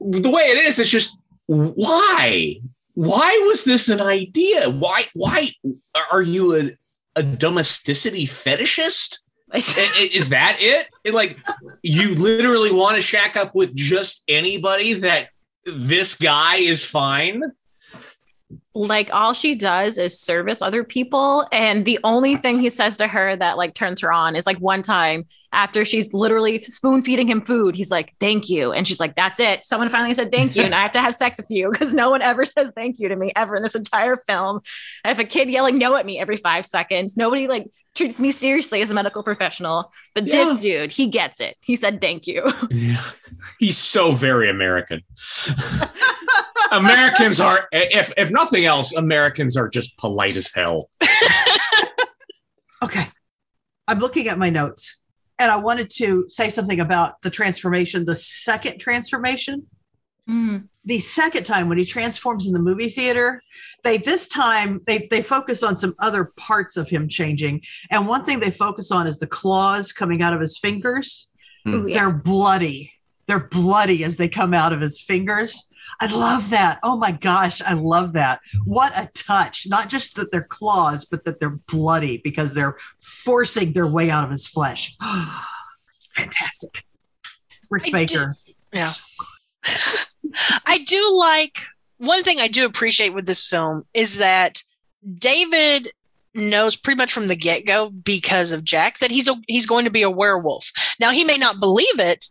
The 0.00 0.30
way 0.30 0.42
it 0.42 0.58
is, 0.58 0.78
it's 0.78 0.90
just 0.90 1.18
why 1.46 2.60
why 2.94 3.42
was 3.48 3.64
this 3.64 3.88
an 3.88 4.00
idea? 4.00 4.70
Why 4.70 5.06
why 5.14 5.50
are 6.12 6.22
you 6.22 6.54
a, 6.54 6.70
a 7.16 7.22
domesticity 7.22 8.26
fetishist? 8.26 9.18
Is 9.54 10.30
that 10.30 10.56
it? 10.58 11.14
Like 11.14 11.38
you 11.82 12.14
literally 12.14 12.72
want 12.72 12.96
to 12.96 13.02
shack 13.02 13.36
up 13.36 13.54
with 13.54 13.74
just 13.74 14.22
anybody 14.28 14.94
that 14.94 15.28
this 15.64 16.14
guy 16.14 16.56
is 16.56 16.84
fine? 16.84 17.42
Like 18.74 19.08
all 19.14 19.32
she 19.32 19.54
does 19.54 19.98
is 19.98 20.18
service 20.18 20.60
other 20.60 20.82
people. 20.82 21.46
And 21.52 21.84
the 21.84 22.00
only 22.02 22.34
thing 22.34 22.58
he 22.58 22.70
says 22.70 22.96
to 22.96 23.06
her 23.06 23.36
that 23.36 23.56
like 23.56 23.74
turns 23.74 24.00
her 24.00 24.12
on 24.12 24.34
is 24.34 24.46
like 24.46 24.58
one 24.58 24.82
time 24.82 25.26
after 25.52 25.84
she's 25.84 26.12
literally 26.12 26.58
spoon 26.58 27.00
feeding 27.00 27.28
him 27.28 27.40
food 27.40 27.76
he's 27.76 27.90
like 27.90 28.12
thank 28.18 28.48
you. 28.48 28.72
And 28.72 28.86
she's 28.86 28.98
like 28.98 29.14
that's 29.14 29.38
it. 29.38 29.64
Someone 29.64 29.88
finally 29.90 30.12
said 30.12 30.32
thank 30.32 30.56
you. 30.56 30.62
And 30.62 30.74
i 30.74 30.82
have 30.82 30.92
to 30.92 31.00
have 31.00 31.14
sex 31.14 31.38
with 31.38 31.50
you 31.50 31.70
because 31.70 31.94
no 31.94 32.10
one 32.10 32.20
ever 32.20 32.44
says 32.44 32.72
thank 32.74 32.98
you 32.98 33.08
to 33.08 33.16
me 33.16 33.32
ever 33.36 33.54
in 33.54 33.62
this 33.62 33.76
entire 33.76 34.16
film. 34.26 34.60
I 35.04 35.08
have 35.08 35.20
a 35.20 35.24
kid 35.24 35.48
yelling 35.48 35.78
no 35.78 35.94
at 35.94 36.04
me 36.04 36.18
every 36.18 36.36
five 36.36 36.66
seconds 36.66 37.16
nobody 37.16 37.46
like 37.46 37.68
treats 37.94 38.18
me 38.18 38.32
seriously 38.32 38.82
as 38.82 38.90
a 38.90 38.94
medical 38.94 39.22
professional. 39.22 39.92
But 40.14 40.26
yeah. 40.26 40.32
this 40.32 40.62
dude 40.62 40.90
he 40.90 41.06
gets 41.06 41.38
it. 41.40 41.56
He 41.60 41.76
said 41.76 42.00
thank 42.00 42.26
you. 42.26 42.52
Yeah. 42.70 43.00
He's 43.60 43.78
so 43.78 44.10
very 44.10 44.50
american 44.50 45.02
Americans 46.76 47.40
are, 47.40 47.68
if 47.72 48.12
if 48.16 48.30
nothing 48.30 48.64
else, 48.64 48.94
Americans 48.94 49.56
are 49.56 49.68
just 49.68 49.96
polite 49.98 50.36
as 50.36 50.50
hell. 50.54 50.90
okay, 52.82 53.08
I'm 53.86 53.98
looking 53.98 54.28
at 54.28 54.38
my 54.38 54.50
notes, 54.50 54.96
and 55.38 55.50
I 55.50 55.56
wanted 55.56 55.90
to 55.96 56.24
say 56.28 56.50
something 56.50 56.80
about 56.80 57.22
the 57.22 57.30
transformation, 57.30 58.04
the 58.04 58.16
second 58.16 58.78
transformation. 58.78 59.66
Mm. 60.28 60.68
The 60.86 61.00
second 61.00 61.44
time 61.44 61.68
when 61.68 61.78
he 61.78 61.84
transforms 61.84 62.46
in 62.46 62.52
the 62.52 62.58
movie 62.58 62.88
theater, 62.88 63.42
they 63.82 63.98
this 63.98 64.26
time 64.28 64.80
they 64.86 65.06
they 65.10 65.22
focus 65.22 65.62
on 65.62 65.76
some 65.76 65.94
other 65.98 66.32
parts 66.36 66.76
of 66.76 66.88
him 66.88 67.08
changing, 67.08 67.62
and 67.90 68.08
one 68.08 68.24
thing 68.24 68.40
they 68.40 68.50
focus 68.50 68.90
on 68.90 69.06
is 69.06 69.18
the 69.18 69.26
claws 69.26 69.92
coming 69.92 70.22
out 70.22 70.32
of 70.32 70.40
his 70.40 70.58
fingers. 70.58 71.28
Mm. 71.66 71.92
They're 71.92 72.12
bloody. 72.12 72.92
They're 73.26 73.48
bloody 73.48 74.04
as 74.04 74.18
they 74.18 74.28
come 74.28 74.52
out 74.52 74.74
of 74.74 74.82
his 74.82 75.00
fingers 75.00 75.70
I 76.00 76.06
love 76.06 76.50
that. 76.50 76.78
Oh 76.82 76.96
my 76.96 77.12
gosh, 77.12 77.62
I 77.62 77.74
love 77.74 78.12
that. 78.14 78.40
What 78.64 78.92
a 78.96 79.08
touch. 79.14 79.66
Not 79.66 79.88
just 79.88 80.16
that 80.16 80.30
they're 80.30 80.42
claws, 80.42 81.04
but 81.04 81.24
that 81.24 81.40
they're 81.40 81.58
bloody 81.68 82.18
because 82.18 82.54
they're 82.54 82.76
forcing 82.98 83.72
their 83.72 83.86
way 83.86 84.10
out 84.10 84.24
of 84.24 84.30
his 84.30 84.46
flesh. 84.46 84.96
Fantastic. 86.14 86.84
Rick 87.70 87.88
I 87.88 87.90
Baker. 87.90 88.36
Do, 88.46 88.52
yeah. 88.72 88.92
I 90.66 90.78
do 90.78 91.16
like 91.16 91.58
one 91.98 92.22
thing 92.22 92.40
I 92.40 92.48
do 92.48 92.64
appreciate 92.64 93.14
with 93.14 93.26
this 93.26 93.48
film 93.48 93.82
is 93.94 94.18
that 94.18 94.62
David 95.18 95.92
knows 96.34 96.76
pretty 96.76 96.98
much 96.98 97.12
from 97.12 97.28
the 97.28 97.36
get-go 97.36 97.90
because 97.90 98.52
of 98.52 98.64
Jack 98.64 98.98
that 98.98 99.10
he's 99.10 99.28
a 99.28 99.36
he's 99.46 99.66
going 99.66 99.84
to 99.84 99.90
be 99.90 100.02
a 100.02 100.10
werewolf. 100.10 100.70
Now 100.98 101.10
he 101.10 101.24
may 101.24 101.38
not 101.38 101.60
believe 101.60 101.98
it, 101.98 102.26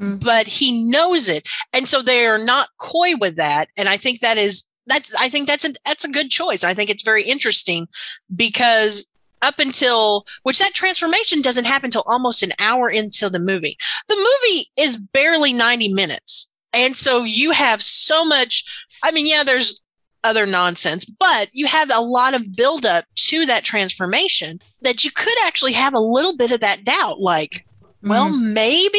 mm. 0.00 0.22
but 0.22 0.46
he 0.46 0.90
knows 0.90 1.28
it. 1.28 1.48
And 1.72 1.88
so 1.88 2.02
they 2.02 2.26
are 2.26 2.38
not 2.38 2.68
coy 2.80 3.16
with 3.18 3.36
that. 3.36 3.68
And 3.76 3.88
I 3.88 3.96
think 3.96 4.20
that 4.20 4.36
is, 4.36 4.64
that's, 4.86 5.12
I 5.14 5.28
think 5.28 5.46
that's 5.46 5.64
a, 5.64 5.72
that's 5.84 6.04
a 6.04 6.10
good 6.10 6.30
choice. 6.30 6.64
I 6.64 6.74
think 6.74 6.90
it's 6.90 7.02
very 7.02 7.24
interesting 7.24 7.88
because 8.34 9.10
up 9.42 9.58
until 9.58 10.24
which 10.42 10.58
that 10.58 10.74
transformation 10.74 11.42
doesn't 11.42 11.66
happen 11.66 11.88
until 11.88 12.04
almost 12.06 12.42
an 12.42 12.52
hour 12.58 12.88
into 12.88 13.28
the 13.28 13.38
movie. 13.38 13.76
The 14.08 14.16
movie 14.16 14.70
is 14.76 14.96
barely 14.96 15.52
90 15.52 15.92
minutes. 15.92 16.52
And 16.72 16.96
so 16.96 17.24
you 17.24 17.52
have 17.52 17.82
so 17.82 18.24
much, 18.24 18.64
I 19.02 19.10
mean, 19.10 19.26
yeah, 19.26 19.44
there's 19.44 19.80
other 20.24 20.46
nonsense, 20.46 21.04
but 21.04 21.48
you 21.52 21.66
have 21.66 21.90
a 21.90 22.00
lot 22.00 22.34
of 22.34 22.54
buildup 22.54 23.04
to 23.14 23.46
that 23.46 23.64
transformation 23.64 24.60
that 24.82 25.04
you 25.04 25.10
could 25.10 25.36
actually 25.44 25.72
have 25.72 25.94
a 25.94 26.00
little 26.00 26.36
bit 26.36 26.50
of 26.50 26.60
that 26.60 26.84
doubt. 26.84 27.20
Like, 27.20 27.64
well, 28.02 28.30
mm. 28.30 28.52
maybe, 28.52 28.98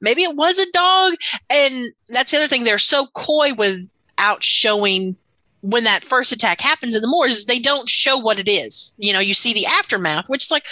maybe 0.00 0.22
it 0.22 0.36
was 0.36 0.58
a 0.58 0.70
dog. 0.72 1.14
And 1.48 1.92
that's 2.08 2.30
the 2.30 2.38
other 2.38 2.48
thing. 2.48 2.64
They're 2.64 2.78
so 2.78 3.06
coy 3.14 3.54
without 3.54 4.42
showing 4.42 5.16
when 5.62 5.84
that 5.84 6.04
first 6.04 6.32
attack 6.32 6.60
happens 6.60 6.96
in 6.96 7.02
the 7.02 7.08
moors, 7.08 7.44
they 7.44 7.58
don't 7.58 7.88
show 7.88 8.16
what 8.16 8.38
it 8.38 8.48
is. 8.48 8.94
You 8.98 9.12
know, 9.12 9.20
you 9.20 9.34
see 9.34 9.52
the 9.52 9.66
aftermath, 9.66 10.28
which 10.28 10.44
is 10.44 10.50
like, 10.50 10.64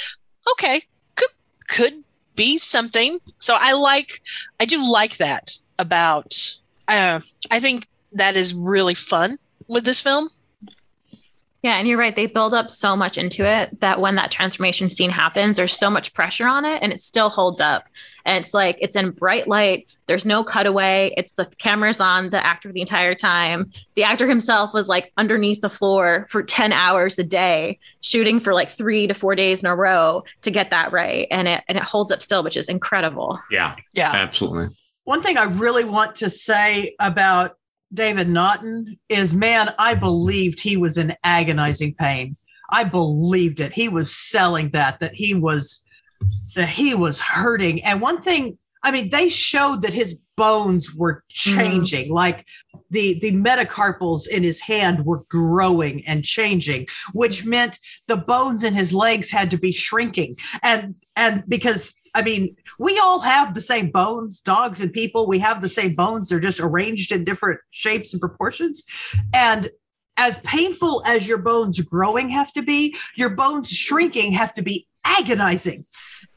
okay, 0.52 0.82
could 1.14 1.28
could 1.68 2.04
be 2.34 2.58
something. 2.58 3.18
So 3.38 3.56
I 3.58 3.72
like, 3.72 4.22
I 4.60 4.64
do 4.64 4.90
like 4.90 5.18
that 5.18 5.58
about. 5.78 6.58
Uh, 6.86 7.20
I 7.50 7.60
think 7.60 7.86
that 8.12 8.34
is 8.34 8.54
really 8.54 8.94
fun 8.94 9.38
with 9.66 9.84
this 9.84 10.00
film. 10.00 10.30
Yeah, 11.62 11.74
and 11.74 11.88
you're 11.88 11.98
right. 11.98 12.14
They 12.14 12.26
build 12.26 12.54
up 12.54 12.70
so 12.70 12.94
much 12.94 13.18
into 13.18 13.44
it 13.44 13.80
that 13.80 14.00
when 14.00 14.14
that 14.14 14.30
transformation 14.30 14.88
scene 14.88 15.10
happens, 15.10 15.56
there's 15.56 15.76
so 15.76 15.90
much 15.90 16.14
pressure 16.14 16.46
on 16.46 16.64
it 16.64 16.80
and 16.82 16.92
it 16.92 17.00
still 17.00 17.30
holds 17.30 17.60
up. 17.60 17.84
And 18.24 18.44
it's 18.44 18.54
like 18.54 18.78
it's 18.80 18.94
in 18.94 19.10
bright 19.10 19.48
light. 19.48 19.88
There's 20.06 20.24
no 20.24 20.44
cutaway. 20.44 21.12
It's 21.16 21.32
the 21.32 21.46
camera's 21.58 22.00
on 22.00 22.30
the 22.30 22.44
actor 22.44 22.70
the 22.72 22.80
entire 22.80 23.16
time. 23.16 23.72
The 23.96 24.04
actor 24.04 24.28
himself 24.28 24.72
was 24.72 24.88
like 24.88 25.12
underneath 25.16 25.60
the 25.60 25.68
floor 25.68 26.26
for 26.30 26.44
10 26.44 26.72
hours 26.72 27.18
a 27.18 27.24
day, 27.24 27.80
shooting 28.00 28.38
for 28.38 28.54
like 28.54 28.70
three 28.70 29.08
to 29.08 29.14
four 29.14 29.34
days 29.34 29.60
in 29.62 29.68
a 29.68 29.74
row 29.74 30.22
to 30.42 30.52
get 30.52 30.70
that 30.70 30.92
right. 30.92 31.26
And 31.30 31.48
it 31.48 31.64
and 31.66 31.76
it 31.76 31.84
holds 31.84 32.12
up 32.12 32.22
still, 32.22 32.44
which 32.44 32.56
is 32.56 32.68
incredible. 32.68 33.40
Yeah. 33.50 33.74
Yeah. 33.94 34.12
Absolutely. 34.14 34.68
One 35.02 35.22
thing 35.22 35.36
I 35.36 35.44
really 35.44 35.84
want 35.84 36.14
to 36.16 36.30
say 36.30 36.94
about 37.00 37.57
David 37.92 38.28
Naughton 38.28 38.98
is 39.08 39.34
man, 39.34 39.74
I 39.78 39.94
believed 39.94 40.60
he 40.60 40.76
was 40.76 40.98
in 40.98 41.16
agonizing 41.24 41.94
pain. 41.94 42.36
I 42.70 42.84
believed 42.84 43.60
it. 43.60 43.72
He 43.72 43.88
was 43.88 44.14
selling 44.14 44.70
that, 44.70 45.00
that 45.00 45.14
he 45.14 45.34
was 45.34 45.84
that 46.54 46.68
he 46.68 46.94
was 46.94 47.20
hurting. 47.20 47.82
And 47.84 48.00
one 48.00 48.22
thing, 48.22 48.58
I 48.82 48.90
mean, 48.90 49.10
they 49.10 49.28
showed 49.28 49.82
that 49.82 49.92
his 49.92 50.20
bones 50.36 50.94
were 50.94 51.24
changing, 51.28 52.06
mm-hmm. 52.06 52.14
like 52.14 52.46
the 52.90 53.18
the 53.20 53.32
metacarpals 53.32 54.28
in 54.28 54.42
his 54.42 54.60
hand 54.60 55.04
were 55.04 55.24
growing 55.28 56.06
and 56.06 56.24
changing, 56.24 56.86
which 57.12 57.44
meant 57.44 57.78
the 58.06 58.16
bones 58.16 58.62
in 58.62 58.74
his 58.74 58.92
legs 58.92 59.30
had 59.30 59.50
to 59.50 59.58
be 59.58 59.72
shrinking. 59.72 60.36
And 60.62 60.94
and 61.16 61.42
because 61.48 61.94
I 62.18 62.22
mean, 62.22 62.56
we 62.80 62.98
all 62.98 63.20
have 63.20 63.54
the 63.54 63.60
same 63.60 63.92
bones, 63.92 64.40
dogs 64.40 64.80
and 64.80 64.92
people, 64.92 65.28
we 65.28 65.38
have 65.38 65.62
the 65.62 65.68
same 65.68 65.94
bones. 65.94 66.28
They're 66.28 66.40
just 66.40 66.58
arranged 66.58 67.12
in 67.12 67.24
different 67.24 67.60
shapes 67.70 68.12
and 68.12 68.20
proportions. 68.20 68.82
And 69.32 69.70
as 70.16 70.36
painful 70.38 71.04
as 71.06 71.28
your 71.28 71.38
bones 71.38 71.80
growing 71.80 72.28
have 72.30 72.52
to 72.54 72.62
be, 72.62 72.96
your 73.14 73.30
bones 73.30 73.70
shrinking 73.70 74.32
have 74.32 74.52
to 74.54 74.62
be 74.62 74.88
agonizing. 75.04 75.86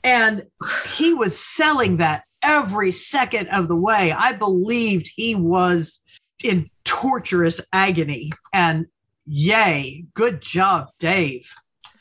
And 0.04 0.44
he 0.88 1.16
was 1.16 1.40
selling 1.40 1.98
that 1.98 2.26
every 2.44 2.92
second 2.92 3.48
of 3.48 3.68
the 3.68 3.76
way. 3.76 4.12
I 4.12 4.34
believed 4.34 5.12
he 5.16 5.34
was 5.34 6.04
in 6.44 6.68
torturous 6.86 7.60
agony. 7.74 8.32
And 8.54 8.86
yay, 9.26 10.06
good 10.14 10.42
job, 10.42 10.90
Dave. 11.00 11.52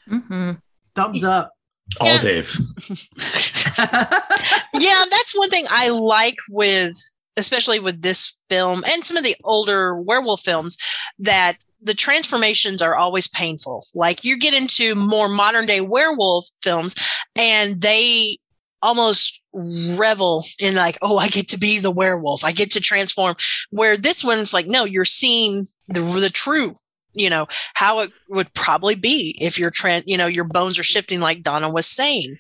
Mm-hmm. 0.06 0.52
Thumbs 0.94 1.24
up. 1.24 1.52
All 1.98 2.06
yeah. 2.06 2.22
Dave. 2.22 2.56
yeah, 4.74 5.04
that's 5.10 5.36
one 5.36 5.50
thing 5.50 5.66
I 5.70 5.88
like 5.90 6.36
with, 6.50 6.94
especially 7.36 7.80
with 7.80 8.02
this 8.02 8.38
film 8.48 8.84
and 8.90 9.04
some 9.04 9.16
of 9.16 9.24
the 9.24 9.36
older 9.44 10.00
werewolf 10.00 10.40
films, 10.40 10.76
that 11.18 11.58
the 11.82 11.94
transformations 11.94 12.82
are 12.82 12.96
always 12.96 13.28
painful. 13.28 13.84
Like 13.94 14.24
you 14.24 14.38
get 14.38 14.54
into 14.54 14.94
more 14.94 15.28
modern 15.28 15.66
day 15.66 15.80
werewolf 15.80 16.48
films 16.62 16.94
and 17.34 17.80
they 17.80 18.38
almost 18.82 19.40
revel 19.52 20.44
in 20.58 20.74
like, 20.74 20.98
oh, 21.02 21.18
I 21.18 21.28
get 21.28 21.48
to 21.48 21.58
be 21.58 21.78
the 21.78 21.90
werewolf. 21.90 22.44
I 22.44 22.52
get 22.52 22.70
to 22.72 22.80
transform. 22.80 23.36
Where 23.70 23.96
this 23.96 24.22
one's 24.22 24.52
like, 24.52 24.66
no, 24.66 24.84
you're 24.84 25.04
seeing 25.04 25.66
the 25.88 26.00
the 26.00 26.30
true 26.30 26.76
you 27.12 27.30
know 27.30 27.46
how 27.74 28.00
it 28.00 28.10
would 28.28 28.52
probably 28.54 28.94
be 28.94 29.36
if 29.40 29.58
your 29.58 29.70
trend 29.70 30.04
you 30.06 30.16
know 30.16 30.26
your 30.26 30.44
bones 30.44 30.78
are 30.78 30.84
shifting 30.84 31.20
like 31.20 31.42
donna 31.42 31.70
was 31.70 31.86
saying 31.86 32.38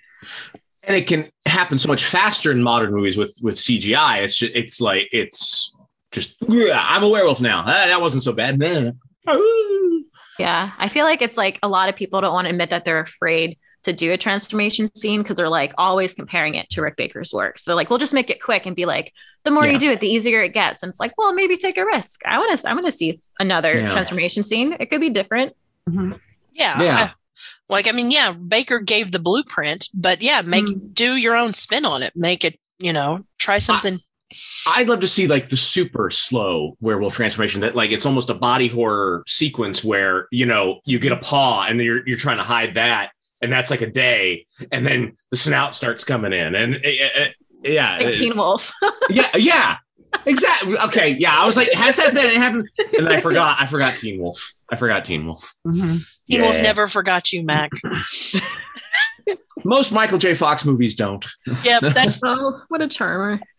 and 0.84 0.96
it 0.96 1.06
can 1.06 1.30
happen 1.46 1.78
so 1.78 1.88
much 1.88 2.04
faster 2.04 2.50
in 2.50 2.62
modern 2.62 2.90
movies 2.90 3.16
with 3.16 3.38
with 3.42 3.56
cgi 3.56 4.22
it's 4.22 4.36
just, 4.36 4.52
it's 4.54 4.80
like 4.80 5.08
it's 5.12 5.74
just 6.12 6.34
yeah, 6.48 6.84
i'm 6.88 7.02
a 7.02 7.08
werewolf 7.08 7.40
now 7.40 7.60
ah, 7.60 7.64
that 7.64 8.00
wasn't 8.00 8.22
so 8.22 8.32
bad 8.32 8.58
yeah 10.38 10.72
i 10.78 10.88
feel 10.88 11.04
like 11.04 11.22
it's 11.22 11.36
like 11.36 11.58
a 11.62 11.68
lot 11.68 11.88
of 11.88 11.96
people 11.96 12.20
don't 12.20 12.32
want 12.32 12.46
to 12.46 12.50
admit 12.50 12.70
that 12.70 12.84
they're 12.84 13.00
afraid 13.00 13.58
to 13.82 13.92
do 13.92 14.12
a 14.12 14.18
transformation 14.18 14.94
scene 14.94 15.22
because 15.22 15.36
they're 15.36 15.48
like 15.48 15.72
always 15.78 16.14
comparing 16.14 16.54
it 16.54 16.68
to 16.70 16.82
Rick 16.82 16.96
Baker's 16.96 17.32
work. 17.32 17.58
So 17.58 17.70
they're 17.70 17.76
like, 17.76 17.88
we'll 17.88 17.98
just 17.98 18.12
make 18.12 18.28
it 18.28 18.42
quick 18.42 18.66
and 18.66 18.76
be 18.76 18.84
like, 18.84 19.12
the 19.44 19.50
more 19.50 19.64
yeah. 19.64 19.72
you 19.72 19.78
do 19.78 19.90
it, 19.90 20.00
the 20.00 20.08
easier 20.08 20.42
it 20.42 20.52
gets. 20.52 20.82
And 20.82 20.90
it's 20.90 21.00
like, 21.00 21.16
well, 21.16 21.32
maybe 21.32 21.56
take 21.56 21.78
a 21.78 21.86
risk. 21.86 22.20
I 22.26 22.38
want 22.38 22.58
to, 22.58 22.68
I 22.68 22.74
want 22.74 22.86
to 22.86 22.92
see 22.92 23.18
another 23.38 23.72
yeah. 23.72 23.90
transformation 23.90 24.42
scene. 24.42 24.76
It 24.78 24.90
could 24.90 25.00
be 25.00 25.10
different. 25.10 25.54
Mm-hmm. 25.88 26.12
Yeah. 26.52 26.82
Yeah. 26.82 27.10
I, 27.70 27.74
like, 27.74 27.88
I 27.88 27.92
mean, 27.92 28.10
yeah, 28.10 28.32
Baker 28.32 28.78
gave 28.78 29.12
the 29.12 29.18
blueprint, 29.18 29.88
but 29.94 30.22
yeah, 30.22 30.42
make 30.42 30.66
mm. 30.66 30.94
do 30.94 31.16
your 31.16 31.36
own 31.36 31.52
spin 31.52 31.84
on 31.84 32.02
it. 32.02 32.14
Make 32.16 32.44
it, 32.44 32.58
you 32.78 32.92
know, 32.92 33.24
try 33.38 33.58
something. 33.58 34.00
I, 34.66 34.80
I'd 34.80 34.88
love 34.88 35.00
to 35.00 35.08
see 35.08 35.26
like 35.26 35.48
the 35.48 35.56
super 35.56 36.10
slow 36.10 36.76
werewolf 36.80 37.14
transformation 37.14 37.60
that 37.62 37.74
like 37.74 37.90
it's 37.90 38.06
almost 38.06 38.30
a 38.30 38.34
body 38.34 38.68
horror 38.68 39.24
sequence 39.26 39.82
where 39.82 40.28
you 40.30 40.46
know 40.46 40.80
you 40.84 41.00
get 41.00 41.10
a 41.10 41.16
paw 41.16 41.66
and 41.68 41.80
then 41.80 41.84
you're 41.84 42.06
you're 42.06 42.16
trying 42.16 42.36
to 42.36 42.44
hide 42.44 42.74
that 42.74 43.10
and 43.40 43.52
that's 43.52 43.70
like 43.70 43.80
a 43.80 43.90
day, 43.90 44.46
and 44.70 44.86
then 44.86 45.14
the 45.30 45.36
snout 45.36 45.74
starts 45.74 46.04
coming 46.04 46.32
in, 46.32 46.54
and 46.54 46.76
uh, 46.76 47.26
yeah, 47.64 47.98
like 47.98 48.14
Teen 48.14 48.36
Wolf. 48.36 48.72
yeah, 49.10 49.30
yeah, 49.36 49.76
exactly. 50.26 50.78
Okay, 50.78 51.16
yeah. 51.18 51.40
I 51.40 51.46
was 51.46 51.56
like, 51.56 51.72
has 51.72 51.96
that 51.96 52.14
been 52.14 52.26
It 52.26 52.34
happened? 52.34 52.68
And 52.98 53.08
I 53.08 53.20
forgot. 53.20 53.56
I 53.60 53.66
forgot 53.66 53.96
Teen 53.96 54.20
Wolf. 54.20 54.54
I 54.70 54.76
forgot 54.76 55.04
Teen 55.04 55.26
Wolf. 55.26 55.54
Mm-hmm. 55.66 55.88
Teen 55.88 56.04
yeah. 56.26 56.42
Wolf 56.42 56.56
never 56.56 56.86
forgot 56.86 57.32
you, 57.32 57.44
Mac. 57.44 57.70
Most 59.64 59.92
Michael 59.92 60.18
J. 60.18 60.34
Fox 60.34 60.64
movies 60.64 60.94
don't. 60.94 61.24
Yep, 61.64 61.82
that's 61.94 62.20
oh, 62.24 62.62
what 62.68 62.80
a 62.80 62.88
charmer. 62.88 63.40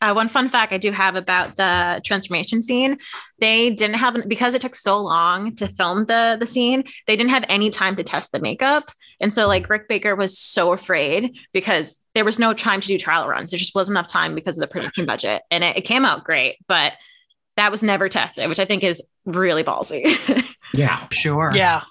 Uh, 0.00 0.14
one 0.14 0.30
fun 0.30 0.48
fact 0.48 0.72
I 0.72 0.78
do 0.78 0.90
have 0.92 1.14
about 1.14 1.56
the 1.58 2.00
transformation 2.06 2.62
scene: 2.62 2.96
they 3.38 3.68
didn't 3.68 3.96
have 3.96 4.16
because 4.26 4.54
it 4.54 4.62
took 4.62 4.74
so 4.74 4.98
long 4.98 5.54
to 5.56 5.68
film 5.68 6.06
the 6.06 6.38
the 6.40 6.46
scene. 6.46 6.84
They 7.06 7.16
didn't 7.16 7.32
have 7.32 7.44
any 7.50 7.68
time 7.68 7.94
to 7.96 8.02
test 8.02 8.32
the 8.32 8.38
makeup, 8.38 8.82
and 9.20 9.30
so 9.30 9.46
like 9.46 9.68
Rick 9.68 9.88
Baker 9.88 10.16
was 10.16 10.38
so 10.38 10.72
afraid 10.72 11.36
because 11.52 12.00
there 12.14 12.24
was 12.24 12.38
no 12.38 12.54
time 12.54 12.80
to 12.80 12.88
do 12.88 12.98
trial 12.98 13.28
runs. 13.28 13.50
There 13.50 13.58
just 13.58 13.74
wasn't 13.74 13.96
enough 13.96 14.08
time 14.08 14.34
because 14.34 14.56
of 14.56 14.60
the 14.60 14.68
production 14.68 15.06
budget, 15.06 15.42
and 15.50 15.64
it, 15.64 15.78
it 15.78 15.82
came 15.82 16.04
out 16.04 16.24
great, 16.24 16.56
but 16.68 16.94
that 17.56 17.70
was 17.70 17.82
never 17.82 18.08
tested, 18.08 18.48
which 18.48 18.58
I 18.58 18.64
think 18.64 18.82
is 18.82 19.02
really 19.24 19.64
ballsy. 19.64 20.04
yeah, 20.74 21.06
sure. 21.10 21.50
Yeah. 21.54 21.82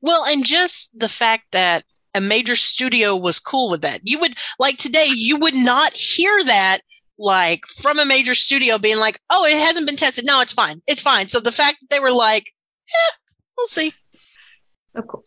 Well, 0.00 0.24
and 0.24 0.44
just 0.44 0.98
the 0.98 1.08
fact 1.08 1.44
that 1.52 1.84
a 2.14 2.20
major 2.20 2.56
studio 2.56 3.16
was 3.16 3.38
cool 3.38 3.70
with 3.70 3.82
that. 3.82 4.00
You 4.02 4.18
would 4.20 4.34
like 4.58 4.76
today, 4.76 5.06
you 5.06 5.38
would 5.38 5.54
not 5.54 5.92
hear 5.92 6.44
that 6.44 6.80
like 7.18 7.64
from 7.66 7.98
a 7.98 8.04
major 8.04 8.34
studio 8.34 8.78
being 8.78 8.98
like, 8.98 9.20
oh, 9.30 9.46
it 9.46 9.56
hasn't 9.56 9.86
been 9.86 9.96
tested. 9.96 10.26
No, 10.26 10.40
it's 10.40 10.52
fine. 10.52 10.82
It's 10.86 11.02
fine. 11.02 11.28
So 11.28 11.40
the 11.40 11.52
fact 11.52 11.78
that 11.80 11.90
they 11.90 12.00
were 12.00 12.12
like, 12.12 12.52
yeah, 12.88 13.16
we'll 13.56 13.66
see. 13.68 13.92
So 14.88 15.02
cool. 15.02 15.22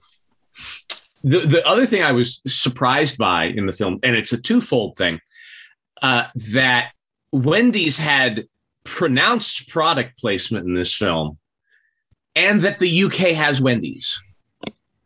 The, 1.25 1.47
the 1.47 1.67
other 1.67 1.87
thing 1.87 2.03
I 2.03 2.11
was 2.11 2.39
surprised 2.45 3.17
by 3.17 3.45
in 3.45 3.65
the 3.65 3.73
film, 3.73 3.99
and 4.03 4.15
it's 4.15 4.31
a 4.31 4.37
twofold 4.37 4.95
thing, 4.95 5.19
uh, 6.03 6.25
that 6.51 6.91
Wendy's 7.31 7.97
had 7.97 8.45
pronounced 8.83 9.67
product 9.67 10.19
placement 10.19 10.67
in 10.67 10.75
this 10.75 10.95
film, 10.95 11.39
and 12.35 12.61
that 12.61 12.77
the 12.77 13.03
UK 13.03 13.33
has 13.33 13.59
Wendy's. 13.59 14.21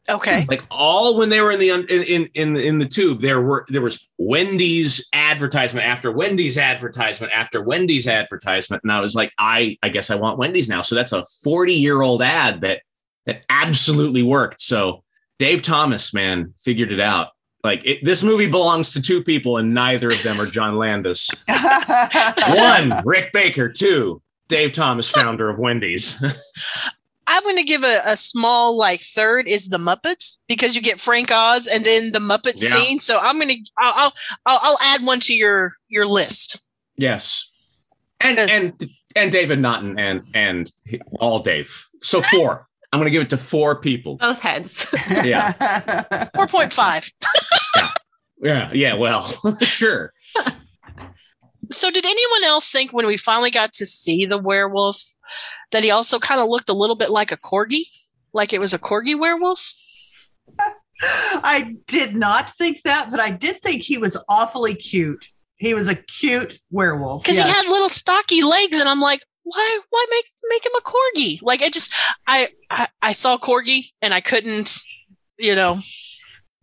Okay. 0.09 0.45
Like 0.49 0.63
all 0.69 1.17
when 1.17 1.29
they 1.29 1.39
were 1.39 1.51
in 1.51 1.59
the 1.59 1.69
in 1.69 1.85
in 1.85 2.27
in, 2.33 2.57
in 2.57 2.79
the 2.79 2.85
tube, 2.85 3.21
there 3.21 3.39
were 3.39 3.65
there 3.69 3.81
was 3.81 4.09
Wendy's 4.17 5.07
advertisement 5.13 5.85
after 5.85 6.11
Wendy's 6.11 6.57
advertisement 6.57 7.31
after 7.33 7.63
Wendy's 7.63 8.07
advertisement, 8.07 8.83
and 8.83 8.91
I 8.91 8.99
was 8.99 9.15
like, 9.15 9.31
I 9.37 9.77
I 9.83 9.89
guess 9.89 10.09
I 10.09 10.15
want 10.15 10.37
Wendy's 10.37 10.67
now. 10.67 10.81
So 10.81 10.95
that's 10.95 11.13
a 11.13 11.23
forty 11.43 11.75
year 11.75 12.01
old 12.01 12.21
ad 12.21 12.61
that 12.61 12.81
that 13.25 13.43
absolutely 13.49 14.23
worked. 14.23 14.59
So 14.59 15.03
Dave 15.39 15.61
Thomas, 15.61 16.13
man, 16.13 16.51
figured 16.63 16.91
it 16.91 16.99
out. 16.99 17.29
Like 17.63 17.85
it, 17.85 18.03
this 18.03 18.23
movie 18.23 18.47
belongs 18.47 18.91
to 18.91 19.01
two 19.01 19.23
people, 19.23 19.57
and 19.57 19.73
neither 19.73 20.07
of 20.07 20.21
them 20.23 20.39
are 20.39 20.45
John 20.45 20.77
Landis. 20.77 21.29
One, 21.47 23.01
Rick 23.05 23.33
Baker. 23.33 23.69
Two, 23.69 24.21
Dave 24.47 24.73
Thomas, 24.73 25.09
founder 25.09 25.49
of 25.49 25.59
Wendy's. 25.59 26.23
I'm 27.27 27.43
going 27.43 27.57
to 27.57 27.63
give 27.63 27.83
a, 27.83 28.01
a, 28.05 28.17
small 28.17 28.75
like 28.75 29.01
third 29.01 29.47
is 29.47 29.69
the 29.69 29.77
Muppets 29.77 30.39
because 30.47 30.75
you 30.75 30.81
get 30.81 30.99
Frank 30.99 31.31
Oz 31.31 31.67
and 31.67 31.85
then 31.85 32.11
the 32.11 32.19
Muppet 32.19 32.55
yeah. 32.55 32.69
scene. 32.69 32.99
So 32.99 33.19
I'm 33.19 33.35
going 33.35 33.49
to 33.49 33.71
I'll, 33.77 34.13
I'll 34.47 34.59
I'll 34.63 34.77
add 34.81 35.05
one 35.05 35.19
to 35.21 35.35
your 35.35 35.73
your 35.89 36.07
list. 36.07 36.61
Yes, 36.97 37.51
and 38.19 38.39
and 38.39 38.89
and 39.15 39.31
David 39.31 39.59
Naughton 39.59 39.99
and 39.99 40.23
and 40.33 40.71
all 41.19 41.39
Dave. 41.39 41.87
So 41.99 42.21
four. 42.21 42.68
I'm 42.91 42.99
going 42.99 43.05
to 43.05 43.11
give 43.11 43.21
it 43.21 43.29
to 43.31 43.37
four 43.37 43.79
people. 43.79 44.17
Both 44.17 44.39
heads. 44.39 44.87
Yeah. 45.09 46.29
Four 46.35 46.47
point 46.47 46.73
five. 46.73 47.11
yeah. 47.75 47.89
Yeah. 48.41 48.71
Yeah. 48.73 48.93
Well, 48.95 49.33
sure. 49.61 50.13
So, 51.71 51.91
did 51.91 52.05
anyone 52.05 52.43
else 52.45 52.71
think 52.71 52.93
when 52.93 53.05
we 53.05 53.17
finally 53.17 53.51
got 53.51 53.73
to 53.73 53.85
see 53.85 54.25
the 54.25 54.37
werewolf 54.39 54.99
that 55.71 55.83
he 55.83 55.91
also 55.91 56.17
kind 56.17 56.41
of 56.41 56.47
looked 56.47 56.69
a 56.69 56.73
little 56.73 56.95
bit 56.95 57.11
like 57.11 57.31
a 57.31 57.37
corgi? 57.37 57.83
Like 58.33 58.53
it 58.53 58.59
was 58.59 58.73
a 58.73 58.79
corgi 58.79 59.17
werewolf? 59.19 59.61
I 61.01 61.75
did 61.87 62.15
not 62.15 62.55
think 62.57 62.81
that, 62.83 63.11
but 63.11 63.19
I 63.19 63.31
did 63.31 63.61
think 63.61 63.83
he 63.83 63.97
was 63.97 64.17
awfully 64.27 64.75
cute. 64.75 65.29
He 65.55 65.73
was 65.73 65.87
a 65.87 65.95
cute 65.95 66.59
werewolf. 66.71 67.23
Because 67.23 67.37
yes. 67.37 67.47
he 67.47 67.53
had 67.53 67.71
little 67.71 67.89
stocky 67.89 68.43
legs, 68.43 68.79
and 68.79 68.87
I'm 68.87 69.01
like, 69.01 69.21
why 69.49 69.79
why 69.89 70.05
make 70.09 70.25
make 70.49 70.65
him 70.65 70.71
a 70.77 70.81
corgi? 70.81 71.41
Like 71.41 71.61
I 71.61 71.69
just 71.69 71.93
I, 72.27 72.49
I 72.69 72.87
I 73.01 73.11
saw 73.11 73.37
corgi 73.37 73.91
and 74.01 74.13
I 74.13 74.21
couldn't, 74.21 74.79
you 75.37 75.55
know. 75.55 75.77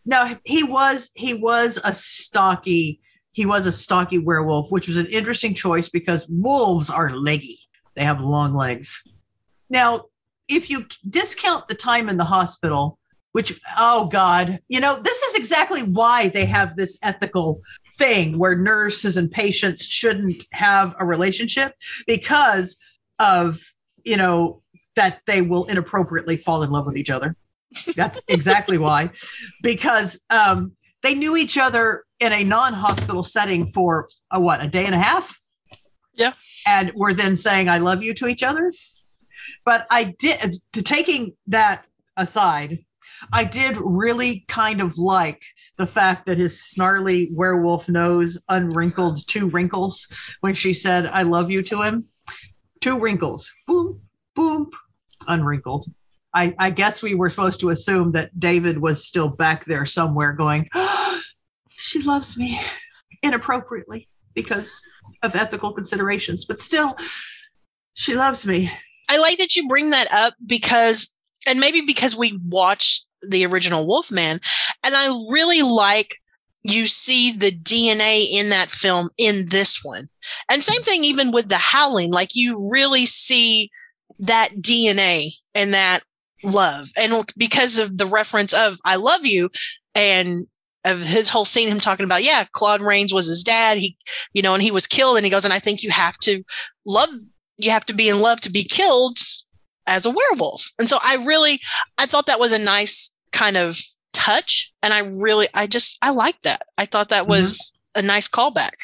No, 0.05 0.37
he 0.45 0.63
was 0.63 1.11
he 1.15 1.35
was 1.35 1.79
a 1.83 1.93
stocky 1.93 3.01
he 3.33 3.45
was 3.45 3.67
a 3.67 3.73
stocky 3.73 4.17
werewolf, 4.17 4.73
which 4.73 4.89
was 4.89 4.97
an 4.97 5.07
interesting 5.07 5.53
choice 5.53 5.91
because 5.91 6.27
wolves 6.27 6.89
are 6.89 7.15
leggy. 7.15 7.59
They 7.95 8.03
have 8.03 8.19
long 8.19 8.55
legs. 8.55 9.03
Now, 9.69 10.07
if 10.49 10.71
you 10.71 10.87
discount 11.11 11.69
the 11.69 11.75
time 11.75 12.09
in 12.09 12.17
the 12.17 12.25
hospital, 12.25 12.99
which 13.33 13.61
oh 13.77 14.07
god, 14.07 14.61
you 14.69 14.81
know, 14.81 14.99
this 14.99 15.21
is 15.21 15.35
exactly 15.35 15.83
why 15.83 16.31
they 16.31 16.47
have 16.47 16.77
this 16.77 16.99
ethical 17.03 17.61
thing 17.99 18.39
where 18.39 18.57
nurses 18.57 19.17
and 19.17 19.31
patients 19.31 19.85
shouldn't 19.85 20.35
have 20.53 20.95
a 20.99 21.07
relationship 21.07 21.75
because 22.07 22.77
of, 23.19 23.61
you 24.05 24.17
know, 24.17 24.63
that 24.95 25.21
they 25.27 25.43
will 25.43 25.67
inappropriately 25.67 26.37
fall 26.37 26.63
in 26.63 26.71
love 26.71 26.87
with 26.87 26.97
each 26.97 27.11
other. 27.11 27.37
That's 27.95 28.21
exactly 28.29 28.79
why. 28.79 29.11
Because 29.63 30.21
um, 30.31 30.73
they 31.03 31.15
knew 31.15 31.37
each 31.37 31.59
other 31.59 32.05
in 32.21 32.33
a 32.33 32.43
non-hospital 32.43 33.23
setting 33.23 33.67
for 33.67 34.09
a 34.31 34.41
what, 34.41 34.63
a 34.63 34.67
day 34.67 34.87
and 34.87 34.95
a 34.95 34.99
half? 34.99 35.39
Yeah. 36.15 36.33
And 36.67 36.93
were 36.95 37.13
then 37.13 37.37
saying 37.37 37.69
I 37.69 37.79
love 37.79 38.03
you 38.03 38.15
to 38.15 38.27
each 38.27 38.43
other. 38.43 38.71
But 39.65 39.87
I 39.91 40.15
did 40.19 40.57
to 40.73 40.83
taking 40.83 41.35
that 41.47 41.85
aside, 42.17 42.85
I 43.33 43.45
did 43.45 43.77
really 43.79 44.45
kind 44.49 44.81
of 44.81 44.99
like 44.99 45.43
the 45.77 45.87
fact 45.87 46.27
that 46.27 46.39
his 46.39 46.63
snarly 46.63 47.31
werewolf 47.33 47.89
nose 47.89 48.39
unwrinkled 48.49 49.27
two 49.27 49.49
wrinkles 49.49 50.09
when 50.41 50.55
she 50.55 50.73
said, 50.73 51.07
I 51.07 51.23
love 51.23 51.51
you 51.51 51.63
to 51.63 51.83
him. 51.83 52.07
Two 52.81 52.99
wrinkles. 53.01 53.53
Boom, 53.67 54.01
boom, 54.35 54.71
unwrinkled. 55.27 55.87
I, 56.35 56.55
I 56.59 56.71
guess 56.71 57.03
we 57.03 57.15
were 57.15 57.31
supposed 57.31 57.61
to 57.61 57.71
assume 57.71 58.13
that 58.13 58.39
David 58.39 58.79
was 58.79 59.07
still 59.07 59.31
back 59.31 59.65
there 59.65 59.87
somewhere 59.87 60.33
going, 60.33 60.69
oh, 60.75 61.21
She 61.79 62.03
loves 62.03 62.37
me 62.37 62.61
inappropriately 63.23 64.09
because 64.35 64.83
of 65.23 65.35
ethical 65.35 65.73
considerations, 65.73 66.45
but 66.45 66.61
still, 66.61 66.97
she 67.95 68.15
loves 68.15 68.47
me. 68.47 68.71
I 69.09 69.19
like 69.19 69.39
that 69.39 69.57
you 69.57 69.69
bring 69.69 69.91
that 69.91 70.11
up 70.13 70.35
because, 70.45 71.16
and 71.47 71.61
maybe 71.61 71.83
because 71.83 72.17
we 72.17 72.39
watched 72.47 73.07
the 73.23 73.47
original 73.47 73.87
Wolfman. 73.87 74.41
And 74.85 74.95
I 74.97 75.07
really 75.31 75.63
like 75.63 76.17
you 76.63 76.87
see 76.87 77.31
the 77.31 77.53
DNA 77.53 78.27
in 78.31 78.49
that 78.51 78.71
film 78.71 79.09
in 79.17 79.49
this 79.51 79.85
one. 79.85 80.09
And 80.51 80.63
same 80.63 80.83
thing 80.83 81.05
even 81.05 81.33
with 81.33 81.49
the 81.49 81.59
howling, 81.59 82.13
like 82.13 82.35
you 82.35 82.69
really 82.71 83.07
see 83.07 83.71
that 84.19 84.57
DNA 84.57 85.33
and 85.55 85.75
that 85.75 86.03
love. 86.43 86.91
And 86.97 87.25
because 87.37 87.79
of 87.79 87.99
the 87.99 88.07
reference 88.07 88.53
of 88.53 88.79
I 88.85 88.97
love 88.97 89.25
you 89.25 89.51
and 89.95 90.47
of 90.85 91.03
his 91.03 91.29
whole 91.29 91.45
scene, 91.45 91.69
him 91.69 91.81
talking 91.81 92.05
about, 92.05 92.25
yeah, 92.25 92.47
Claude 92.53 92.83
Rains 92.83 93.13
was 93.13 93.27
his 93.27 93.43
dad. 93.43 93.79
He, 93.79 93.97
you 94.33 94.43
know, 94.43 94.55
and 94.55 94.63
he 94.63 94.71
was 94.71 94.87
killed. 94.87 95.17
And 95.17 95.27
he 95.27 95.31
goes, 95.31 95.45
and 95.45 95.55
I 95.55 95.59
think 95.59 95.83
you 95.83 95.91
have 95.91 96.17
to 96.19 96.43
love, 96.85 97.09
you 97.59 97.71
have 97.71 97.87
to 97.87 97.93
be 97.93 98.09
in 98.09 98.21
love 98.21 98.41
to 98.43 98.51
be 98.51 98.65
killed 98.65 99.19
as 99.87 100.07
a 100.07 100.11
werewolf. 100.11 100.71
And 100.79 100.89
so 100.89 100.99
I 101.03 101.15
really, 101.15 101.61
I 101.99 102.07
thought 102.07 102.27
that 102.27 102.41
was 102.41 102.53
a 102.53 102.59
nice 102.59 103.15
kind 103.33 103.57
of 103.57 103.79
touch. 104.13 104.73
And 104.83 104.93
I 104.93 105.01
really, 105.01 105.49
I 105.55 105.67
just, 105.67 105.99
I 106.03 106.11
like 106.11 106.41
that. 106.43 106.63
I 106.77 106.87
thought 106.87 107.11
that 107.11 107.27
was 107.27 107.57
mm-hmm. 107.97 108.05
a 108.05 108.07
nice 108.07 108.29
callback. 108.29 108.75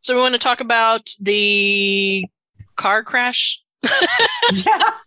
So 0.00 0.14
we 0.14 0.20
want 0.20 0.34
to 0.34 0.38
talk 0.38 0.60
about 0.60 1.10
the 1.20 2.26
car 2.76 3.02
crash. 3.02 3.60
yeah. 4.52 4.90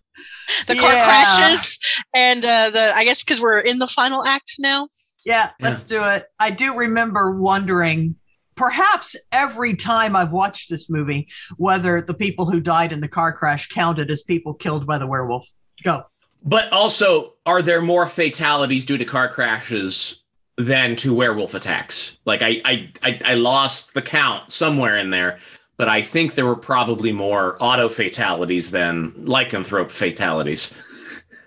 The 0.66 0.76
car 0.76 0.94
yeah. 0.94 1.04
crashes 1.04 1.78
and 2.16 2.40
uh, 2.44 2.70
the 2.70 2.94
I 2.96 3.04
guess 3.04 3.22
because 3.22 3.42
we're 3.42 3.60
in 3.60 3.80
the 3.80 3.88
final 3.88 4.26
act 4.26 4.54
now. 4.60 4.88
Yeah, 5.26 5.50
let's 5.60 5.92
yeah. 5.92 5.98
do 5.98 6.16
it. 6.16 6.28
I 6.40 6.52
do 6.52 6.78
remember 6.78 7.38
wondering 7.38 8.16
perhaps 8.58 9.16
every 9.32 9.76
time 9.76 10.16
I've 10.16 10.32
watched 10.32 10.70
this 10.70 10.90
movie, 10.90 11.30
whether 11.56 12.02
the 12.02 12.14
people 12.14 12.50
who 12.50 12.60
died 12.60 12.92
in 12.92 13.00
the 13.00 13.08
car 13.08 13.32
crash 13.32 13.70
counted 13.70 14.12
as 14.12 14.24
people 14.24 14.54
killed 14.54 14.86
by 14.86 14.98
the 14.98 15.08
werewolf. 15.08 15.48
Go. 15.84 16.06
But 16.44 16.72
also, 16.74 17.36
are 17.46 17.62
there 17.62 17.82
more 17.82 18.08
fatalities 18.08 18.84
due 18.84 18.98
to 18.98 19.06
car 19.06 19.30
crashes 19.30 20.24
than 20.58 20.96
to 20.98 21.14
werewolf 21.14 21.54
attacks? 21.54 22.18
Like 22.26 22.42
I, 22.42 22.62
I, 22.66 22.92
I, 23.04 23.20
I 23.24 23.34
lost 23.36 23.94
the 23.94 24.02
count 24.02 24.52
somewhere 24.52 24.98
in 24.98 25.12
there, 25.12 25.40
but 25.78 25.88
I 25.88 26.02
think 26.02 26.34
there 26.34 26.46
were 26.46 26.56
probably 26.56 27.12
more 27.12 27.58
auto 27.60 27.90
fatalities 27.90 28.72
than 28.72 29.12
lycanthrope 29.14 29.92
fatalities. 29.92 30.74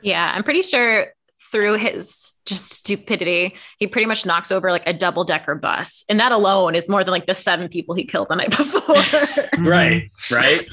Yeah, 0.03 0.33
I'm 0.35 0.45
pretty 0.45 0.63
sure 0.63 1.09
through 1.51 1.75
his 1.75 2.35
just 2.47 2.73
stupidity, 2.73 3.55
he 3.79 3.87
pretty 3.87 4.07
much 4.07 4.25
knocks 4.25 4.51
over 4.51 4.71
like 4.71 4.83
a 4.87 4.95
double 4.95 5.25
decker 5.25 5.55
bus. 5.55 6.05
And 6.09 6.19
that 6.21 6.33
alone 6.33 6.75
is 6.75 6.89
more 6.89 7.05
than 7.05 7.13
like 7.13 7.27
the 7.27 7.35
seven 7.35 7.69
people 7.69 7.95
he 7.95 8.05
killed 8.05 8.29
the 8.29 8.37
night 8.37 8.51
before. 8.57 8.81
right, 9.65 10.09
right. 10.33 10.67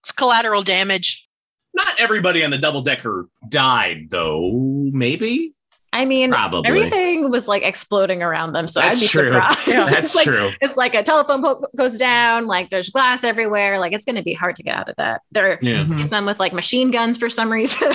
It's 0.00 0.12
collateral 0.12 0.62
damage. 0.62 1.26
Not 1.74 2.00
everybody 2.00 2.44
on 2.44 2.50
the 2.50 2.58
double 2.58 2.82
decker 2.82 3.28
died, 3.48 4.08
though. 4.10 4.50
Maybe. 4.92 5.54
I 5.90 6.04
mean, 6.04 6.30
Probably. 6.30 6.68
everything 6.68 7.30
was 7.30 7.48
like 7.48 7.62
exploding 7.62 8.22
around 8.22 8.52
them. 8.52 8.68
So 8.68 8.80
That's 8.80 8.98
I'd 8.98 9.00
be 9.00 9.06
true. 9.06 9.32
surprised. 9.32 9.66
Yeah, 9.66 9.84
that's 9.90 9.98
it's 9.98 10.14
like, 10.16 10.24
true. 10.24 10.50
It's 10.60 10.76
like 10.76 10.94
a 10.94 11.02
telephone 11.02 11.40
po- 11.40 11.66
goes 11.76 11.96
down, 11.96 12.46
like 12.46 12.68
there's 12.68 12.90
glass 12.90 13.24
everywhere. 13.24 13.78
Like 13.78 13.92
it's 13.94 14.04
going 14.04 14.16
to 14.16 14.22
be 14.22 14.34
hard 14.34 14.56
to 14.56 14.62
get 14.62 14.76
out 14.76 14.90
of 14.90 14.96
that. 14.96 15.22
There 15.32 15.58
yeah. 15.62 15.84
Mm-hmm. 15.84 16.04
some 16.04 16.26
with 16.26 16.38
like 16.38 16.52
machine 16.52 16.90
guns 16.90 17.16
for 17.16 17.30
some 17.30 17.50
reason. 17.50 17.90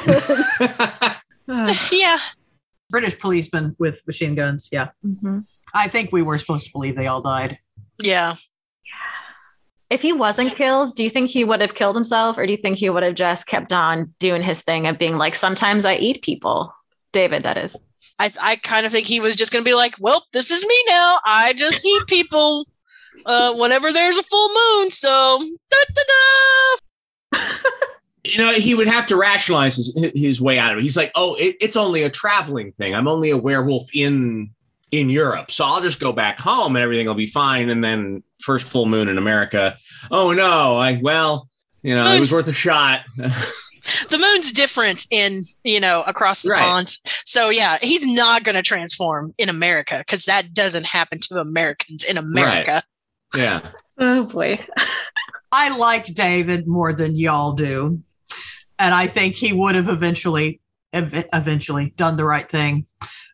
yeah. 1.91 2.19
British 2.89 3.19
policemen 3.19 3.75
with 3.79 4.05
machine 4.05 4.35
guns. 4.35 4.69
Yeah. 4.71 4.89
Mm-hmm. 5.05 5.39
I 5.73 5.87
think 5.87 6.11
we 6.11 6.21
were 6.21 6.37
supposed 6.37 6.65
to 6.67 6.71
believe 6.71 6.95
they 6.95 7.07
all 7.07 7.21
died. 7.21 7.57
Yeah 8.01 8.35
if 9.93 10.01
he 10.01 10.11
wasn't 10.11 10.55
killed, 10.55 10.95
do 10.95 11.03
you 11.03 11.09
think 11.09 11.29
he 11.29 11.43
would 11.43 11.61
have 11.61 11.75
killed 11.75 11.95
himself 11.95 12.39
or 12.39 12.47
do 12.47 12.51
you 12.51 12.57
think 12.57 12.79
he 12.79 12.89
would 12.89 13.03
have 13.03 13.13
just 13.13 13.45
kept 13.45 13.71
on 13.71 14.11
doing 14.17 14.41
his 14.41 14.63
thing 14.63 14.87
of 14.87 14.97
being 14.97 15.17
like, 15.17 15.35
sometimes 15.35 15.85
I 15.85 15.97
eat 15.97 16.23
people? 16.23 16.73
David, 17.11 17.43
that 17.43 17.57
is. 17.57 17.77
I, 18.17 18.33
I 18.41 18.55
kind 18.55 18.87
of 18.87 18.91
think 18.91 19.05
he 19.05 19.19
was 19.19 19.35
just 19.35 19.51
going 19.51 19.63
to 19.63 19.69
be 19.69 19.75
like, 19.75 19.93
well, 19.99 20.25
this 20.33 20.49
is 20.49 20.65
me 20.65 20.83
now. 20.89 21.19
I 21.23 21.53
just 21.53 21.85
eat 21.85 22.07
people 22.07 22.65
uh, 23.27 23.53
whenever 23.53 23.93
there's 23.93 24.17
a 24.17 24.23
full 24.23 24.49
moon. 24.49 24.89
So, 24.89 25.47
you 28.25 28.37
know, 28.37 28.53
he 28.53 28.73
would 28.73 28.87
have 28.87 29.05
to 29.07 29.17
rationalize 29.17 29.75
his, 29.75 29.93
his 30.15 30.41
way 30.41 30.57
out 30.57 30.71
of 30.71 30.79
it. 30.79 30.81
He's 30.81 30.95
like, 30.95 31.11
oh, 31.15 31.35
it, 31.35 31.57
it's 31.59 31.75
only 31.75 32.03
a 32.03 32.09
traveling 32.09 32.71
thing. 32.73 32.95
I'm 32.95 33.07
only 33.07 33.29
a 33.29 33.37
werewolf 33.37 33.89
in 33.93 34.51
in 34.91 35.09
Europe. 35.09 35.49
So 35.49 35.65
I'll 35.65 35.81
just 35.81 35.99
go 35.99 36.13
back 36.13 36.39
home 36.39 36.75
and 36.75 36.83
everything 36.83 37.07
will 37.07 37.15
be 37.15 37.25
fine. 37.25 37.69
And 37.69 37.83
then 37.83 38.23
first 38.41 38.67
full 38.67 38.85
moon 38.85 39.09
in 39.09 39.17
America. 39.17 39.75
Oh 40.11 40.31
no, 40.33 40.77
I 40.77 40.99
well, 41.01 41.49
you 41.81 41.95
know, 41.95 42.03
Moon's, 42.03 42.17
it 42.17 42.21
was 42.21 42.31
worth 42.31 42.47
a 42.47 42.53
shot. 42.53 43.01
the 43.17 44.17
moon's 44.17 44.53
different 44.53 45.05
in, 45.11 45.41
you 45.63 45.79
know, 45.79 46.03
across 46.03 46.43
the 46.43 46.51
right. 46.51 46.61
pond. 46.61 46.95
So 47.25 47.49
yeah, 47.49 47.77
he's 47.81 48.05
not 48.05 48.43
going 48.43 48.55
to 48.55 48.61
transform 48.61 49.33
in 49.37 49.49
America 49.49 49.97
because 49.97 50.25
that 50.25 50.53
doesn't 50.53 50.85
happen 50.85 51.17
to 51.19 51.39
Americans 51.39 52.05
in 52.05 52.17
America. 52.17 52.83
Right. 53.33 53.41
Yeah. 53.41 53.71
Oh 53.97 54.23
boy. 54.23 54.65
I 55.51 55.75
like 55.75 56.05
David 56.13 56.67
more 56.67 56.93
than 56.93 57.15
y'all 57.15 57.53
do. 57.53 58.01
And 58.79 58.93
I 58.93 59.07
think 59.07 59.35
he 59.35 59.53
would 59.53 59.75
have 59.75 59.89
eventually 59.89 60.61
ev- 60.91 61.27
eventually 61.33 61.93
done 61.95 62.17
the 62.17 62.25
right 62.25 62.49
thing 62.49 62.85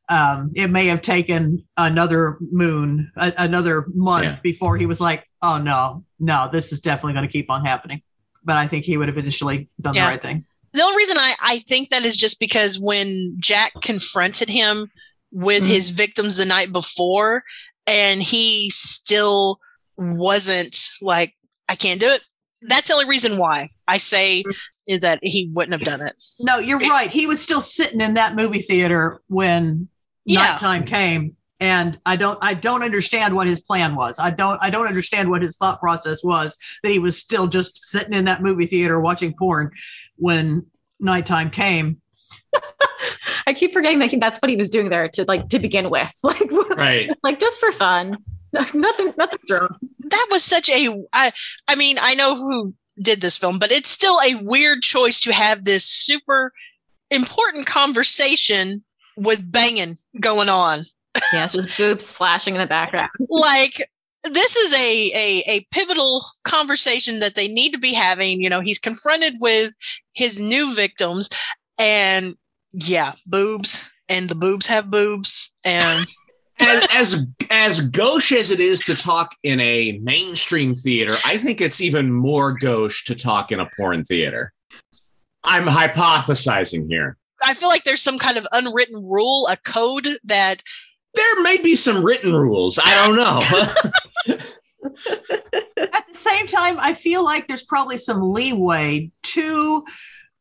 um, 0.10 0.52
it 0.56 0.70
may 0.70 0.88
have 0.88 1.02
taken 1.02 1.66
another 1.78 2.38
moon, 2.52 3.12
a, 3.16 3.32
another 3.38 3.86
month 3.94 4.24
yeah. 4.26 4.40
before 4.42 4.76
he 4.76 4.88
was 4.88 5.00
like, 5.00 5.24
"Oh 5.42 5.60
no, 5.60 6.04
no, 6.20 6.50
this 6.52 6.72
is 6.74 6.82
definitely 6.82 7.14
going 7.14 7.28
to 7.28 7.32
keep 7.32 7.50
on 7.50 7.64
happening." 7.64 8.02
But 8.44 8.58
I 8.58 8.68
think 8.68 8.86
he 8.86 8.98
would 8.98 9.08
have 9.08 9.18
initially 9.18 9.70
done 9.80 9.94
yeah. 9.94 10.06
the 10.06 10.12
right 10.12 10.22
thing. 10.22 10.46
The 10.74 10.82
only 10.82 10.98
reason 10.98 11.18
I, 11.18 11.36
I 11.42 11.60
think 11.60 11.90
that 11.90 12.06
is 12.06 12.18
just 12.18 12.40
because 12.40 12.80
when 12.80 13.38
Jack 13.40 13.74
confronted 13.82 14.50
him 14.50 14.88
with 15.32 15.64
mm-hmm. 15.64 15.72
his 15.72 15.92
victims 15.92 16.38
the 16.38 16.46
night 16.46 16.72
before, 16.72 17.44
and 17.86 18.22
he 18.22 18.72
still 18.72 19.60
wasn't 19.96 20.76
like, 21.02 21.36
"I 21.70 21.76
can't 21.76 22.00
do 22.00 22.10
it." 22.10 22.24
That's 22.62 22.88
the 22.88 22.94
only 22.94 23.08
reason 23.08 23.38
why 23.38 23.68
I 23.88 23.98
say 23.98 24.42
mm-hmm. 24.42 24.52
is 24.88 25.02
that 25.02 25.20
he 25.22 25.52
wouldn't 25.54 25.74
have 25.74 25.88
done 25.88 26.06
it. 26.06 26.14
No, 26.42 26.58
you're 26.58 26.80
right. 26.80 27.10
He 27.10 27.26
was 27.26 27.42
still 27.42 27.62
sitting 27.62 28.02
in 28.02 28.16
that 28.16 28.36
movie 28.36 28.62
theater 28.62 29.22
when 29.28 29.88
yeah. 30.26 30.40
nighttime 30.40 30.86
came 30.86 31.36
and 31.60 32.00
I 32.06 32.16
don't 32.16 32.40
I 32.42 32.54
don't 32.54 32.84
understand 32.84 33.36
what 33.36 33.48
his 33.48 33.60
plan 33.60 33.96
was. 33.96 34.20
I 34.20 34.32
don't 34.32 34.58
I 34.62 34.70
don't 34.70 34.88
understand 34.88 35.30
what 35.30 35.42
his 35.42 35.58
thought 35.58 35.80
process 35.80 36.24
was 36.24 36.58
that 36.84 36.92
he 36.92 37.00
was 37.00 37.18
still 37.18 37.48
just 37.48 37.86
sitting 37.86 38.14
in 38.14 38.26
that 38.26 38.42
movie 38.42 38.66
theater 38.66 39.00
watching 39.00 39.34
porn 39.38 39.72
when 40.16 40.66
nighttime 41.00 41.50
came. 41.50 42.02
I 43.48 43.54
keep 43.54 43.74
forgetting 43.74 44.00
that 44.00 44.12
he, 44.12 44.18
that's 44.18 44.40
what 44.40 44.50
he 44.50 44.56
was 44.56 44.70
doing 44.70 44.90
there 44.90 45.10
to 45.10 45.26
like 45.26 45.50
to 45.50 45.60
begin 45.60 45.90
with, 45.90 46.14
like 46.24 46.52
right, 46.76 47.10
like 47.24 47.40
just 47.40 47.60
for 47.60 47.72
fun. 47.72 48.18
nothing, 48.74 49.14
nothing's 49.18 49.50
wrong. 49.50 49.76
That 50.00 50.28
was 50.32 50.44
such 50.44 50.70
a. 50.70 50.96
I, 51.14 51.32
I 51.68 51.76
mean, 51.76 51.98
I 52.00 52.14
know 52.16 52.36
who 52.36 52.74
did 53.02 53.22
this 53.22 53.38
film, 53.38 53.60
but 53.60 53.72
it's 53.72 53.90
still 53.90 54.20
a 54.22 54.36
weird 54.36 54.82
choice 54.82 55.20
to 55.22 55.34
have 55.34 55.66
this 55.66 55.86
super 55.86 56.52
important 57.10 57.66
conversation 57.66 58.82
with 59.16 59.52
banging 59.52 59.98
going 60.20 60.50
on. 60.50 60.80
Yeah, 61.34 61.46
it's 61.46 61.54
just 61.54 61.76
boobs 61.76 62.12
flashing 62.12 62.56
in 62.56 62.62
the 62.62 62.68
background. 62.68 63.10
like 63.30 63.90
this 64.32 64.56
is 64.56 64.74
a, 64.74 64.78
a 64.78 65.44
a 65.48 65.68
pivotal 65.72 66.24
conversation 66.44 67.20
that 67.20 67.36
they 67.36 67.48
need 67.48 67.72
to 67.72 67.80
be 67.80 67.94
having. 67.94 68.40
You 68.40 68.50
know, 68.50 68.62
he's 68.62 68.80
confronted 68.80 69.34
with 69.40 69.74
his 70.14 70.40
new 70.40 70.74
victims, 70.74 71.30
and 71.80 72.36
yeah, 72.72 73.14
boobs, 73.26 73.92
and 74.08 74.30
the 74.30 74.36
boobs 74.36 74.68
have 74.68 74.92
boobs, 74.92 75.54
and 75.66 76.06
as, 76.62 76.88
as 76.94 77.28
as 77.50 77.82
gauche 77.82 78.32
as 78.32 78.52
it 78.52 78.60
is 78.60 78.80
to 78.82 78.96
talk 78.96 79.36
in 79.44 79.60
a 79.60 80.00
mainstream 80.02 80.72
theater, 80.72 81.16
I 81.26 81.38
think 81.38 81.62
it's 81.62 81.82
even 81.82 82.12
more 82.12 82.54
gauche 82.54 83.04
to 83.06 83.16
talk 83.16 83.52
in 83.52 83.60
a 83.60 83.70
porn 83.78 84.06
theater. 84.06 84.54
I'm 85.44 85.68
hypothesizing 85.68 86.88
here. 86.88 87.18
I 87.44 87.54
feel 87.54 87.70
like 87.70 87.86
there's 87.86 88.02
some 88.02 88.20
kind 88.20 88.38
of 88.38 88.46
unwritten 88.52 89.10
rule, 89.10 89.48
a 89.50 89.58
code 89.58 90.20
that 90.26 90.62
there 91.16 91.42
may 91.42 91.58
be 91.58 91.76
some 91.76 92.04
written 92.04 92.34
rules. 92.34 92.80
I 92.84 93.08
don't 93.08 93.16
know. 93.16 94.38
At 95.78 96.08
the 96.08 96.14
same 96.14 96.48
time, 96.48 96.78
I 96.80 96.94
feel 96.94 97.24
like 97.24 97.48
there's 97.48 97.64
probably 97.64 97.98
some 97.98 98.32
leeway 98.32 99.12
to 99.24 99.86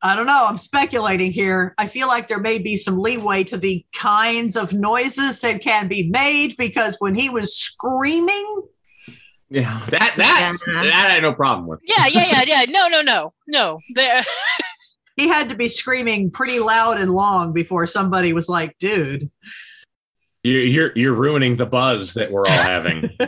I 0.00 0.14
don't 0.14 0.26
know. 0.26 0.46
I'm 0.46 0.58
speculating 0.58 1.32
here. 1.32 1.74
I 1.76 1.88
feel 1.88 2.06
like 2.06 2.28
there 2.28 2.38
may 2.38 2.58
be 2.58 2.76
some 2.76 2.98
leeway 2.98 3.42
to 3.44 3.56
the 3.56 3.84
kinds 3.92 4.56
of 4.56 4.72
noises 4.72 5.40
that 5.40 5.60
can 5.60 5.88
be 5.88 6.08
made 6.08 6.56
because 6.56 6.96
when 7.00 7.16
he 7.16 7.28
was 7.28 7.56
screaming, 7.56 8.62
yeah, 9.50 9.80
that 9.88 10.14
that 10.16 10.52
yeah. 10.66 10.82
that 10.82 10.92
I 10.92 11.12
had 11.12 11.22
no 11.22 11.32
problem 11.32 11.66
with. 11.66 11.80
Yeah, 11.82 12.06
yeah, 12.06 12.26
yeah, 12.30 12.42
yeah. 12.46 12.64
No, 12.68 12.88
no, 12.88 13.00
no, 13.00 13.30
no. 13.46 13.80
There. 13.94 14.22
he 15.16 15.26
had 15.26 15.48
to 15.48 15.54
be 15.54 15.68
screaming 15.68 16.30
pretty 16.30 16.60
loud 16.60 17.00
and 17.00 17.12
long 17.12 17.52
before 17.52 17.86
somebody 17.86 18.32
was 18.32 18.48
like, 18.48 18.76
"Dude, 18.78 19.30
you're 20.44 20.92
you're 20.94 21.14
ruining 21.14 21.56
the 21.56 21.66
buzz 21.66 22.14
that 22.14 22.30
we're 22.30 22.46
all 22.46 22.52
having." 22.52 23.10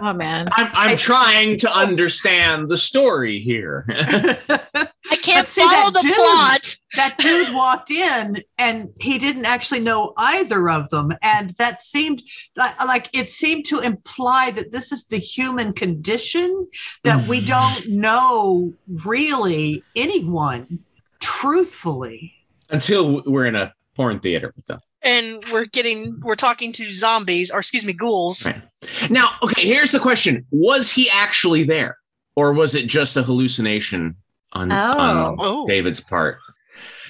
Oh 0.00 0.12
man. 0.12 0.48
I'm 0.52 0.66
I'm 0.72 0.90
I, 0.90 0.94
trying 0.94 1.58
to 1.58 1.70
oh. 1.70 1.80
understand 1.80 2.68
the 2.68 2.76
story 2.76 3.40
here. 3.40 3.84
I 3.88 5.16
can't 5.22 5.48
see, 5.48 5.62
follow 5.62 5.90
the 5.90 6.00
dude, 6.00 6.14
plot. 6.14 6.76
That 6.96 7.16
dude 7.18 7.54
walked 7.54 7.90
in 7.90 8.42
and 8.58 8.88
he 9.00 9.18
didn't 9.18 9.44
actually 9.44 9.80
know 9.80 10.12
either 10.16 10.68
of 10.68 10.90
them. 10.90 11.12
And 11.22 11.50
that 11.58 11.82
seemed 11.82 12.22
like, 12.56 12.84
like 12.84 13.10
it 13.12 13.30
seemed 13.30 13.66
to 13.66 13.80
imply 13.80 14.50
that 14.52 14.72
this 14.72 14.92
is 14.92 15.06
the 15.06 15.18
human 15.18 15.72
condition, 15.72 16.68
that 17.04 17.26
we 17.28 17.40
mm. 17.40 17.46
don't 17.46 17.88
know 17.88 18.74
really 18.88 19.82
anyone 19.94 20.80
truthfully. 21.20 22.32
Until 22.68 23.22
we're 23.24 23.46
in 23.46 23.54
a 23.54 23.72
porn 23.94 24.20
theater 24.20 24.52
with 24.54 24.66
them 24.66 24.80
and 25.06 25.44
we're 25.52 25.66
getting 25.66 26.20
we're 26.22 26.34
talking 26.34 26.72
to 26.72 26.90
zombies 26.90 27.50
or 27.50 27.58
excuse 27.58 27.84
me 27.84 27.92
ghouls 27.92 28.46
right. 28.46 28.62
Now 29.10 29.30
okay 29.42 29.66
here's 29.66 29.90
the 29.90 29.98
question. 29.98 30.46
Was 30.50 30.90
he 30.90 31.08
actually 31.10 31.64
there? 31.64 31.98
Or 32.34 32.52
was 32.52 32.74
it 32.74 32.86
just 32.86 33.16
a 33.16 33.22
hallucination 33.22 34.14
on, 34.52 34.70
oh. 34.70 34.76
on 34.76 35.36
oh. 35.38 35.66
david's 35.66 36.00
part? 36.00 36.38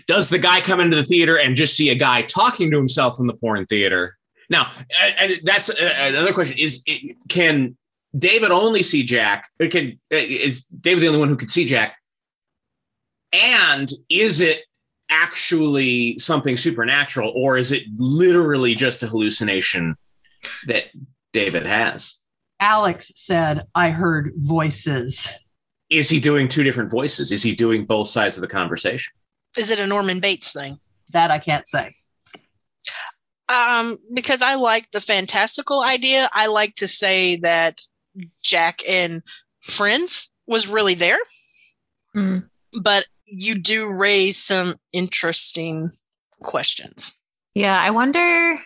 Does 0.06 0.30
the 0.30 0.38
guy 0.38 0.60
come 0.60 0.78
into 0.78 0.96
the 0.96 1.04
theater 1.04 1.36
and 1.36 1.56
just 1.56 1.76
see 1.76 1.90
a 1.90 1.96
guy 1.96 2.22
talking 2.22 2.70
to 2.70 2.76
himself 2.76 3.18
in 3.18 3.26
the 3.26 3.34
porn 3.34 3.66
theater? 3.66 4.16
Now 4.48 4.70
and 5.18 5.34
that's 5.44 5.70
uh, 5.70 5.94
another 5.98 6.32
question. 6.32 6.56
Is 6.58 6.84
can 7.28 7.76
david 8.16 8.50
only 8.50 8.82
see 8.82 9.02
jack? 9.02 9.48
Can 9.60 9.98
uh, 10.12 10.16
is 10.16 10.62
david 10.66 11.02
the 11.02 11.08
only 11.08 11.18
one 11.18 11.28
who 11.28 11.36
can 11.36 11.48
see 11.48 11.64
jack? 11.64 11.96
And 13.32 13.90
is 14.08 14.40
it 14.40 14.60
actually 15.10 16.18
something 16.18 16.56
supernatural 16.56 17.32
or 17.34 17.56
is 17.56 17.72
it 17.72 17.84
literally 17.96 18.74
just 18.74 19.02
a 19.02 19.06
hallucination 19.06 19.96
that 20.66 20.84
David 21.36 21.66
has? 21.66 22.14
Alex 22.60 23.12
said, 23.14 23.66
I 23.74 23.90
heard 23.90 24.32
voices. 24.36 25.28
Is 25.90 26.08
he 26.08 26.18
doing 26.18 26.48
two 26.48 26.62
different 26.62 26.90
voices? 26.90 27.30
Is 27.30 27.42
he 27.42 27.54
doing 27.54 27.84
both 27.84 28.08
sides 28.08 28.38
of 28.38 28.40
the 28.40 28.48
conversation? 28.48 29.12
Is 29.58 29.70
it 29.70 29.78
a 29.78 29.86
Norman 29.86 30.18
Bates 30.18 30.54
thing? 30.54 30.78
That 31.10 31.30
I 31.30 31.38
can't 31.38 31.68
say. 31.68 31.90
Um, 33.50 33.98
because 34.14 34.40
I 34.40 34.54
like 34.54 34.90
the 34.92 35.00
fantastical 35.00 35.82
idea. 35.82 36.30
I 36.32 36.46
like 36.46 36.74
to 36.76 36.88
say 36.88 37.36
that 37.36 37.82
Jack 38.42 38.80
and 38.88 39.22
Friends 39.60 40.32
was 40.46 40.66
really 40.66 40.94
there. 40.94 41.18
Mm. 42.16 42.48
But 42.80 43.04
you 43.26 43.56
do 43.56 43.86
raise 43.86 44.38
some 44.38 44.74
interesting 44.94 45.90
questions. 46.42 47.20
Yeah, 47.54 47.78
I 47.78 47.90
wonder. 47.90 48.58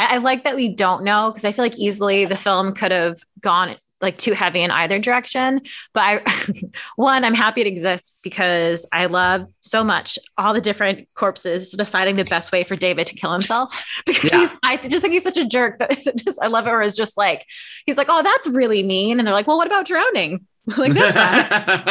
I, 0.00 0.14
I 0.14 0.16
like 0.18 0.44
that 0.44 0.56
we 0.56 0.68
don't 0.68 1.04
know 1.04 1.30
because 1.30 1.44
I 1.44 1.52
feel 1.52 1.64
like 1.64 1.78
easily 1.78 2.24
the 2.24 2.36
film 2.36 2.74
could 2.74 2.90
have 2.90 3.18
gone 3.40 3.76
like 4.00 4.16
too 4.16 4.32
heavy 4.32 4.62
in 4.62 4.70
either 4.70 4.98
direction. 4.98 5.60
But 5.92 6.00
I, 6.00 6.46
one, 6.96 7.22
I'm 7.22 7.34
happy 7.34 7.60
it 7.60 7.66
exists 7.66 8.14
because 8.22 8.86
I 8.90 9.06
love 9.06 9.46
so 9.60 9.84
much 9.84 10.18
all 10.38 10.54
the 10.54 10.60
different 10.62 11.06
corpses 11.14 11.70
deciding 11.70 12.16
the 12.16 12.24
best 12.24 12.50
way 12.50 12.62
for 12.62 12.76
David 12.76 13.08
to 13.08 13.14
kill 13.14 13.32
himself. 13.32 13.86
Because 14.06 14.32
yeah. 14.32 14.40
he's, 14.40 14.56
I 14.64 14.76
just 14.78 15.02
think 15.02 15.12
he's 15.12 15.22
such 15.22 15.36
a 15.36 15.44
jerk 15.44 15.78
that 15.78 15.90
just 16.16 16.40
I 16.42 16.46
love 16.46 16.66
it. 16.66 16.70
Where 16.70 16.82
it's 16.82 16.96
just 16.96 17.18
like 17.18 17.44
he's 17.84 17.98
like, 17.98 18.06
oh, 18.08 18.22
that's 18.22 18.46
really 18.46 18.82
mean, 18.82 19.18
and 19.18 19.26
they're 19.26 19.34
like, 19.34 19.46
well, 19.46 19.58
what 19.58 19.66
about 19.66 19.86
drowning? 19.86 20.46
like 20.66 20.92
that's 20.92 21.14
fine. 21.14 21.82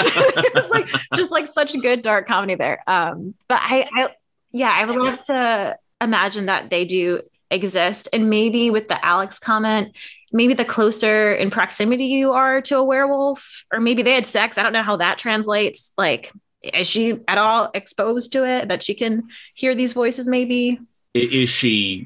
it's 0.55 0.70
like 0.70 0.88
just 1.16 1.32
like 1.32 1.47
such 1.47 1.76
a 1.76 1.78
good 1.78 2.01
dark 2.01 2.28
comedy 2.28 2.55
there. 2.55 2.82
Um, 2.88 3.36
but 3.47 3.60
I, 3.62 3.86
I 3.95 4.07
yeah, 4.51 4.72
I 4.72 4.86
would 4.86 4.95
love 4.95 5.24
to 5.26 5.78
imagine 6.01 6.47
that 6.47 6.70
they 6.70 6.86
do 6.86 7.22
exist, 7.52 8.08
and 8.14 8.30
maybe 8.30 8.70
with 8.70 8.88
the 8.88 9.04
Alex 9.04 9.39
comment, 9.39 9.95
maybe 10.32 10.54
the 10.54 10.66
closer 10.66 11.34
in 11.34 11.50
proximity 11.50 12.06
you 12.06 12.34
are 12.34 12.62
to 12.62 12.78
a 12.78 12.84
werewolf, 12.84 13.66
or 13.74 13.80
maybe 13.80 14.04
they 14.04 14.14
had 14.14 14.28
sex. 14.28 14.58
I 14.58 14.64
don't 14.64 14.74
know 14.74 14.84
how 14.84 14.97
that 14.97 15.18
translates. 15.18 15.93
Like, 15.97 16.32
is 16.62 16.88
she 16.88 17.20
at 17.28 17.38
all 17.38 17.72
exposed 17.74 18.34
to 18.34 18.45
it 18.45 18.68
that 18.68 18.84
she 18.84 18.93
can 18.93 19.24
hear 19.54 19.74
these 19.74 19.93
voices? 19.93 20.28
Maybe 20.28 20.80
is 21.14 21.50
she 21.50 22.04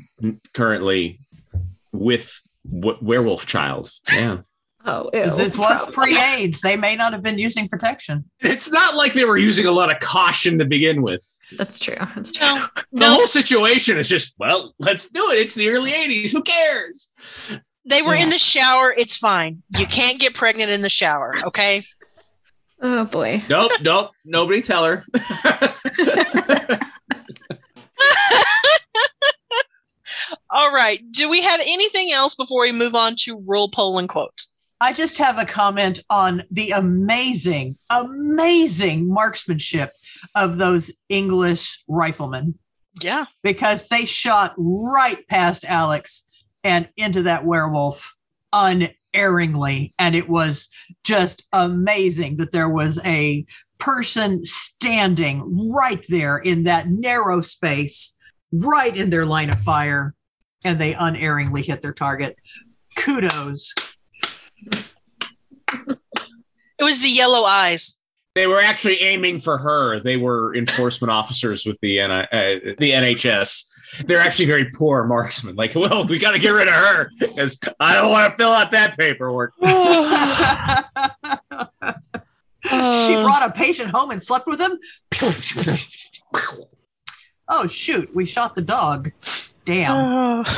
currently 0.53 1.19
with 1.91 2.39
werewolf 2.63 3.45
child? 3.45 3.91
Yeah. 4.11 4.39
Oh, 4.85 5.09
ew, 5.13 5.29
this 5.35 5.57
was 5.57 5.85
pre-AIDS. 5.91 6.59
They 6.59 6.75
may 6.75 6.95
not 6.95 7.13
have 7.13 7.23
been 7.23 7.37
using 7.37 7.69
protection. 7.69 8.25
It's 8.41 8.69
not 8.71 8.95
like 8.95 9.13
they 9.13 9.23
were 9.23 9.37
using 9.37 9.65
a 9.65 9.71
lot 9.71 9.89
of 9.89 9.99
caution 9.99 10.59
to 10.59 10.65
begin 10.65 11.01
with. 11.01 11.25
That's 11.53 11.79
true. 11.79 11.95
That's 12.15 12.33
true. 12.33 12.45
No, 12.45 12.67
the 12.75 12.99
no. 12.99 13.13
whole 13.13 13.27
situation 13.27 13.97
is 13.97 14.09
just, 14.09 14.35
well, 14.37 14.73
let's 14.79 15.09
do 15.09 15.29
it. 15.31 15.39
It's 15.39 15.55
the 15.55 15.69
early 15.69 15.91
80s. 15.91 16.33
Who 16.33 16.41
cares? 16.41 17.11
They 17.85 18.01
were 18.01 18.15
yeah. 18.15 18.23
in 18.23 18.29
the 18.29 18.37
shower. 18.37 18.93
It's 18.97 19.17
fine. 19.17 19.63
You 19.77 19.85
can't 19.85 20.19
get 20.19 20.35
pregnant 20.35 20.69
in 20.69 20.81
the 20.81 20.89
shower, 20.89 21.35
okay? 21.47 21.81
Oh 22.81 23.05
boy. 23.05 23.43
Nope, 23.49 23.71
nope. 23.81 24.11
Nobody 24.25 24.61
tell 24.61 24.83
her. 24.83 25.03
All 30.49 30.71
right. 30.73 31.01
Do 31.11 31.29
we 31.29 31.41
have 31.41 31.59
anything 31.61 32.11
else 32.11 32.35
before 32.35 32.61
we 32.61 32.71
move 32.71 32.95
on 32.95 33.15
to 33.19 33.41
rule 33.45 33.69
poll 33.69 33.97
and 33.97 34.07
quotes? 34.07 34.52
I 34.81 34.93
just 34.93 35.17
have 35.19 35.37
a 35.37 35.45
comment 35.45 36.01
on 36.09 36.43
the 36.51 36.71
amazing, 36.71 37.75
amazing 37.89 39.07
marksmanship 39.07 39.91
of 40.35 40.57
those 40.57 40.91
English 41.09 41.83
riflemen. 41.87 42.59
Yeah. 43.01 43.25
Because 43.43 43.87
they 43.87 44.05
shot 44.05 44.53
right 44.57 45.25
past 45.27 45.65
Alex 45.65 46.25
and 46.63 46.89
into 46.97 47.23
that 47.23 47.45
werewolf 47.45 48.15
unerringly. 48.51 49.93
And 49.97 50.15
it 50.15 50.29
was 50.29 50.69
just 51.03 51.45
amazing 51.51 52.37
that 52.37 52.51
there 52.51 52.69
was 52.69 52.99
a 53.05 53.45
person 53.79 54.45
standing 54.45 55.71
right 55.71 56.05
there 56.07 56.37
in 56.37 56.63
that 56.63 56.89
narrow 56.89 57.41
space, 57.41 58.15
right 58.51 58.95
in 58.95 59.09
their 59.09 59.25
line 59.25 59.49
of 59.49 59.59
fire, 59.59 60.13
and 60.63 60.79
they 60.79 60.93
unerringly 60.93 61.63
hit 61.63 61.81
their 61.81 61.93
target. 61.93 62.37
Kudos 62.95 63.73
it 66.79 66.83
was 66.83 67.01
the 67.01 67.09
yellow 67.09 67.43
eyes. 67.43 68.01
They 68.35 68.47
were 68.47 68.59
actually 68.59 68.99
aiming 69.01 69.41
for 69.41 69.59
her. 69.59 69.99
They 69.99 70.17
were 70.17 70.55
enforcement 70.55 71.11
officers 71.19 71.65
with 71.65 71.77
the 71.81 72.01
uh, 72.01 72.25
the 72.79 72.91
NHS. 72.91 74.05
they're 74.05 74.19
actually 74.19 74.45
very 74.45 74.71
poor 74.71 75.03
marksmen. 75.05 75.55
Like, 75.55 75.75
well, 75.75 76.05
we 76.05 76.17
got 76.17 76.31
to 76.31 76.39
get 76.39 76.49
rid 76.49 76.67
of 76.67 76.73
her 76.73 77.09
because 77.19 77.59
I 77.79 77.93
don't 77.95 78.11
want 78.11 78.31
to 78.31 78.37
fill 78.37 78.51
out 78.51 78.71
that 78.71 78.97
paperwork. 78.97 79.51
she 82.63 83.13
brought 83.21 83.47
a 83.47 83.51
patient 83.55 83.91
home 83.91 84.09
and 84.09 84.21
slept 84.21 84.47
with 84.47 84.59
him. 84.59 84.79
oh 87.49 87.67
shoot, 87.67 88.13
we 88.15 88.25
shot 88.25 88.55
the 88.55 88.63
dog. 88.63 89.11
Damn. 89.65 90.43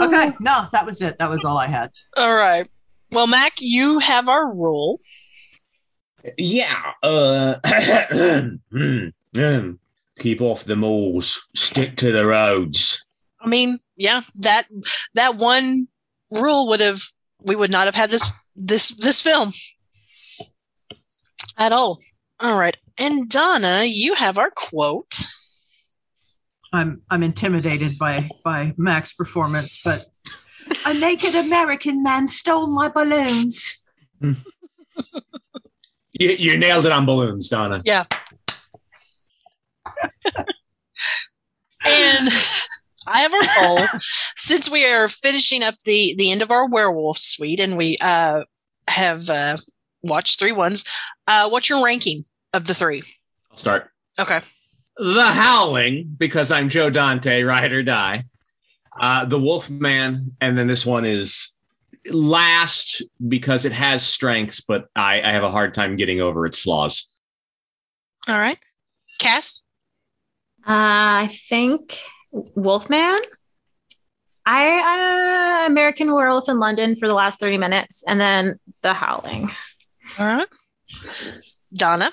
okay, 0.00 0.32
no, 0.40 0.68
that 0.72 0.86
was 0.86 1.02
it. 1.02 1.18
That 1.18 1.30
was 1.30 1.44
all 1.44 1.58
I 1.58 1.66
had. 1.66 1.90
All 2.16 2.34
right. 2.34 2.68
Well, 3.10 3.26
Mac, 3.26 3.54
you 3.58 4.00
have 4.00 4.28
our 4.28 4.52
rule. 4.52 5.00
Yeah. 6.36 6.92
Uh, 7.02 7.54
keep 10.18 10.40
off 10.40 10.64
the 10.64 10.76
malls. 10.76 11.46
Stick 11.54 11.96
to 11.96 12.12
the 12.12 12.26
roads. 12.26 13.04
I 13.40 13.48
mean, 13.48 13.78
yeah, 13.96 14.22
that 14.36 14.66
that 15.14 15.36
one 15.36 15.86
rule 16.30 16.68
would 16.68 16.80
have 16.80 17.02
we 17.42 17.56
would 17.56 17.70
not 17.70 17.86
have 17.86 17.94
had 17.94 18.10
this 18.10 18.30
this 18.56 18.94
this 18.96 19.20
film 19.20 19.52
at 21.56 21.72
all. 21.72 22.00
All 22.40 22.58
right. 22.58 22.76
And 22.98 23.28
Donna, 23.28 23.84
you 23.84 24.14
have 24.14 24.38
our 24.38 24.50
quote. 24.50 25.26
I'm 26.72 27.02
I'm 27.10 27.22
intimidated 27.22 27.92
by 27.98 28.28
by 28.44 28.74
Mac's 28.76 29.12
performance, 29.12 29.80
but 29.84 30.04
a 30.86 30.94
naked 30.94 31.34
American 31.34 32.02
man 32.02 32.28
stole 32.28 32.74
my 32.74 32.88
balloons. 32.88 33.82
you, 34.20 34.34
you 36.12 36.58
nailed 36.58 36.86
it 36.86 36.92
on 36.92 37.06
balloons, 37.06 37.48
Donna. 37.48 37.80
Yeah. 37.84 38.04
and 41.86 42.28
I 43.06 43.20
have 43.20 43.32
our 43.32 43.40
poll. 43.56 44.00
Since 44.36 44.70
we 44.70 44.84
are 44.86 45.08
finishing 45.08 45.62
up 45.62 45.76
the 45.84 46.14
the 46.18 46.30
end 46.30 46.42
of 46.42 46.50
our 46.50 46.68
werewolf 46.68 47.18
suite, 47.18 47.60
and 47.60 47.76
we 47.76 47.96
uh, 48.00 48.42
have 48.88 49.30
uh, 49.30 49.56
watched 50.02 50.38
three 50.38 50.52
ones, 50.52 50.84
uh, 51.26 51.48
what's 51.48 51.68
your 51.68 51.82
ranking 51.84 52.22
of 52.52 52.66
the 52.66 52.74
three? 52.74 53.02
I'll 53.50 53.56
start. 53.56 53.90
Okay. 54.20 54.40
The 54.98 55.24
Howling, 55.24 56.16
because 56.18 56.50
I'm 56.50 56.68
Joe 56.68 56.90
Dante, 56.90 57.42
ride 57.42 57.72
or 57.72 57.84
die. 57.84 58.24
Uh, 58.98 59.24
the 59.24 59.38
Wolfman, 59.38 60.36
and 60.40 60.58
then 60.58 60.66
this 60.66 60.84
one 60.84 61.04
is 61.04 61.54
last 62.10 63.02
because 63.26 63.64
it 63.64 63.70
has 63.70 64.04
strengths, 64.04 64.60
but 64.60 64.88
I, 64.96 65.22
I 65.22 65.30
have 65.30 65.44
a 65.44 65.52
hard 65.52 65.72
time 65.72 65.94
getting 65.94 66.20
over 66.20 66.46
its 66.46 66.58
flaws. 66.58 67.20
All 68.26 68.38
right. 68.38 68.58
Cass? 69.20 69.66
Uh, 70.66 70.72
I 71.26 71.38
think 71.48 71.96
Wolfman. 72.32 73.18
I 74.44 75.62
uh, 75.64 75.66
American 75.66 76.12
Werewolf 76.12 76.48
in 76.48 76.58
London 76.58 76.96
for 76.96 77.06
the 77.06 77.14
last 77.14 77.38
30 77.38 77.58
minutes, 77.58 78.02
and 78.08 78.20
then 78.20 78.58
The 78.82 78.94
Howling. 78.94 79.50
All 80.18 80.26
right. 80.26 80.48
Donna? 81.72 82.10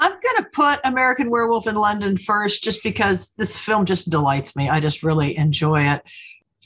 I'm 0.00 0.12
going 0.12 0.36
to 0.38 0.48
put 0.52 0.80
American 0.84 1.30
Werewolf 1.30 1.66
in 1.66 1.74
London 1.74 2.16
first 2.16 2.64
just 2.64 2.82
because 2.82 3.32
this 3.36 3.58
film 3.58 3.84
just 3.84 4.10
delights 4.10 4.56
me. 4.56 4.68
I 4.68 4.80
just 4.80 5.02
really 5.02 5.36
enjoy 5.36 5.82
it. 5.82 6.02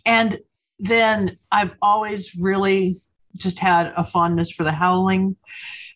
And 0.07 0.39
then 0.79 1.37
I've 1.51 1.75
always 1.83 2.37
really 2.37 3.01
just 3.37 3.59
had 3.59 3.93
a 3.97 4.05
fondness 4.05 4.51
for 4.51 4.63
The 4.63 4.73
Howling. 4.73 5.37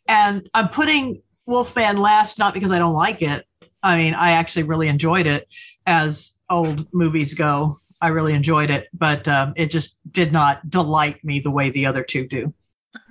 And 0.07 0.49
I'm 0.53 0.68
putting 0.68 1.22
Wolfman 1.47 1.99
last, 1.99 2.39
not 2.39 2.55
because 2.55 2.72
I 2.72 2.78
don't 2.78 2.95
like 2.95 3.22
it. 3.22 3.47
I 3.82 3.97
mean, 3.97 4.14
I 4.14 4.32
actually 4.32 4.64
really 4.64 4.89
enjoyed 4.89 5.26
it 5.26 5.47
as 5.86 6.32
old 6.51 6.93
movies 6.93 7.34
go. 7.34 7.78
I 8.01 8.09
really 8.09 8.34
enjoyed 8.34 8.70
it, 8.70 8.89
but 8.93 9.26
um, 9.28 9.53
it 9.57 9.70
just 9.70 9.99
did 10.11 10.32
not 10.32 10.68
delight 10.68 11.24
me 11.24 11.41
the 11.41 11.51
way 11.51 11.70
the 11.70 11.86
other 11.86 12.03
two 12.03 12.26
do. 12.26 12.53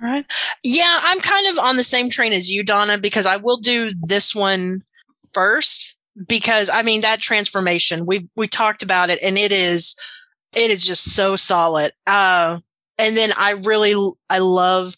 All 0.02 0.08
right. 0.08 0.26
Yeah, 0.62 1.00
I'm 1.02 1.20
kind 1.20 1.46
of 1.48 1.58
on 1.58 1.76
the 1.76 1.84
same 1.84 2.10
train 2.10 2.32
as 2.32 2.50
you, 2.50 2.62
Donna, 2.62 2.98
because 2.98 3.26
I 3.26 3.36
will 3.36 3.58
do 3.58 3.90
this 4.02 4.34
one 4.34 4.82
first 5.32 5.96
because 6.26 6.68
I 6.68 6.82
mean 6.82 7.02
that 7.02 7.20
transformation 7.20 8.06
we 8.06 8.28
we 8.34 8.48
talked 8.48 8.82
about 8.82 9.10
it 9.10 9.20
and 9.22 9.38
it 9.38 9.52
is 9.52 9.96
it 10.56 10.70
is 10.70 10.84
just 10.84 11.14
so 11.14 11.36
solid. 11.36 11.92
Uh, 12.06 12.58
and 12.96 13.16
then 13.16 13.32
I 13.32 13.50
really 13.50 13.94
I 14.28 14.38
love 14.38 14.96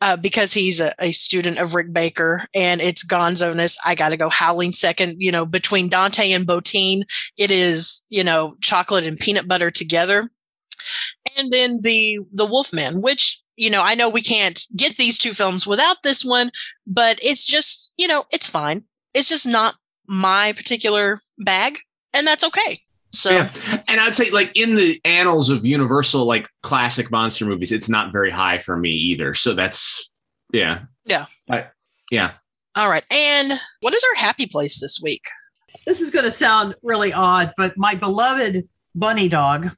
uh, 0.00 0.16
because 0.16 0.52
he's 0.52 0.80
a, 0.80 0.92
a, 0.98 1.12
student 1.12 1.58
of 1.58 1.76
Rick 1.76 1.92
Baker 1.92 2.44
and 2.52 2.80
it's 2.80 3.06
Gonzo-ness. 3.06 3.78
I 3.84 3.94
got 3.94 4.08
to 4.08 4.16
go 4.16 4.28
howling 4.28 4.72
second. 4.72 5.18
You 5.20 5.30
know, 5.30 5.46
between 5.46 5.88
Dante 5.88 6.32
and 6.32 6.44
Bottin, 6.44 7.04
it 7.38 7.50
is 7.50 8.04
you 8.10 8.24
know 8.24 8.56
chocolate 8.60 9.06
and 9.06 9.18
peanut 9.18 9.46
butter 9.46 9.70
together. 9.70 10.28
And 11.36 11.52
then 11.52 11.80
the 11.82 12.18
the 12.32 12.46
Wolfman, 12.46 13.00
which 13.00 13.41
you 13.56 13.70
know, 13.70 13.82
I 13.82 13.94
know 13.94 14.08
we 14.08 14.22
can't 14.22 14.60
get 14.76 14.96
these 14.96 15.18
two 15.18 15.32
films 15.32 15.66
without 15.66 15.98
this 16.02 16.24
one, 16.24 16.50
but 16.86 17.18
it's 17.22 17.44
just, 17.44 17.92
you 17.96 18.08
know, 18.08 18.24
it's 18.32 18.46
fine. 18.46 18.84
It's 19.14 19.28
just 19.28 19.46
not 19.46 19.74
my 20.06 20.52
particular 20.52 21.20
bag, 21.38 21.78
and 22.12 22.26
that's 22.26 22.44
okay. 22.44 22.78
So, 23.14 23.30
yeah. 23.30 23.52
and 23.88 24.00
I'd 24.00 24.14
say, 24.14 24.30
like, 24.30 24.50
in 24.54 24.74
the 24.74 24.98
annals 25.04 25.50
of 25.50 25.66
Universal, 25.66 26.24
like 26.24 26.48
classic 26.62 27.10
monster 27.10 27.44
movies, 27.44 27.70
it's 27.70 27.90
not 27.90 28.10
very 28.10 28.30
high 28.30 28.58
for 28.58 28.76
me 28.76 28.90
either. 28.90 29.34
So 29.34 29.52
that's, 29.52 30.10
yeah. 30.52 30.80
Yeah. 31.04 31.26
I, 31.50 31.66
yeah. 32.10 32.32
All 32.74 32.88
right. 32.88 33.04
And 33.10 33.60
what 33.80 33.92
is 33.92 34.02
our 34.02 34.22
happy 34.22 34.46
place 34.46 34.80
this 34.80 34.98
week? 35.02 35.22
This 35.84 36.00
is 36.00 36.10
going 36.10 36.24
to 36.24 36.30
sound 36.30 36.74
really 36.82 37.12
odd, 37.12 37.52
but 37.58 37.76
my 37.76 37.94
beloved 37.94 38.66
bunny 38.94 39.28
dog 39.28 39.76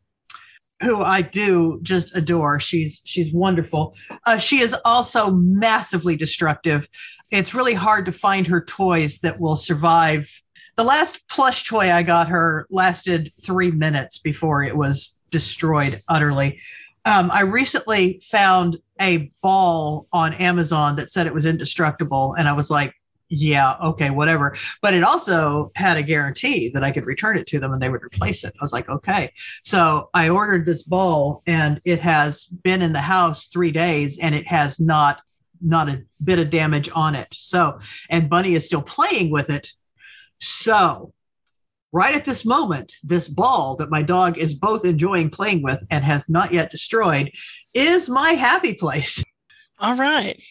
who 0.82 1.02
I 1.02 1.22
do 1.22 1.78
just 1.82 2.16
adore. 2.16 2.60
She's 2.60 3.00
she's 3.04 3.32
wonderful. 3.32 3.94
Uh, 4.26 4.38
she 4.38 4.60
is 4.60 4.74
also 4.84 5.30
massively 5.30 6.16
destructive. 6.16 6.88
It's 7.30 7.54
really 7.54 7.74
hard 7.74 8.06
to 8.06 8.12
find 8.12 8.46
her 8.46 8.64
toys 8.64 9.18
that 9.20 9.40
will 9.40 9.56
survive. 9.56 10.30
The 10.76 10.84
last 10.84 11.22
plush 11.28 11.64
toy 11.64 11.92
I 11.92 12.02
got 12.02 12.28
her 12.28 12.66
lasted 12.70 13.32
three 13.40 13.70
minutes 13.70 14.18
before 14.18 14.62
it 14.62 14.76
was 14.76 15.18
destroyed 15.30 16.00
utterly. 16.08 16.60
Um, 17.04 17.30
I 17.30 17.42
recently 17.42 18.20
found 18.24 18.78
a 19.00 19.30
ball 19.42 20.06
on 20.12 20.34
Amazon 20.34 20.96
that 20.96 21.10
said 21.10 21.26
it 21.26 21.34
was 21.34 21.46
indestructible, 21.46 22.34
and 22.38 22.48
I 22.48 22.52
was 22.52 22.70
like, 22.70 22.94
yeah, 23.34 23.76
okay, 23.82 24.10
whatever. 24.10 24.56
But 24.80 24.94
it 24.94 25.02
also 25.02 25.72
had 25.74 25.96
a 25.96 26.02
guarantee 26.02 26.68
that 26.70 26.84
I 26.84 26.92
could 26.92 27.06
return 27.06 27.36
it 27.36 27.46
to 27.48 27.58
them 27.58 27.72
and 27.72 27.82
they 27.82 27.88
would 27.88 28.02
replace 28.02 28.44
it. 28.44 28.54
I 28.58 28.62
was 28.62 28.72
like, 28.72 28.88
okay. 28.88 29.32
So 29.62 30.10
I 30.14 30.28
ordered 30.28 30.66
this 30.66 30.82
ball 30.82 31.42
and 31.46 31.80
it 31.84 32.00
has 32.00 32.46
been 32.46 32.82
in 32.82 32.92
the 32.92 33.00
house 33.00 33.46
three 33.46 33.72
days 33.72 34.18
and 34.18 34.34
it 34.34 34.46
has 34.46 34.78
not 34.78 35.20
not 35.60 35.88
a 35.88 36.02
bit 36.22 36.38
of 36.38 36.50
damage 36.50 36.90
on 36.94 37.14
it. 37.14 37.28
So 37.32 37.78
and 38.10 38.30
Bunny 38.30 38.54
is 38.54 38.66
still 38.66 38.82
playing 38.82 39.30
with 39.30 39.50
it. 39.50 39.72
So 40.40 41.12
right 41.90 42.14
at 42.14 42.24
this 42.24 42.44
moment, 42.44 42.94
this 43.02 43.28
ball 43.28 43.76
that 43.76 43.90
my 43.90 44.02
dog 44.02 44.38
is 44.38 44.54
both 44.54 44.84
enjoying 44.84 45.30
playing 45.30 45.62
with 45.62 45.84
and 45.90 46.04
has 46.04 46.28
not 46.28 46.52
yet 46.52 46.70
destroyed 46.70 47.32
is 47.72 48.08
my 48.08 48.32
happy 48.32 48.74
place. 48.74 49.24
All 49.80 49.96
right. 49.96 50.42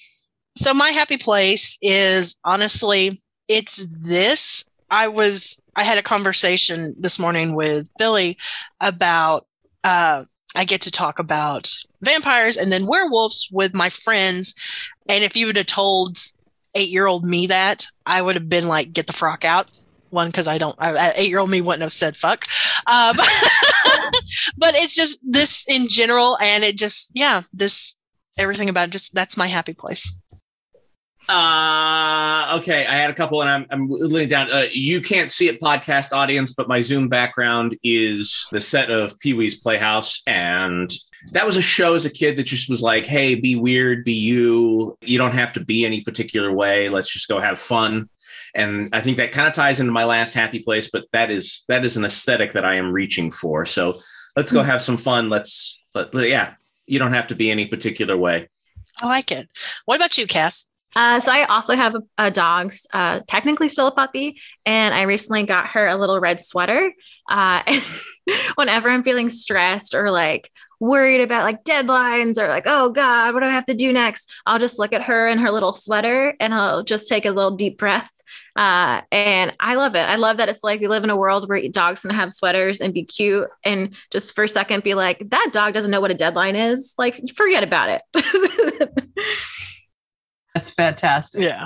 So 0.55 0.73
my 0.73 0.89
happy 0.89 1.17
place 1.17 1.77
is 1.81 2.39
honestly, 2.43 3.21
it's 3.47 3.87
this. 3.87 4.69
I 4.89 5.07
was, 5.07 5.61
I 5.75 5.83
had 5.83 5.97
a 5.97 6.03
conversation 6.03 6.93
this 6.99 7.17
morning 7.17 7.55
with 7.55 7.89
Billy 7.97 8.37
about, 8.79 9.47
uh, 9.83 10.25
I 10.55 10.65
get 10.65 10.81
to 10.81 10.91
talk 10.91 11.17
about 11.17 11.73
vampires 12.01 12.57
and 12.57 12.71
then 12.71 12.85
werewolves 12.85 13.49
with 13.51 13.73
my 13.73 13.89
friends. 13.89 14.53
And 15.09 15.23
if 15.23 15.35
you 15.35 15.47
would 15.47 15.55
have 15.55 15.65
told 15.65 16.17
eight 16.75 16.89
year 16.89 17.07
old 17.07 17.25
me 17.25 17.47
that, 17.47 17.87
I 18.05 18.21
would 18.21 18.35
have 18.35 18.49
been 18.49 18.67
like, 18.67 18.93
get 18.93 19.07
the 19.07 19.13
frock 19.13 19.43
out. 19.43 19.69
One, 20.11 20.27
because 20.27 20.47
I 20.47 20.59
don't, 20.59 20.75
eight 21.15 21.29
year 21.29 21.39
old 21.39 21.49
me 21.49 21.61
wouldn't 21.61 21.81
have 21.81 21.91
said 21.91 22.15
fuck. 22.15 22.45
But, 22.85 23.15
but 24.57 24.75
it's 24.75 24.93
just 24.93 25.25
this 25.27 25.65
in 25.67 25.87
general. 25.89 26.37
And 26.39 26.63
it 26.63 26.77
just, 26.77 27.11
yeah, 27.15 27.41
this, 27.51 27.99
everything 28.37 28.69
about 28.69 28.91
just 28.91 29.15
that's 29.15 29.37
my 29.37 29.47
happy 29.47 29.73
place. 29.73 30.19
Uh, 31.29 32.57
okay. 32.59 32.85
I 32.85 32.93
had 32.93 33.09
a 33.09 33.13
couple, 33.13 33.41
and 33.41 33.49
I'm 33.49 33.65
I'm 33.69 33.89
leaning 33.89 34.27
down. 34.27 34.51
Uh, 34.51 34.65
you 34.71 35.01
can't 35.01 35.31
see 35.31 35.47
it, 35.47 35.61
podcast 35.61 36.11
audience, 36.11 36.53
but 36.53 36.67
my 36.67 36.81
Zoom 36.81 37.07
background 37.07 37.77
is 37.83 38.45
the 38.51 38.59
set 38.59 38.91
of 38.91 39.17
Pee 39.19 39.33
Wee's 39.33 39.55
Playhouse, 39.55 40.21
and 40.27 40.91
that 41.31 41.45
was 41.45 41.55
a 41.55 41.61
show 41.61 41.95
as 41.95 42.05
a 42.05 42.09
kid 42.09 42.37
that 42.37 42.43
just 42.43 42.69
was 42.69 42.81
like, 42.81 43.05
"Hey, 43.05 43.35
be 43.35 43.55
weird, 43.55 44.03
be 44.03 44.13
you. 44.13 44.97
You 45.01 45.17
don't 45.17 45.33
have 45.33 45.53
to 45.53 45.63
be 45.63 45.85
any 45.85 46.01
particular 46.01 46.51
way. 46.51 46.89
Let's 46.89 47.11
just 47.11 47.27
go 47.27 47.39
have 47.39 47.57
fun." 47.57 48.09
And 48.55 48.89
I 48.93 49.01
think 49.01 49.17
that 49.17 49.31
kind 49.31 49.47
of 49.47 49.53
ties 49.53 49.79
into 49.79 49.91
my 49.91 50.03
last 50.03 50.33
happy 50.33 50.59
place, 50.59 50.89
but 50.91 51.05
that 51.11 51.31
is 51.31 51.63
that 51.69 51.85
is 51.85 51.97
an 51.97 52.05
aesthetic 52.05 52.53
that 52.53 52.65
I 52.65 52.75
am 52.75 52.91
reaching 52.91 53.31
for. 53.31 53.65
So 53.65 53.99
let's 54.35 54.51
go 54.51 54.61
hmm. 54.61 54.69
have 54.69 54.81
some 54.81 54.97
fun. 54.97 55.29
Let's, 55.29 55.81
let, 55.93 56.13
yeah. 56.13 56.55
You 56.85 56.99
don't 56.99 57.13
have 57.13 57.27
to 57.27 57.35
be 57.35 57.49
any 57.49 57.65
particular 57.65 58.17
way. 58.17 58.49
I 59.01 59.07
like 59.07 59.31
it. 59.31 59.47
What 59.85 59.95
about 59.95 60.17
you, 60.17 60.27
Cass? 60.27 60.72
Uh, 60.95 61.19
so 61.19 61.31
I 61.31 61.43
also 61.43 61.75
have 61.75 61.95
a, 61.95 62.01
a 62.17 62.31
dog, 62.31 62.73
uh, 62.93 63.21
technically 63.27 63.69
still 63.69 63.87
a 63.87 63.91
puppy, 63.91 64.39
and 64.65 64.93
I 64.93 65.03
recently 65.03 65.43
got 65.43 65.67
her 65.67 65.87
a 65.87 65.95
little 65.95 66.19
red 66.19 66.39
sweater. 66.39 66.93
Uh, 67.29 67.63
whenever 68.55 68.89
I'm 68.89 69.03
feeling 69.03 69.29
stressed 69.29 69.95
or 69.95 70.11
like 70.11 70.51
worried 70.79 71.21
about 71.21 71.43
like 71.43 71.63
deadlines 71.63 72.37
or 72.37 72.47
like, 72.47 72.65
oh 72.65 72.89
God, 72.89 73.33
what 73.33 73.41
do 73.41 73.45
I 73.45 73.51
have 73.51 73.65
to 73.65 73.73
do 73.73 73.93
next? 73.93 74.29
I'll 74.45 74.59
just 74.59 74.79
look 74.79 74.93
at 74.93 75.03
her 75.03 75.27
in 75.27 75.39
her 75.39 75.51
little 75.51 75.73
sweater 75.73 76.35
and 76.39 76.53
I'll 76.53 76.83
just 76.83 77.07
take 77.07 77.25
a 77.25 77.31
little 77.31 77.55
deep 77.55 77.77
breath. 77.77 78.09
Uh, 78.55 79.01
and 79.11 79.53
I 79.59 79.75
love 79.75 79.95
it. 79.95 80.07
I 80.07 80.15
love 80.15 80.37
that 80.37 80.49
it's 80.49 80.63
like 80.63 80.79
we 80.79 80.87
live 80.87 81.03
in 81.03 81.09
a 81.09 81.17
world 81.17 81.49
where 81.49 81.67
dogs 81.69 82.01
can 82.01 82.11
have 82.11 82.33
sweaters 82.33 82.81
and 82.81 82.93
be 82.93 83.03
cute 83.03 83.47
and 83.63 83.95
just 84.11 84.35
for 84.35 84.43
a 84.43 84.47
second 84.47 84.83
be 84.83 84.93
like, 84.93 85.27
that 85.29 85.51
dog 85.53 85.73
doesn't 85.73 85.89
know 85.89 86.01
what 86.01 86.11
a 86.11 86.15
deadline 86.15 86.55
is. 86.55 86.93
Like, 86.97 87.21
forget 87.35 87.63
about 87.63 87.89
it. 87.89 88.01
That's 90.53 90.69
fantastic. 90.69 91.41
Yeah. 91.41 91.65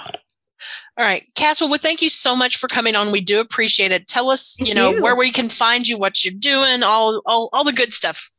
All 0.97 1.05
right, 1.05 1.23
Caswell. 1.35 1.69
Well, 1.69 1.79
thank 1.79 2.01
you 2.01 2.09
so 2.09 2.35
much 2.35 2.57
for 2.57 2.67
coming 2.67 2.95
on. 2.95 3.11
We 3.11 3.21
do 3.21 3.39
appreciate 3.39 3.91
it. 3.91 4.07
Tell 4.07 4.31
us, 4.31 4.59
you 4.59 4.73
know, 4.73 4.95
you. 4.95 5.01
where 5.01 5.15
we 5.15 5.31
can 5.31 5.47
find 5.47 5.87
you, 5.87 5.97
what 5.97 6.25
you're 6.25 6.33
doing, 6.33 6.81
all, 6.81 7.21
all, 7.25 7.49
all 7.53 7.63
the 7.63 7.71
good 7.71 7.93
stuff. 7.93 8.31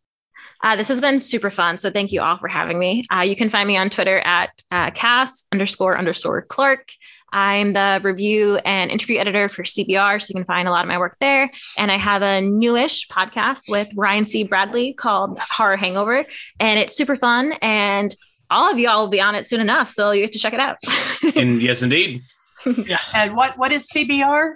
Uh, 0.62 0.74
this 0.74 0.88
has 0.88 1.01
been 1.01 1.20
super 1.20 1.51
fun. 1.51 1.78
So 1.78 1.90
thank 1.90 2.11
you 2.11 2.20
all 2.20 2.36
for 2.36 2.49
having 2.49 2.78
me. 2.78 3.05
Uh, 3.14 3.20
you 3.20 3.36
can 3.36 3.49
find 3.49 3.68
me 3.68 3.76
on 3.76 3.90
Twitter 3.90 4.18
at 4.18 4.51
uh, 4.72 4.90
Cass 4.90 5.46
underscore 5.53 5.96
underscore 5.96 6.42
Clark. 6.42 6.88
I'm 7.32 7.74
the 7.74 8.01
review 8.03 8.57
and 8.64 8.90
interview 8.90 9.18
editor 9.18 9.49
for 9.49 9.62
CBR, 9.62 10.20
so 10.20 10.26
you 10.30 10.34
can 10.34 10.46
find 10.46 10.66
a 10.66 10.70
lot 10.70 10.84
of 10.84 10.88
my 10.88 10.99
work 10.99 11.16
there. 11.20 11.51
And 11.78 11.92
I 11.92 11.96
have 11.96 12.22
a 12.22 12.40
newish 12.40 13.07
podcast 13.09 13.70
with 13.70 13.88
Ryan 13.94 14.24
C. 14.24 14.49
Bradley 14.49 14.94
called 14.94 15.38
Horror 15.38 15.76
Hangover, 15.76 16.24
and 16.59 16.78
it's 16.80 16.96
super 16.96 17.16
fun. 17.16 17.53
And 17.61 18.12
all 18.51 18.70
of 18.70 18.78
y'all 18.78 19.01
will 19.01 19.09
be 19.09 19.20
on 19.20 19.34
it 19.34 19.46
soon 19.46 19.61
enough, 19.61 19.90
so 19.90 20.11
you 20.11 20.22
have 20.22 20.30
to 20.32 20.38
check 20.38 20.55
it 20.55 20.61
out. 20.61 20.76
and 21.36 21.62
yes, 21.62 21.82
indeed. 21.82 22.22
yeah. 22.66 22.99
And 23.14 23.36
what 23.36 23.59
what 23.59 23.72
is 23.72 23.86
CBR? 23.94 24.55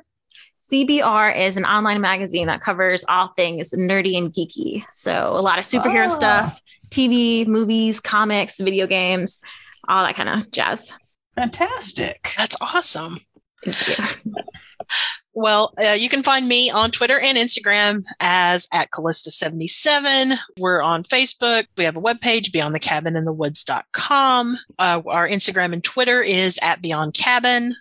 CBR 0.73 1.39
is 1.39 1.57
an 1.57 1.65
online 1.65 2.01
magazine 2.01 2.47
that 2.47 2.63
covers 2.63 3.05
all 3.07 3.33
things 3.37 3.73
nerdy 3.73 4.17
and 4.17 4.33
geeky. 4.33 4.85
So 4.93 5.13
a 5.13 5.43
lot 5.43 5.59
of 5.59 5.67
superhero 5.67 6.11
oh. 6.11 6.15
stuff, 6.15 6.61
TV, 6.89 7.47
movies, 7.47 8.01
comics, 8.01 8.59
video 8.59 8.87
games, 8.87 9.41
all 9.87 10.05
that 10.05 10.17
kind 10.17 10.29
of 10.29 10.51
jazz. 10.51 10.93
Fantastic. 11.35 12.33
That's 12.39 12.57
awesome. 12.61 13.17
well, 15.35 15.73
uh, 15.79 15.93
you 15.93 16.09
can 16.09 16.23
find 16.23 16.49
me 16.49 16.71
on 16.71 16.91
Twitter 16.91 17.19
and 17.19 17.39
Instagram 17.39 18.03
as 18.21 18.69
at 18.73 18.91
Callista77. 18.91 20.37
We're 20.59 20.83
on 20.83 21.05
Facebook. 21.05 21.67
We 21.77 21.85
have 21.85 21.97
a 21.97 22.01
webpage, 22.01 22.51
beyondthecabininthe.woods.com. 22.51 24.59
Uh, 24.79 25.03
our 25.07 25.29
Instagram 25.29 25.73
and 25.73 25.85
Twitter 25.85 26.21
is 26.21 26.59
at 26.63 26.83
Beyond 26.83 27.15
Cabin. 27.15 27.75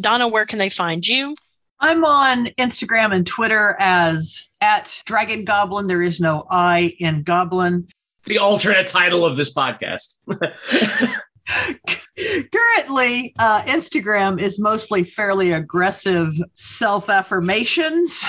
Donna, 0.00 0.28
where 0.28 0.46
can 0.46 0.58
they 0.58 0.68
find 0.68 1.06
you? 1.06 1.34
I'm 1.80 2.04
on 2.04 2.46
Instagram 2.58 3.14
and 3.14 3.26
Twitter 3.26 3.76
as 3.78 4.44
at 4.60 5.00
Dragon 5.06 5.44
Goblin. 5.44 5.86
There 5.86 6.02
is 6.02 6.20
no 6.20 6.44
I 6.50 6.94
in 6.98 7.22
Goblin. 7.22 7.86
The 8.24 8.38
alternate 8.38 8.88
title 8.88 9.24
of 9.24 9.36
this 9.36 9.54
podcast. 9.54 10.18
Currently, 12.52 13.34
uh, 13.38 13.62
Instagram 13.62 14.40
is 14.40 14.58
mostly 14.58 15.04
fairly 15.04 15.52
aggressive 15.52 16.34
self 16.54 17.08
affirmations. 17.08 18.24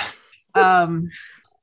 Um, 0.56 1.10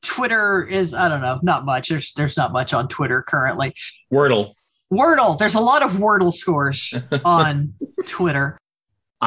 Twitter 0.03 0.65
is 0.65 0.95
I 0.95 1.09
don't 1.09 1.21
know, 1.21 1.41
not 1.43 1.65
much. 1.65 1.89
There's 1.89 2.13
there's 2.13 2.37
not 2.37 2.53
much 2.53 2.73
on 2.75 2.89
Twitter 2.89 3.23
currently. 3.23 3.75
Wordle. 4.13 4.55
Wordle. 4.93 5.39
There's 5.39 5.55
a 5.55 5.61
lot 5.61 5.83
of 5.83 5.93
Wordle 5.93 6.33
scores 6.33 6.93
on 7.25 7.75
Twitter. 8.07 8.59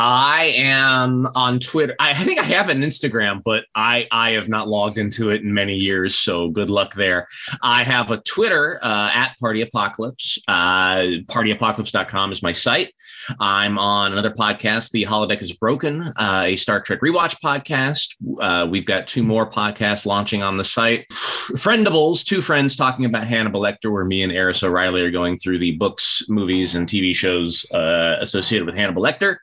I 0.02 0.54
am 0.56 1.28
on 1.36 1.60
Twitter. 1.60 1.94
I 2.00 2.14
think 2.14 2.40
I 2.40 2.44
have 2.44 2.70
an 2.70 2.80
Instagram, 2.84 3.42
but 3.44 3.66
I 3.76 4.08
I 4.12 4.32
have 4.32 4.48
not 4.48 4.70
logged 4.70 4.98
into 4.98 5.30
it 5.30 5.42
in 5.42 5.54
many 5.54 5.76
years. 5.76 6.16
So 6.16 6.48
good 6.48 6.70
luck 6.70 6.94
there. 6.94 7.28
I 7.62 7.84
have 7.84 8.10
a 8.10 8.22
Twitter 8.22 8.80
uh, 8.82 9.12
at 9.14 9.38
Party 9.42 9.62
Apocalypse. 9.62 10.40
Uh, 10.48 11.20
partyapocalypse.com 11.28 12.32
is 12.32 12.42
my 12.42 12.54
site. 12.54 12.94
I'm 13.42 13.78
on 13.78 14.14
another 14.14 14.32
podcast, 14.32 14.92
The 14.92 15.04
Holodeck 15.04 15.42
is 15.42 15.52
Broken, 15.52 16.02
uh, 16.16 16.44
a 16.46 16.56
Star 16.56 16.80
Trek 16.80 17.02
rewatch 17.02 17.36
podcast. 17.44 18.16
Uh, 18.42 18.66
we've 18.68 18.86
got 18.86 19.06
two 19.06 19.22
more 19.22 19.50
podcasts 19.50 20.06
launching 20.06 20.42
on 20.42 20.56
the 20.56 20.64
site. 20.64 21.10
Friendables, 21.10 22.24
two 22.24 22.42
friends 22.42 22.78
talking 22.78 23.04
about 23.04 23.28
Hannibal 23.28 23.60
Lecter, 23.60 23.92
where 23.92 24.06
me 24.06 24.24
and 24.24 24.32
Eris 24.32 24.64
O'Reilly 24.64 25.02
are 25.02 25.12
going 25.12 25.38
through 25.38 25.60
the 25.60 25.74
books, 25.74 26.24
movies, 26.30 26.76
and 26.76 26.88
TV 26.88 27.14
shows 27.14 27.66
uh, 27.72 28.16
associated 28.22 28.66
with 28.66 28.76
Hannibal 28.76 29.04
Lecter 29.04 29.38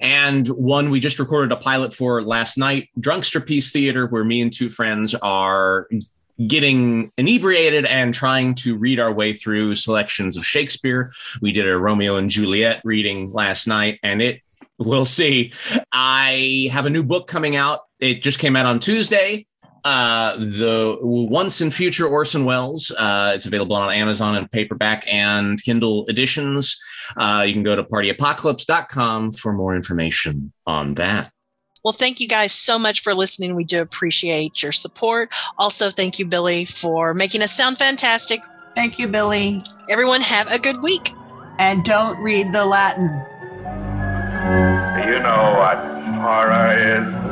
and 0.00 0.46
one 0.48 0.90
we 0.90 1.00
just 1.00 1.18
recorded 1.18 1.52
a 1.52 1.56
pilot 1.56 1.92
for 1.92 2.22
last 2.22 2.58
night, 2.58 2.88
Drunkster 2.98 3.44
Piece 3.44 3.70
Theater, 3.70 4.06
where 4.06 4.24
me 4.24 4.40
and 4.40 4.52
two 4.52 4.70
friends 4.70 5.14
are 5.16 5.88
getting 6.46 7.12
inebriated 7.18 7.84
and 7.84 8.14
trying 8.14 8.54
to 8.54 8.76
read 8.76 8.98
our 8.98 9.12
way 9.12 9.32
through 9.32 9.74
selections 9.74 10.36
of 10.36 10.44
Shakespeare. 10.44 11.12
We 11.42 11.52
did 11.52 11.68
a 11.68 11.76
Romeo 11.76 12.16
and 12.16 12.30
Juliet 12.30 12.80
reading 12.84 13.32
last 13.32 13.66
night, 13.66 13.98
and 14.02 14.22
it 14.22 14.40
we'll 14.78 15.04
see. 15.04 15.52
I 15.92 16.68
have 16.72 16.86
a 16.86 16.90
new 16.90 17.04
book 17.04 17.26
coming 17.26 17.56
out. 17.56 17.80
It 17.98 18.22
just 18.22 18.38
came 18.38 18.56
out 18.56 18.66
on 18.66 18.80
Tuesday 18.80 19.46
uh, 19.84 20.36
the 20.36 20.98
Once 21.00 21.60
in 21.60 21.70
Future 21.70 22.06
Orson 22.06 22.44
Welles. 22.44 22.90
Uh, 22.90 23.32
it's 23.34 23.46
available 23.46 23.76
on 23.76 23.92
Amazon 23.92 24.36
and 24.36 24.50
paperback 24.50 25.04
and 25.12 25.62
Kindle 25.62 26.06
editions. 26.08 26.76
Uh, 27.16 27.44
you 27.46 27.52
can 27.52 27.62
go 27.62 27.76
to 27.76 27.84
partyapocalypse.com 27.84 29.32
for 29.32 29.52
more 29.52 29.74
information 29.74 30.52
on 30.66 30.94
that. 30.94 31.32
Well, 31.84 31.92
thank 31.92 32.20
you 32.20 32.28
guys 32.28 32.52
so 32.52 32.78
much 32.78 33.02
for 33.02 33.14
listening. 33.14 33.54
We 33.54 33.64
do 33.64 33.80
appreciate 33.80 34.62
your 34.62 34.72
support. 34.72 35.30
Also, 35.56 35.90
thank 35.90 36.18
you, 36.18 36.26
Billy, 36.26 36.66
for 36.66 37.14
making 37.14 37.42
us 37.42 37.52
sound 37.52 37.78
fantastic. 37.78 38.42
Thank 38.74 38.98
you, 38.98 39.08
Billy. 39.08 39.62
Everyone, 39.88 40.20
have 40.20 40.50
a 40.50 40.58
good 40.58 40.82
week. 40.82 41.12
And 41.58 41.84
don't 41.84 42.18
read 42.20 42.52
the 42.52 42.64
Latin. 42.64 43.08
You 45.06 45.20
know 45.20 45.54
what 45.58 45.78
horror 46.20 46.72
is. 46.76 47.29